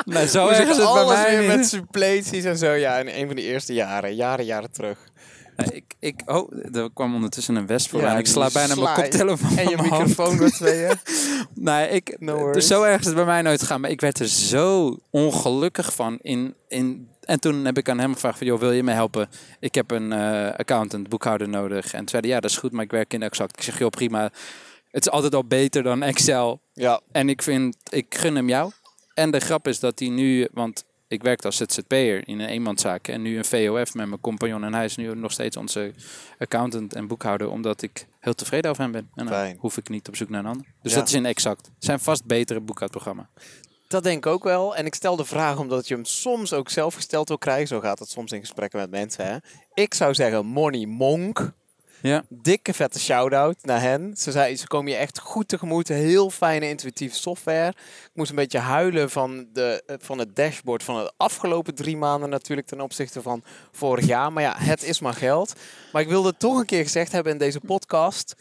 Nou, 0.06 0.28
zo 0.28 0.48
erg 0.48 0.68
het 0.68 0.94
bij 0.94 1.06
mij 1.06 1.38
weer 1.38 1.58
met 1.58 1.68
suppleties 1.68 2.44
en 2.44 2.58
zo. 2.58 2.72
Ja, 2.72 2.98
in 2.98 3.08
een 3.08 3.28
van 3.28 3.36
de 3.36 3.42
eerste 3.42 3.74
jaren. 3.74 4.16
Jaren, 4.16 4.46
jaren 4.46 4.72
terug. 4.72 4.98
Nee, 5.58 5.68
Ik, 5.72 5.96
ik, 6.00 6.22
oh, 6.26 6.76
er 6.76 6.90
kwam 6.94 7.16
ondertussen 7.16 7.56
een 7.56 7.68
west 7.68 7.90
voor 7.90 8.02
Ja, 8.02 8.12
en 8.12 8.18
Ik 8.18 8.28
sla 8.28 8.50
bijna 8.54 8.76
mijn 8.76 8.94
koptelefoon 8.94 9.58
En 9.58 9.70
je 9.70 9.78
microfoon 9.82 10.38
door 10.38 10.50
tweeën. 10.50 10.96
Nee, 11.54 11.90
ik, 11.90 12.16
No 12.20 12.52
dus 12.52 12.68
zo 12.68 12.84
erg 12.84 13.00
is 13.00 13.06
het 13.06 13.16
bij 13.16 13.26
mij 13.26 13.42
nooit 13.42 13.62
gegaan. 13.62 13.82
Maar 13.82 13.90
ik 13.90 14.02
werd 14.02 14.20
er 14.20 14.28
zo 14.28 14.98
ongelukkig 15.10 15.94
van. 15.94 16.18
In, 16.22 16.56
in, 16.68 17.10
en 17.28 17.40
toen 17.40 17.66
heb 17.66 17.78
ik 17.78 17.90
aan 17.90 18.00
hem 18.00 18.14
gevraagd 18.14 18.38
van, 18.38 18.48
joh, 18.48 18.60
wil 18.60 18.72
je 18.72 18.84
me 18.84 18.92
helpen? 18.92 19.30
Ik 19.60 19.76
heb 19.76 19.92
een 19.92 20.12
eh, 20.12 20.54
accountant, 20.58 21.10
boekhouder 21.10 21.50
nodig. 21.50 21.86
En 21.94 22.00
toen 22.00 22.08
zei 22.10 22.22
hij, 22.22 22.32
ja, 22.32 22.40
dat 22.40 22.50
is 22.50 22.58
goed, 22.58 22.72
maar 22.72 22.84
ik 22.84 22.92
werk 22.92 23.14
in 23.14 23.24
Exact. 23.24 23.58
Ik 23.58 23.64
zeg, 23.64 23.80
joh, 23.80 23.90
prima. 23.90 24.24
Het 24.92 25.06
is 25.06 25.10
altijd 25.12 25.36
al 25.36 25.46
beter 25.46 25.84
dan 25.84 26.04
Excel. 26.04 26.60
Ja, 26.74 27.02
En 27.12 27.30
ik 27.30 27.42
vind, 27.42 27.76
ik 27.90 28.16
gun 28.16 28.36
hem 28.36 28.50
jou. 28.50 28.72
En 29.14 29.32
de 29.32 29.40
grap 29.40 29.68
is 29.68 29.80
dat 29.80 30.00
hij 30.00 30.10
nu, 30.10 30.48
want 30.54 30.86
ik 31.08 31.24
werkte 31.24 31.46
als 31.46 31.58
ZZP'er 31.58 32.28
in 32.28 32.40
een 32.40 32.48
eenmanszaak 32.48 33.08
en 33.08 33.22
nu 33.22 33.38
een 33.38 33.46
VOF 33.46 33.94
met 33.94 34.08
mijn 34.08 34.22
compagnon. 34.22 34.64
En 34.64 34.74
hij 34.74 34.86
is 34.86 34.96
nu 34.96 35.16
nog 35.16 35.32
steeds 35.32 35.58
onze 35.58 35.94
accountant 36.40 36.94
en 36.94 37.08
boekhouder, 37.08 37.50
omdat 37.50 37.82
ik 37.82 38.08
heel 38.20 38.34
tevreden 38.34 38.72
over 38.72 38.84
hem 38.84 38.92
ben. 38.92 39.10
En 39.16 39.26
dan 39.26 39.34
Fijn. 39.34 39.58
hoef 39.60 39.78
ik 39.78 39.90
niet 39.90 40.08
op 40.08 40.16
zoek 40.16 40.30
naar 40.30 40.40
een 40.40 40.46
ander. 40.50 40.66
Dus 40.82 40.92
Ja. 40.92 40.98
dat 40.98 41.08
is 41.08 41.14
in 41.14 41.26
exact. 41.26 41.66
Het 41.66 41.84
zijn 41.86 42.00
vast 42.00 42.26
betere 42.26 42.60
boekhoudprogramma. 42.60 43.30
Dat 43.88 44.04
denk 44.04 44.26
ik 44.26 44.32
ook 44.32 44.44
wel. 44.44 44.76
En 44.76 44.86
ik 44.86 44.96
stel 44.96 45.16
de 45.16 45.26
vraag 45.26 45.60
omdat 45.60 45.88
je 45.88 45.94
hem 45.94 46.06
soms 46.06 46.54
ook 46.54 46.70
zelf 46.70 46.94
gesteld 46.94 47.28
wil 47.28 47.38
krijgen. 47.38 47.68
Zo 47.68 47.80
gaat 47.80 48.00
het 48.00 48.10
soms 48.10 48.32
in 48.32 48.40
gesprekken 48.40 48.80
met 48.80 48.90
mensen. 48.90 49.26
Hè? 49.26 49.38
Ik 49.74 49.94
zou 49.94 50.14
zeggen 50.14 50.46
Money 50.46 50.86
Monk. 50.86 51.52
Ja. 52.02 52.24
Dikke 52.30 52.74
vette 52.74 53.00
shout-out 53.00 53.58
naar 53.62 53.82
hen. 53.82 54.18
Ze, 54.18 54.32
zei, 54.32 54.56
ze 54.58 54.68
komen 54.68 54.92
je 54.92 54.98
echt 54.98 55.20
goed 55.20 55.48
tegemoet. 55.48 55.88
Heel 55.88 56.30
fijne 56.30 56.70
intuïtieve 56.70 57.16
software. 57.16 57.68
Ik 57.68 58.12
moest 58.14 58.30
een 58.30 58.36
beetje 58.36 58.60
huilen 58.60 59.10
van, 59.10 59.48
de, 59.54 59.84
eh, 59.86 59.96
van 60.00 60.18
het 60.18 60.36
dashboard 60.36 60.84
van 60.84 60.96
de 60.96 61.12
afgelopen 61.18 61.76
drie 61.76 61.98
maanden 61.98 62.30
natuurlijk 62.30 62.68
ten 62.68 62.82
opzichte 62.82 63.22
van 63.22 63.44
vorig 63.72 64.06
jaar. 64.06 64.34
Maar 64.34 64.44
ja, 64.44 64.56
het 64.58 64.84
is 64.84 65.00
maar 65.00 65.14
geld. 65.14 65.54
Maar 65.92 66.02
ik 66.02 66.08
wilde 66.08 66.28
het 66.28 66.40
toch 66.40 66.60
een 66.60 66.66
keer 66.66 66.84
gezegd 66.84 67.12
hebben 67.12 67.32
in 67.32 67.38
deze 67.38 67.60
podcast. 67.60 68.36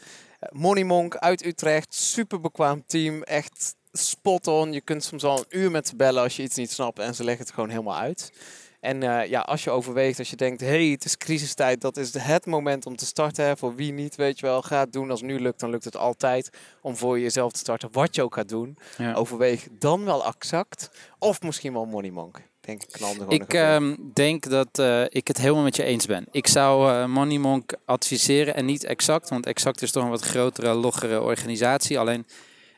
Money 0.49 0.83
Monk 0.83 1.15
uit 1.15 1.45
Utrecht. 1.45 1.93
Super 1.93 2.39
bekwaam 2.39 2.83
team. 2.87 3.23
Echt 3.23 3.75
spot 3.97 4.47
on. 4.47 4.73
Je 4.73 4.81
kunt 4.81 5.03
soms 5.03 5.23
al 5.23 5.37
een 5.37 5.59
uur 5.59 5.71
met 5.71 5.87
ze 5.87 5.95
bellen 5.95 6.23
als 6.23 6.35
je 6.35 6.43
iets 6.43 6.55
niet 6.55 6.71
snapt. 6.71 6.99
En 6.99 7.15
ze 7.15 7.23
leggen 7.23 7.45
het 7.45 7.53
gewoon 7.53 7.69
helemaal 7.69 7.97
uit. 7.97 8.31
En 8.79 9.03
eh, 9.03 9.29
ja, 9.29 9.39
als 9.39 9.63
je 9.63 9.69
overweegt, 9.69 10.19
als 10.19 10.29
je 10.29 10.35
denkt, 10.35 10.61
hé, 10.61 10.67
hey, 10.67 10.85
het 10.85 11.05
is 11.05 11.17
crisistijd, 11.17 11.81
dat 11.81 11.97
is 11.97 12.13
het 12.13 12.45
moment 12.45 12.85
om 12.85 12.95
te 12.95 13.05
starten. 13.05 13.45
Hè. 13.45 13.57
Voor 13.57 13.75
wie 13.75 13.91
niet, 13.93 14.15
weet 14.15 14.39
je 14.39 14.45
wel, 14.45 14.61
ga 14.61 14.79
het 14.79 14.93
doen. 14.93 15.11
Als 15.11 15.21
het 15.21 15.29
nu 15.29 15.39
lukt, 15.39 15.59
dan 15.59 15.69
lukt 15.69 15.83
het 15.83 15.97
altijd 15.97 16.49
om 16.81 16.95
voor 16.95 17.19
jezelf 17.19 17.51
te 17.51 17.59
starten. 17.59 17.89
Wat 17.91 18.15
je 18.15 18.21
ook 18.23 18.33
gaat 18.33 18.49
doen, 18.49 18.77
Ja. 18.97 19.13
overweeg 19.13 19.67
dan 19.71 20.05
wel 20.05 20.25
exact. 20.25 20.89
Of 21.19 21.41
misschien 21.41 21.73
wel 21.73 21.85
Money 21.85 22.11
Monk. 22.11 22.41
Denk 22.61 22.83
ik, 22.83 22.99
Ik 23.27 23.53
ehm, 23.53 23.95
denk 24.13 24.49
dat 24.49 24.79
eh, 24.79 25.03
ik 25.07 25.27
het 25.27 25.37
helemaal 25.37 25.63
met 25.63 25.75
je 25.75 25.83
eens 25.83 26.05
ben. 26.05 26.25
Ik 26.31 26.47
zou 26.47 26.91
eh, 26.91 27.05
Money 27.05 27.37
Monk 27.37 27.75
adviseren 27.85 28.55
en 28.55 28.65
niet 28.65 28.83
exact, 28.83 29.29
want 29.29 29.45
exact 29.45 29.81
is 29.81 29.91
toch 29.91 30.03
een 30.03 30.09
wat 30.09 30.21
grotere, 30.21 30.73
loggere 30.73 31.21
organisatie. 31.21 31.99
Alleen 31.99 32.25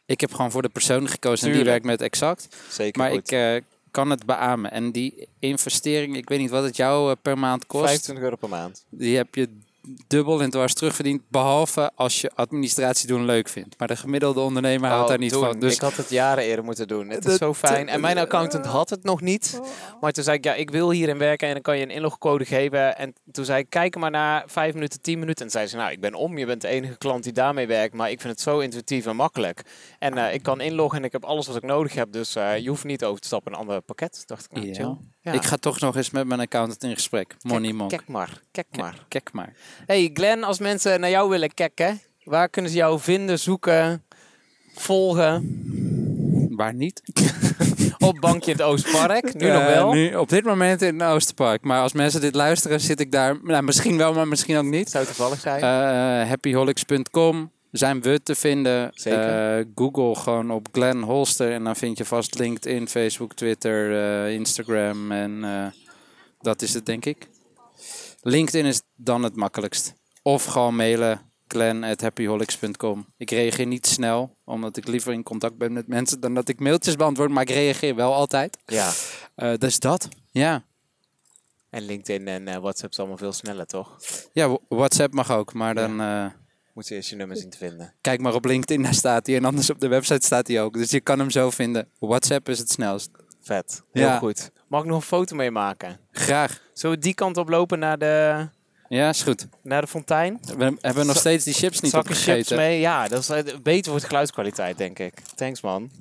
ik 0.09 0.21
heb 0.21 0.33
gewoon 0.33 0.51
voor 0.51 0.61
de 0.61 0.69
persoon 0.69 1.07
gekozen 1.07 1.47
en 1.47 1.53
die 1.53 1.63
werkt 1.63 1.85
met 1.85 2.01
exact. 2.01 2.55
Zeker 2.69 3.01
Maar 3.01 3.09
goed. 3.11 3.19
ik 3.19 3.31
eh, 3.31 3.61
kan 3.91 4.09
het 4.09 4.25
beamen. 4.25 4.71
En 4.71 4.91
die 4.91 5.27
investering, 5.39 6.15
ik 6.17 6.29
weet 6.29 6.39
niet 6.39 6.49
wat 6.49 6.63
het 6.63 6.75
jou 6.75 7.11
eh, 7.11 7.15
per 7.21 7.37
maand 7.37 7.65
kost. 7.65 7.85
25 7.85 8.23
euro 8.23 8.35
per 8.35 8.49
maand. 8.49 8.85
Die 8.89 9.15
heb 9.15 9.35
je 9.35 9.49
dubbel 10.07 10.41
en 10.41 10.49
dwars 10.49 10.73
terugverdiend. 10.73 11.21
Behalve 11.29 11.91
als 11.95 12.21
je 12.21 12.31
administratie 12.35 13.07
doen 13.07 13.25
leuk 13.25 13.49
vindt. 13.49 13.79
Maar 13.79 13.87
de 13.87 13.95
gemiddelde 13.95 14.39
ondernemer 14.39 14.89
houdt 14.89 15.03
Oh, 15.03 15.09
daar 15.09 15.17
niet 15.17 15.31
doen. 15.31 15.43
van. 15.43 15.59
Dus 15.59 15.73
Ik 15.75 15.81
had 15.81 15.95
het 15.95 16.09
jaren 16.09 16.43
eerder 16.43 16.65
moeten 16.65 16.87
doen. 16.87 17.09
Het 17.09 17.25
is 17.25 17.37
zo 17.37 17.53
fijn. 17.53 17.87
En 17.87 18.01
mijn 18.01 18.17
accountant 18.17 18.65
had 18.65 18.89
het 18.89 19.03
nog 19.03 19.21
niet. 19.21 19.59
Maar 20.01 20.11
toen 20.11 20.23
zei 20.23 20.37
ik, 20.37 20.43
ja, 20.43 20.53
ik 20.53 20.69
wil 20.69 20.91
hierin 20.91 21.17
werken 21.17 21.47
en 21.47 21.53
dan 21.53 21.61
kan 21.61 21.77
je 21.77 21.83
een 21.83 21.89
inlogcode 21.91 22.45
geven. 22.45 22.97
En 22.97 23.13
toen 23.31 23.45
zei 23.45 23.59
ik, 23.59 23.69
kijk 23.69 23.95
maar 23.95 24.11
naar 24.11 24.43
5 24.47 24.73
minuten, 24.73 25.01
10 25.01 25.19
minuten. 25.19 25.45
En 25.45 25.51
zei 25.51 25.67
ze, 25.67 25.75
nou, 25.75 25.91
ik 25.91 25.99
ben 25.99 26.13
om. 26.13 26.37
Je 26.37 26.45
bent 26.45 26.61
de 26.61 26.67
enige 26.67 26.97
klant 26.97 27.23
die 27.23 27.33
daarmee 27.33 27.67
werkt. 27.67 27.93
Maar 27.93 28.11
ik 28.11 28.21
vind 28.21 28.33
het 28.33 28.41
zo 28.41 28.59
intuïtief 28.59 29.05
en 29.05 29.15
makkelijk. 29.15 29.61
En 29.99 30.17
eh, 30.17 30.33
ik 30.33 30.43
kan 30.43 30.61
inloggen 30.61 30.99
en 30.99 31.05
ik 31.05 31.11
heb 31.11 31.23
alles 31.25 31.47
wat 31.47 31.55
ik 31.55 31.63
nodig 31.63 31.93
heb. 31.93 32.11
Dus 32.11 32.35
eh, 32.35 32.57
je 32.57 32.69
hoeft 32.69 32.83
niet 32.83 33.03
over 33.03 33.21
te 33.21 33.27
stappen 33.27 33.51
naar 33.51 33.61
een 33.61 33.67
ander 33.67 33.81
pakket. 33.81 34.23
Dacht 34.25 34.45
ik, 34.45 34.51
nou, 34.51 34.73
chill. 34.73 34.95
Ja. 35.21 35.31
ik 35.31 35.43
ga 35.43 35.55
toch 35.57 35.79
nog 35.79 35.95
eens 35.95 36.09
met 36.09 36.27
mijn 36.27 36.39
accountant 36.39 36.83
in 36.83 36.93
gesprek. 36.93 37.35
Money 37.41 37.71
Monk. 37.73 37.89
Kijk 37.89 38.07
maar, 38.07 38.41
kijk 38.51 38.67
maar. 38.77 39.05
Kijk 39.07 39.31
maar. 39.31 39.53
Hey 39.85 40.09
Glenn, 40.13 40.43
als 40.43 40.59
mensen 40.59 40.99
naar 40.99 41.09
jou 41.09 41.29
willen 41.29 41.53
kijken, 41.53 42.01
waar 42.23 42.49
kunnen 42.49 42.71
ze 42.71 42.77
jou 42.77 42.99
vinden, 42.99 43.39
zoeken, 43.39 44.03
volgen? 44.75 45.57
Waar 46.55 46.73
niet? 46.73 47.01
Op 47.97 48.17
bankje 48.19 48.51
in 48.51 48.57
het 48.57 48.65
Oostpark, 48.65 49.33
nu 49.33 49.47
Eh, 49.47 49.53
nog 49.53 49.65
wel. 49.65 49.93
Nu, 49.93 50.15
op 50.15 50.29
dit 50.29 50.43
moment 50.43 50.81
in 50.81 50.99
het 50.99 51.09
Oosterpark. 51.09 51.63
Maar 51.63 51.81
als 51.81 51.93
mensen 51.93 52.21
dit 52.21 52.35
luisteren, 52.35 52.79
zit 52.81 52.99
ik 52.99 53.11
daar. 53.11 53.37
Nou, 53.43 53.63
misschien 53.63 53.97
wel, 53.97 54.13
maar 54.13 54.27
misschien 54.27 54.57
ook 54.57 54.63
niet. 54.63 54.89
Zou 54.89 55.05
toevallig 55.05 55.39
zijn. 55.39 55.61
Eh 55.61 56.29
happyholics.com 56.29 57.51
zijn 57.71 58.01
we 58.01 58.23
te 58.23 58.35
vinden. 58.35 58.91
Zeker. 58.93 59.57
Eh, 59.57 59.65
Google 59.75 60.15
gewoon 60.15 60.51
op 60.51 60.67
Glenn 60.71 61.01
Holster. 61.01 61.51
En 61.51 61.63
dan 61.63 61.75
vind 61.75 61.97
je 61.97 62.05
vast 62.05 62.39
LinkedIn, 62.39 62.87
Facebook, 62.87 63.33
Twitter, 63.33 64.03
eh, 64.03 64.33
Instagram. 64.33 65.11
En 65.11 65.43
eh, 65.43 65.65
dat 66.39 66.61
is 66.61 66.73
het, 66.73 66.85
denk 66.85 67.05
ik. 67.05 67.27
LinkedIn 68.21 68.65
is 68.65 68.81
dan 68.95 69.23
het 69.23 69.35
makkelijkst. 69.35 69.93
Of 70.21 70.45
gewoon 70.45 70.75
mailen. 70.75 71.21
Glenn@happyholics.com. 71.47 73.05
Ik 73.17 73.31
reageer 73.31 73.65
niet 73.65 73.87
snel, 73.87 74.35
omdat 74.45 74.77
ik 74.77 74.87
liever 74.87 75.13
in 75.13 75.23
contact 75.23 75.57
ben 75.57 75.73
met 75.73 75.87
mensen 75.87 76.19
dan 76.19 76.33
dat 76.33 76.49
ik 76.49 76.59
mailtjes 76.59 76.95
beantwoord. 76.95 77.29
Maar 77.29 77.41
ik 77.41 77.49
reageer 77.49 77.95
wel 77.95 78.13
altijd. 78.13 78.57
ja. 78.65 78.91
Dus 79.57 79.79
dat, 79.79 80.07
ja. 80.31 80.63
En 81.69 81.85
LinkedIn 81.85 82.27
en 82.27 82.61
WhatsApp 82.61 82.91
is 82.91 82.99
allemaal 82.99 83.17
veel 83.17 83.33
sneller, 83.33 83.65
toch? 83.65 83.97
Ja, 84.33 84.57
WhatsApp 84.69 85.13
mag 85.13 85.31
ook, 85.31 85.53
maar 85.53 85.75
dan 85.75 85.99
Moet 86.79 86.87
je 86.87 86.95
eerst 86.95 87.09
je 87.09 87.15
nummer 87.15 87.37
zien 87.37 87.49
te 87.49 87.57
vinden. 87.57 87.93
kijk 88.01 88.21
maar 88.21 88.33
op 88.33 88.45
LinkedIn, 88.45 88.83
daar 88.83 88.93
staat 88.93 89.25
hij. 89.27 89.35
En 89.35 89.45
anders 89.45 89.69
op 89.69 89.79
de 89.79 89.87
website 89.87 90.25
staat 90.25 90.47
hij 90.47 90.61
ook. 90.61 90.73
Dus 90.73 90.91
je 90.91 90.99
kan 91.01 91.19
hem 91.19 91.29
zo 91.29 91.49
vinden. 91.49 91.87
WhatsApp 91.99 92.49
is 92.49 92.59
het 92.59 92.71
snelst. 92.71 93.09
Vet. 93.41 93.81
Heel 93.91 94.03
Ja. 94.05 94.17
goed. 94.17 94.51
Mag 94.67 94.81
ik 94.81 94.87
nog 94.87 94.95
een 94.95 95.01
foto 95.01 95.35
mee 95.35 95.51
maken? 95.51 95.99
Graag. 96.11 96.61
Zullen 96.73 96.95
we 96.95 97.01
die 97.01 97.13
kant 97.13 97.37
op 97.37 97.49
lopen 97.49 97.79
naar 97.79 97.97
de, 97.97 98.47
Ja, 98.89 99.09
is 99.09 99.21
goed. 99.21 99.47
naar 99.63 99.81
de 99.81 99.87
fontein? 99.87 100.39
We 100.57 100.77
hebben 100.81 101.05
nog 101.05 101.17
steeds 101.17 101.43
die 101.43 101.53
chips 101.53 101.79
niet 101.79 101.91
Zakken 101.91 102.15
chips 102.15 102.27
opgegeten. 102.27 102.57
mee? 102.57 102.79
Ja, 102.79 103.07
dat 103.07 103.19
is 103.21 103.29
eh, 103.29 103.55
beter 103.63 103.91
voor 103.91 103.99
de 104.01 104.07
geluidskwaliteit, 104.07 104.77
denk 104.77 104.99
ik. 104.99 105.13
Thanks, 105.35 105.61
man. 105.61 105.91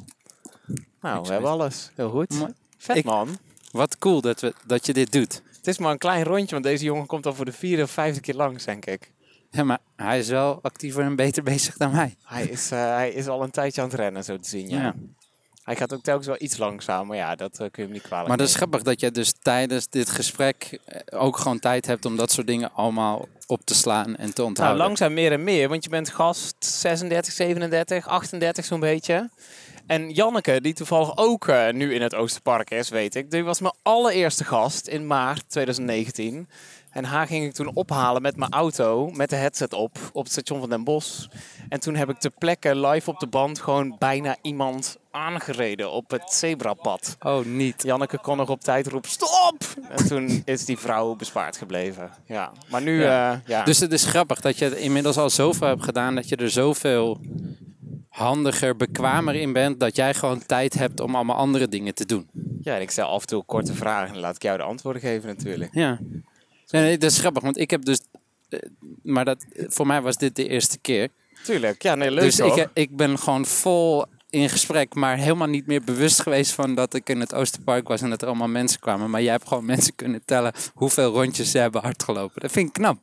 Nou, 1.00 1.22
we 1.26 1.32
hebben 1.32 1.50
alles. 1.50 1.90
Heel 1.94 2.10
goed. 2.10 2.34
Vet, 2.78 2.96
Ik- 2.96 3.04
man. 3.04 3.38
Wat 3.70 3.98
cool 3.98 4.20
dat, 4.20 4.40
we, 4.40 4.54
dat 4.66 4.86
je 4.86 4.92
dit 4.92 5.12
doet. 5.12 5.42
Het 5.56 5.66
is 5.66 5.78
maar 5.78 5.92
een 5.92 5.98
klein 5.98 6.24
rondje, 6.24 6.50
want 6.52 6.64
deze 6.64 6.84
jongen 6.84 7.06
komt 7.06 7.26
al 7.26 7.34
voor 7.34 7.44
de 7.44 7.52
vierde 7.52 7.82
of 7.82 7.90
vijfde 7.90 8.20
keer 8.20 8.34
langs, 8.34 8.64
denk 8.64 8.86
ik. 8.86 9.12
Ja, 9.50 9.64
maar 9.64 9.78
hij 9.96 10.18
is 10.18 10.28
wel 10.28 10.58
actiever 10.62 11.04
en 11.04 11.16
beter 11.16 11.42
bezig 11.52 11.76
dan 11.76 11.92
mij. 11.92 12.16
Hij 12.24 12.44
is, 12.46 12.70
eh, 12.70 12.78
hij 12.78 13.10
is 13.10 13.26
al 13.28 13.42
een 13.42 13.50
tijdje 13.50 13.80
aan 13.82 13.88
het 13.88 13.96
rennen, 13.96 14.24
zo 14.24 14.36
te 14.36 14.48
zien, 14.48 14.68
ja. 14.68 14.80
Ja. 14.80 14.94
Hij 15.62 15.76
gaat 15.76 15.94
ook 15.94 16.02
telkens 16.02 16.26
wel 16.26 16.36
iets 16.38 16.56
langzamer, 16.56 17.06
maar 17.06 17.16
ja, 17.16 17.34
dat 17.34 17.52
eh, 17.52 17.58
kun 17.58 17.70
je 17.72 17.82
hem 17.82 17.92
niet 17.92 18.02
kwalijk 18.02 18.28
Maar 18.28 18.36
dat 18.36 18.48
is 18.48 18.54
grappig 18.54 18.82
dat 18.82 19.00
je 19.00 19.10
dus 19.10 19.32
tijdens 19.42 19.88
dit 19.88 20.10
gesprek 20.10 20.78
eh, 20.84 21.20
ook 21.20 21.36
gewoon 21.38 21.58
tijd 21.58 21.86
hebt 21.86 22.04
om 22.04 22.16
dat 22.16 22.30
soort 22.30 22.46
dingen 22.46 22.72
allemaal 22.72 23.28
op 23.46 23.60
te 23.64 23.74
slaan 23.74 24.16
en 24.16 24.26
te 24.26 24.32
Nou, 24.36 24.48
onthouden. 24.48 24.78
langzaam 24.78 25.14
meer 25.14 25.32
en 25.32 25.44
meer, 25.44 25.68
want 25.68 25.84
je 25.84 25.90
bent 25.90 26.10
gast 26.10 26.54
36, 26.58 27.32
37, 27.32 28.06
38 28.06 28.64
zo'n 28.64 28.80
beetje. 28.80 29.30
En 29.88 30.10
Janneke, 30.10 30.60
die 30.60 30.74
toevallig 30.74 31.16
ook 31.16 31.48
eh, 31.48 31.72
nu 31.72 31.94
in 31.94 32.02
het 32.02 32.14
Oosterpark 32.14 32.70
is, 32.70 32.88
weet 32.88 33.14
ik. 33.14 33.30
Die 33.30 33.44
was 33.44 33.60
mijn 33.60 33.74
allereerste 33.82 34.44
gast 34.44 34.86
in 34.86 35.06
maart 35.06 35.44
2019. 35.48 36.48
En 36.90 37.04
haar 37.04 37.26
ging 37.26 37.44
ik 37.44 37.52
toen 37.52 37.74
ophalen 37.74 38.22
met 38.22 38.36
mijn 38.36 38.52
auto, 38.52 39.10
met 39.10 39.30
de 39.30 39.36
headset 39.36 39.72
op, 39.72 39.98
op 40.12 40.22
het 40.22 40.32
station 40.32 40.60
van 40.60 40.68
Den 40.68 40.84
Bosch. 40.84 41.26
En 41.68 41.80
toen 41.80 41.94
heb 41.94 42.08
ik 42.08 42.18
ter 42.18 42.30
plekke 42.30 42.76
live 42.76 43.10
op 43.10 43.18
de 43.18 43.26
band 43.26 43.60
gewoon 43.60 43.96
bijna 43.98 44.36
iemand 44.42 44.96
aangereden 45.10 45.90
op 45.90 46.10
het 46.10 46.30
zebrapad. 46.32 47.16
Oh, 47.20 47.44
niet. 47.44 47.82
Janneke 47.82 48.18
kon 48.18 48.36
nog 48.36 48.48
op 48.48 48.60
tijd 48.60 48.86
roepen, 48.86 49.10
stop! 49.10 49.56
En 49.88 50.08
toen 50.08 50.42
is 50.44 50.64
die 50.64 50.78
vrouw 50.78 51.14
bespaard 51.14 51.56
gebleven. 51.56 52.10
Ja, 52.26 52.52
maar 52.70 52.82
nu, 52.82 53.02
Ja. 53.02 53.30
ja. 53.30 53.42
ja. 53.46 53.64
Dus 53.64 53.78
het 53.80 53.92
is 53.92 54.04
grappig 54.04 54.40
dat 54.40 54.58
je 54.58 54.64
het 54.64 54.74
inmiddels 54.74 55.16
al 55.16 55.30
zoveel 55.30 55.66
hebt 55.68 55.84
gedaan 55.84 56.14
dat 56.14 56.28
je 56.28 56.36
er 56.36 56.50
zoveel 56.50 57.20
handiger, 58.18 58.76
bekwamer 58.76 59.34
in 59.34 59.52
bent 59.52 59.80
dat 59.80 59.96
jij 59.96 60.14
gewoon 60.14 60.46
tijd 60.46 60.74
hebt 60.74 61.00
om 61.00 61.14
allemaal 61.14 61.36
andere 61.36 61.68
dingen 61.68 61.94
te 61.94 62.06
doen. 62.06 62.28
Ja, 62.60 62.74
en 62.74 62.80
ik 62.80 62.90
stel 62.90 63.08
af 63.08 63.20
en 63.20 63.26
toe 63.26 63.44
korte 63.44 63.74
vragen 63.74 64.14
en 64.14 64.20
laat 64.20 64.34
ik 64.36 64.42
jou 64.42 64.56
de 64.56 64.62
antwoorden 64.62 65.02
geven 65.02 65.28
natuurlijk. 65.28 65.74
Ja. 65.74 65.98
Nee, 66.70 66.82
nee, 66.82 66.98
dat 66.98 67.10
is 67.10 67.18
grappig, 67.18 67.42
want 67.42 67.58
ik 67.58 67.70
heb 67.70 67.84
dus. 67.84 68.00
eh, 68.48 68.58
Maar 69.02 69.24
dat, 69.24 69.46
voor 69.56 69.86
mij 69.86 70.02
was 70.02 70.16
dit 70.16 70.36
de 70.36 70.48
eerste 70.48 70.78
keer. 70.78 71.08
Tuurlijk, 71.44 71.82
ja, 71.82 71.94
nee, 71.94 72.10
leuk 72.10 72.24
dus 72.24 72.38
ik, 72.38 72.68
ik 72.72 72.96
ben 72.96 73.18
gewoon 73.18 73.46
vol 73.46 74.04
in 74.30 74.48
gesprek, 74.48 74.94
maar 74.94 75.16
helemaal 75.16 75.48
niet 75.48 75.66
meer 75.66 75.82
bewust 75.84 76.22
geweest 76.22 76.52
van 76.52 76.74
dat 76.74 76.94
ik 76.94 77.08
in 77.08 77.20
het 77.20 77.34
Oosterpark 77.34 77.88
was 77.88 78.00
en 78.02 78.10
dat 78.10 78.22
er 78.22 78.28
allemaal 78.28 78.48
mensen 78.48 78.80
kwamen. 78.80 79.10
Maar 79.10 79.22
jij 79.22 79.32
hebt 79.32 79.48
gewoon 79.48 79.64
mensen 79.74 79.94
kunnen 79.94 80.24
tellen 80.24 80.52
hoeveel 80.74 81.12
rondjes 81.12 81.50
ze 81.50 81.58
hebben 81.58 81.82
hardgelopen. 81.82 82.40
Dat 82.40 82.50
vind 82.52 82.68
ik 82.68 82.72
knap. 82.72 82.98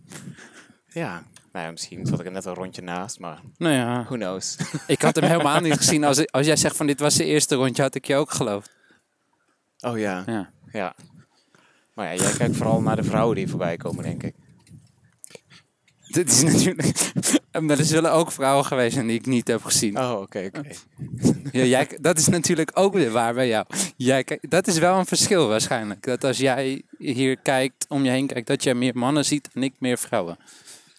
Ja, 0.88 1.24
nou 1.56 1.68
ja, 1.68 1.72
misschien 1.72 2.06
zat 2.06 2.20
ik 2.20 2.26
er 2.26 2.32
net 2.32 2.46
een 2.46 2.54
rondje 2.54 2.82
naast, 2.82 3.20
maar 3.20 3.42
Nou 3.58 3.74
ja, 3.74 4.04
who 4.04 4.16
knows. 4.16 4.58
ik 4.88 5.02
had 5.02 5.16
hem 5.16 5.24
helemaal 5.24 5.60
niet 5.60 5.78
gezien. 5.78 6.04
Als, 6.04 6.32
als 6.32 6.46
jij 6.46 6.56
zegt 6.56 6.76
van 6.76 6.88
dit 6.88 7.00
was 7.00 7.16
de 7.16 7.26
eerste 7.26 7.56
rondje, 7.56 7.82
had 7.82 7.96
ik 7.96 8.06
je 8.06 8.16
ook 8.16 8.32
geloofd. 8.32 8.76
Oh 9.80 9.98
ja, 9.98 10.24
Ja. 10.26 10.52
ja. 10.72 10.96
Maar 11.94 12.14
ja, 12.14 12.24
jij 12.24 12.34
kijkt 12.34 12.56
vooral 12.56 12.82
naar 12.82 12.96
de 12.96 13.04
vrouwen 13.04 13.36
die 13.36 13.48
voorbij 13.48 13.78
komen, 13.78 14.04
denk 14.04 14.24
ik. 14.24 14.36
Dit 16.08 16.32
is 16.32 16.44
natuurlijk. 16.44 16.94
Maar 17.60 17.80
er 17.80 17.86
zullen 17.86 18.12
ook 18.12 18.32
vrouwen 18.32 18.66
geweest 18.66 18.94
zijn 18.94 19.08
die 19.08 19.20
ik 19.20 19.26
niet 19.26 19.48
heb 19.48 19.64
gezien. 19.64 20.00
Oh, 20.00 20.20
oké, 20.22 20.50
oké. 20.54 20.70
Ja, 21.52 21.64
jij, 21.64 21.98
dat 22.02 22.18
is 22.18 22.28
natuurlijk 22.28 22.72
ook 22.74 22.94
weer 22.94 23.12
waar 23.12 23.34
bij 23.34 23.48
jou. 23.48 23.66
Jij, 23.98 24.40
dat 24.42 24.68
is 24.68 24.78
wel 24.78 24.98
een 24.98 25.06
verschil 25.06 25.48
waarschijnlijk. 25.48 26.04
Dat 26.04 26.24
als 26.24 26.38
jij 26.38 26.82
hier 26.98 27.38
kijkt, 27.38 27.86
om 27.90 28.04
je 28.04 28.10
heen 28.10 28.28
kijkt, 28.28 28.48
dat 28.48 28.64
jij 28.64 28.74
meer 28.74 28.98
mannen 28.98 29.26
ziet 29.26 29.50
en 29.54 29.64
ik 29.64 29.74
meer 29.80 29.98
vrouwen. 29.98 30.38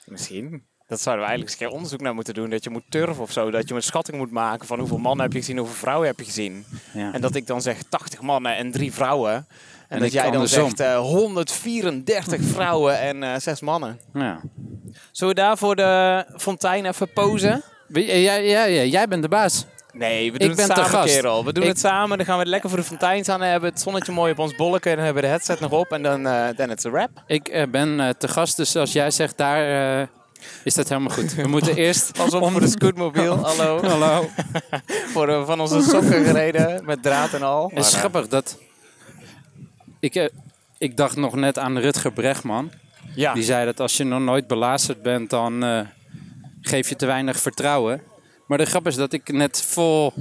Misschien. 0.07 0.65
Dat 0.89 1.01
zouden 1.01 1.25
we 1.25 1.31
eigenlijk 1.31 1.61
eens 1.61 1.71
een 1.71 1.77
onderzoek 1.77 2.01
naar 2.01 2.15
moeten 2.15 2.35
doen. 2.35 2.51
Dat 2.51 2.65
je 2.65 2.71
moet 2.71 2.83
turven 2.89 3.23
of 3.23 3.33
zo. 3.33 3.51
Dat 3.51 3.69
je 3.69 3.75
een 3.75 3.83
schatting 3.83 4.17
moet 4.19 4.31
maken 4.31 4.67
van 4.67 4.79
hoeveel 4.79 4.99
mannen 4.99 5.25
heb 5.25 5.33
je 5.33 5.39
gezien, 5.39 5.57
hoeveel 5.59 5.77
vrouwen 5.77 6.07
heb 6.07 6.19
je 6.19 6.25
gezien. 6.25 6.65
Ja. 6.95 7.13
En 7.13 7.21
dat 7.21 7.35
ik 7.35 7.47
dan 7.47 7.63
zeg 7.63 7.83
80 7.89 8.21
mannen 8.21 8.57
en 8.57 8.71
3 8.71 8.93
vrouwen. 8.93 9.33
En, 9.35 9.47
En 9.89 10.01
dat 10.01 10.13
jij 10.13 10.31
dan 10.31 10.49
zegt 10.49 10.81
eh, 10.81 10.99
134 10.99 12.41
vrouwen 12.55 12.99
en 13.01 13.23
eh 13.23 13.35
6 13.39 13.61
mannen. 13.61 14.01
Ja. 14.15 14.41
Zullen 15.13 15.35
we 15.35 15.41
daar 15.41 15.59
voor 15.59 15.77
de 15.77 16.25
fontein 16.37 16.87
even 16.87 17.13
posen? 17.13 17.63
Wie- 17.89 18.21
Ja, 18.21 18.35
ja, 18.35 18.65
ja, 18.65 18.83
jij 18.83 19.09
bent 19.09 19.23
de 19.23 19.29
baas. 19.29 19.67
Nee, 19.99 20.33
we 20.33 20.39
doen 20.39 20.51
Ik 20.51 20.57
het 20.59 20.67
ben 20.67 20.77
samen, 20.77 21.05
kerel. 21.07 21.45
We 21.45 21.53
doen 21.53 21.63
Ik- 21.63 21.69
het 21.69 21.79
samen. 21.79 22.17
Dan 22.17 22.27
gaan 22.27 22.39
we 22.39 22.47
lekker 22.47 22.69
voor 22.69 22.79
de 22.79 22.85
fontein 22.85 23.23
staan. 23.23 23.39
Dan 23.41 23.49
hebben 23.49 23.69
we 23.69 23.75
het 23.75 23.85
zonnetje 23.85 24.13
mooi 24.13 24.33
op 24.33 24.39
ons 24.39 24.55
bolleken. 24.57 24.91
En 24.91 24.97
dan 24.97 25.05
hebben 25.05 25.23
we 25.23 25.29
de 25.29 25.35
headset 25.35 25.61
nog 25.61 25.71
op. 25.73 25.93
En 25.93 26.03
dan 26.03 26.27
uh, 26.27 26.49
then 26.49 26.71
it's 26.71 26.85
a 26.85 26.91
wrap. 26.91 27.11
Ik 27.27 27.49
eh, 27.49 27.67
ben 27.71 28.01
eh, 28.01 28.09
te 28.19 28.29
gast, 28.29 28.57
dus 28.57 28.77
als 28.77 28.93
jij 28.93 29.11
zegt 29.11 29.37
daar, 29.37 30.01
eh, 30.01 30.07
is 30.65 30.75
dat 30.75 30.89
helemaal 30.89 31.11
goed. 31.17 31.35
We 31.35 31.49
moeten 31.49 31.77
eerst... 31.85 32.13
Pas 32.13 32.35
op 32.35 32.51
voor 32.51 32.61
de 32.61 32.69
scootmobiel. 32.69 33.37
Hallo. 33.47 33.81
Hallo. 33.83 34.29
voor 35.13 35.47
van 35.47 35.61
onze 35.61 35.83
sokken 35.83 36.25
gereden. 36.25 36.85
Met 36.85 37.03
draad 37.03 37.33
en 37.33 37.43
al. 37.43 37.69
Het 37.75 37.79
is 37.79 37.85
Maar, 37.85 37.93
eh, 37.93 37.99
grappig 37.99 38.29
dat... 38.29 38.59
Ik, 40.01 40.15
eh, 40.15 40.29
ik 40.79 40.97
dacht 40.97 41.17
nog 41.17 41.35
net 41.35 41.59
aan 41.59 41.79
Rutger 41.79 42.13
Bregman. 42.13 42.71
ja. 43.15 43.35
Die 43.35 43.43
zei 43.43 43.65
dat 43.65 43.81
als 43.81 43.97
je 43.97 44.05
nog 44.05 44.21
nooit 44.21 44.47
belazerd 44.47 45.03
bent, 45.03 45.31
dan 45.31 45.65
eh, 45.65 45.81
geef 46.61 46.89
je 46.89 46.97
te 46.97 47.07
weinig 47.07 47.41
vertrouwen. 47.41 48.03
Maar 48.47 48.59
de 48.59 48.65
grap 48.67 48.87
is 48.87 48.95
dat 48.97 49.13
ik 49.13 49.33
net 49.33 49.63
vol, 49.63 50.13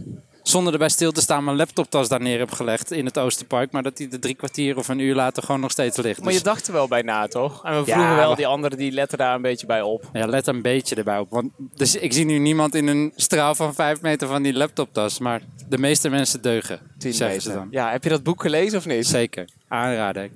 zonder 0.43 0.73
erbij 0.73 0.89
stil 0.89 1.11
te 1.11 1.21
staan, 1.21 1.43
mijn 1.43 1.57
laptoptas 1.57 2.07
daar 2.09 2.21
neer 2.21 2.39
heb 2.39 2.51
gelegd 2.51 2.91
in 2.91 3.05
het 3.05 3.17
Oosterpark. 3.17 3.71
Maar 3.71 3.83
dat 3.83 3.97
die 3.97 4.09
er 4.11 4.19
drie 4.19 4.35
kwartier 4.35 4.77
of 4.77 4.87
een 4.87 4.99
uur 4.99 5.15
later 5.15 5.43
gewoon 5.43 5.61
nog 5.61 5.71
steeds 5.71 5.97
ligt. 5.97 6.19
Maar 6.19 6.27
je 6.27 6.33
Dus, 6.33 6.43
dacht 6.43 6.67
er 6.67 6.73
wel 6.73 6.87
bij 6.87 7.01
na, 7.01 7.27
toch? 7.27 7.65
En 7.65 7.71
we 7.71 7.77
Ja, 7.77 7.83
vroegen 7.93 8.15
wel 8.15 8.27
maar- 8.27 8.35
die 8.35 8.47
anderen, 8.47 8.77
die 8.77 8.91
letten 8.91 9.17
daar 9.17 9.35
een 9.35 9.41
beetje 9.41 9.65
bij 9.65 9.81
op. 9.81 10.09
ja, 10.13 10.25
let 10.25 10.47
een 10.47 10.61
beetje 10.61 10.95
erbij 10.95 11.17
op. 11.19 11.29
Want, 11.29 11.51
dus 11.75 11.95
ik 11.95 12.13
zie 12.13 12.25
nu 12.25 12.37
niemand 12.37 12.75
in 12.75 12.87
een 12.87 13.13
straal 13.15 13.55
van 13.55 13.73
vijf 13.73 14.01
meter 14.01 14.27
van 14.27 14.41
die 14.43 14.53
laptoptas. 14.53 15.19
Maar 15.19 15.41
de 15.69 15.77
meeste 15.77 16.09
mensen 16.09 16.41
deugen, 16.41 16.79
Tien 16.97 17.13
zeggen 17.13 17.41
ze 17.41 17.53
dan. 17.53 17.67
Ja, 17.71 17.91
heb 17.91 18.03
je 18.03 18.09
dat 18.09 18.23
boek 18.23 18.41
gelezen 18.41 18.77
of 18.77 18.85
niet? 18.85 19.07
Zeker, 19.07 19.49
aanraden. 19.67 20.31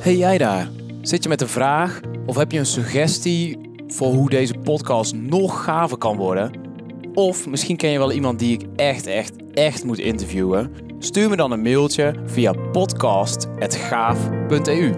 Hey 0.00 0.16
jij 0.16 0.38
daar, 0.38 0.68
zit 1.02 1.22
je 1.22 1.28
met 1.28 1.40
een 1.40 1.48
vraag 1.48 2.00
of 2.26 2.36
heb 2.36 2.52
je 2.52 2.58
een 2.58 2.66
suggestie 2.66 3.58
voor 3.88 4.12
hoe 4.12 4.30
deze 4.30 4.54
podcast 4.54 5.14
nog 5.14 5.64
gaver 5.64 5.96
kan 5.98 6.16
worden? 6.16 6.70
Of 7.14 7.46
misschien 7.46 7.76
ken 7.76 7.90
je 7.90 7.98
wel 7.98 8.12
iemand 8.12 8.38
die 8.38 8.58
ik 8.58 8.66
echt, 8.76 9.06
echt, 9.06 9.32
echt 9.54 9.84
moet 9.84 9.98
interviewen? 9.98 10.72
Stuur 10.98 11.28
me 11.28 11.36
dan 11.36 11.50
een 11.50 11.62
mailtje 11.62 12.14
via 12.24 12.52
podcast.gaaf.eu. 12.52 14.94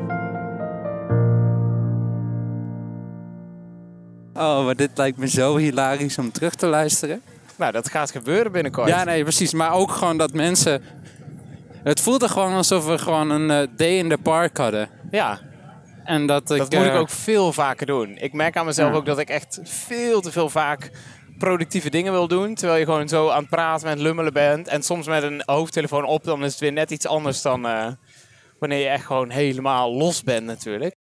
Oh, 4.34 4.64
maar 4.64 4.76
dit 4.76 4.90
lijkt 4.94 5.18
me 5.18 5.28
zo 5.28 5.56
hilarisch 5.56 6.18
om 6.18 6.32
terug 6.32 6.54
te 6.54 6.66
luisteren. 6.66 7.22
Nou, 7.56 7.72
dat 7.72 7.90
gaat 7.90 8.10
gebeuren 8.10 8.52
binnenkort. 8.52 8.88
Ja, 8.88 9.04
nee, 9.04 9.22
precies. 9.22 9.52
Maar 9.52 9.72
ook 9.72 9.90
gewoon 9.90 10.16
dat 10.16 10.32
mensen... 10.32 10.82
Het 11.82 12.00
voelde 12.00 12.28
gewoon 12.28 12.52
alsof 12.52 12.86
we 12.86 12.98
gewoon 12.98 13.30
een 13.30 13.50
eh, 13.50 13.66
day 13.76 13.98
in 13.98 14.08
the 14.08 14.18
park 14.22 14.56
hadden. 14.56 14.88
Ja, 15.10 15.38
En 16.04 16.26
dat 16.26 16.50
ik... 16.50 16.58
dat 16.58 16.72
moet 16.72 16.84
ik 16.84 16.92
eh, 16.92 16.98
ook 16.98 17.08
veel 17.10 17.52
vaker 17.52 17.86
doen. 17.86 18.16
Ik 18.18 18.32
merk 18.32 18.56
aan 18.56 18.66
mezelf 18.66 18.90
Ja. 18.90 18.96
ook 18.96 19.06
dat 19.06 19.18
ik 19.18 19.28
echt 19.28 19.60
veel 19.62 20.20
te 20.20 20.32
veel 20.32 20.48
vaak 20.48 20.90
productieve 21.38 21.90
dingen 21.90 22.12
wil 22.12 22.28
doen. 22.28 22.54
Terwijl 22.54 22.78
je 22.78 22.84
gewoon 22.84 23.08
zo 23.08 23.28
aan 23.28 23.40
het 23.40 23.50
praten 23.50 23.88
met 23.88 23.98
lummelen 23.98 24.32
bent. 24.32 24.68
En 24.68 24.82
soms 24.82 25.06
met 25.06 25.22
een 25.22 25.42
hoofdtelefoon 25.46 26.04
op, 26.04 26.24
dan 26.24 26.44
is 26.44 26.50
het 26.50 26.60
weer 26.60 26.72
net 26.72 26.90
iets 26.90 27.06
anders 27.06 27.42
dan... 27.42 27.66
eh, 27.66 27.92
wanneer 28.58 28.78
je 28.78 28.88
echt 28.88 29.06
gewoon 29.06 29.30
helemaal 29.30 29.94
los 29.94 30.22
bent 30.22 30.46
natuurlijk. 30.46 30.93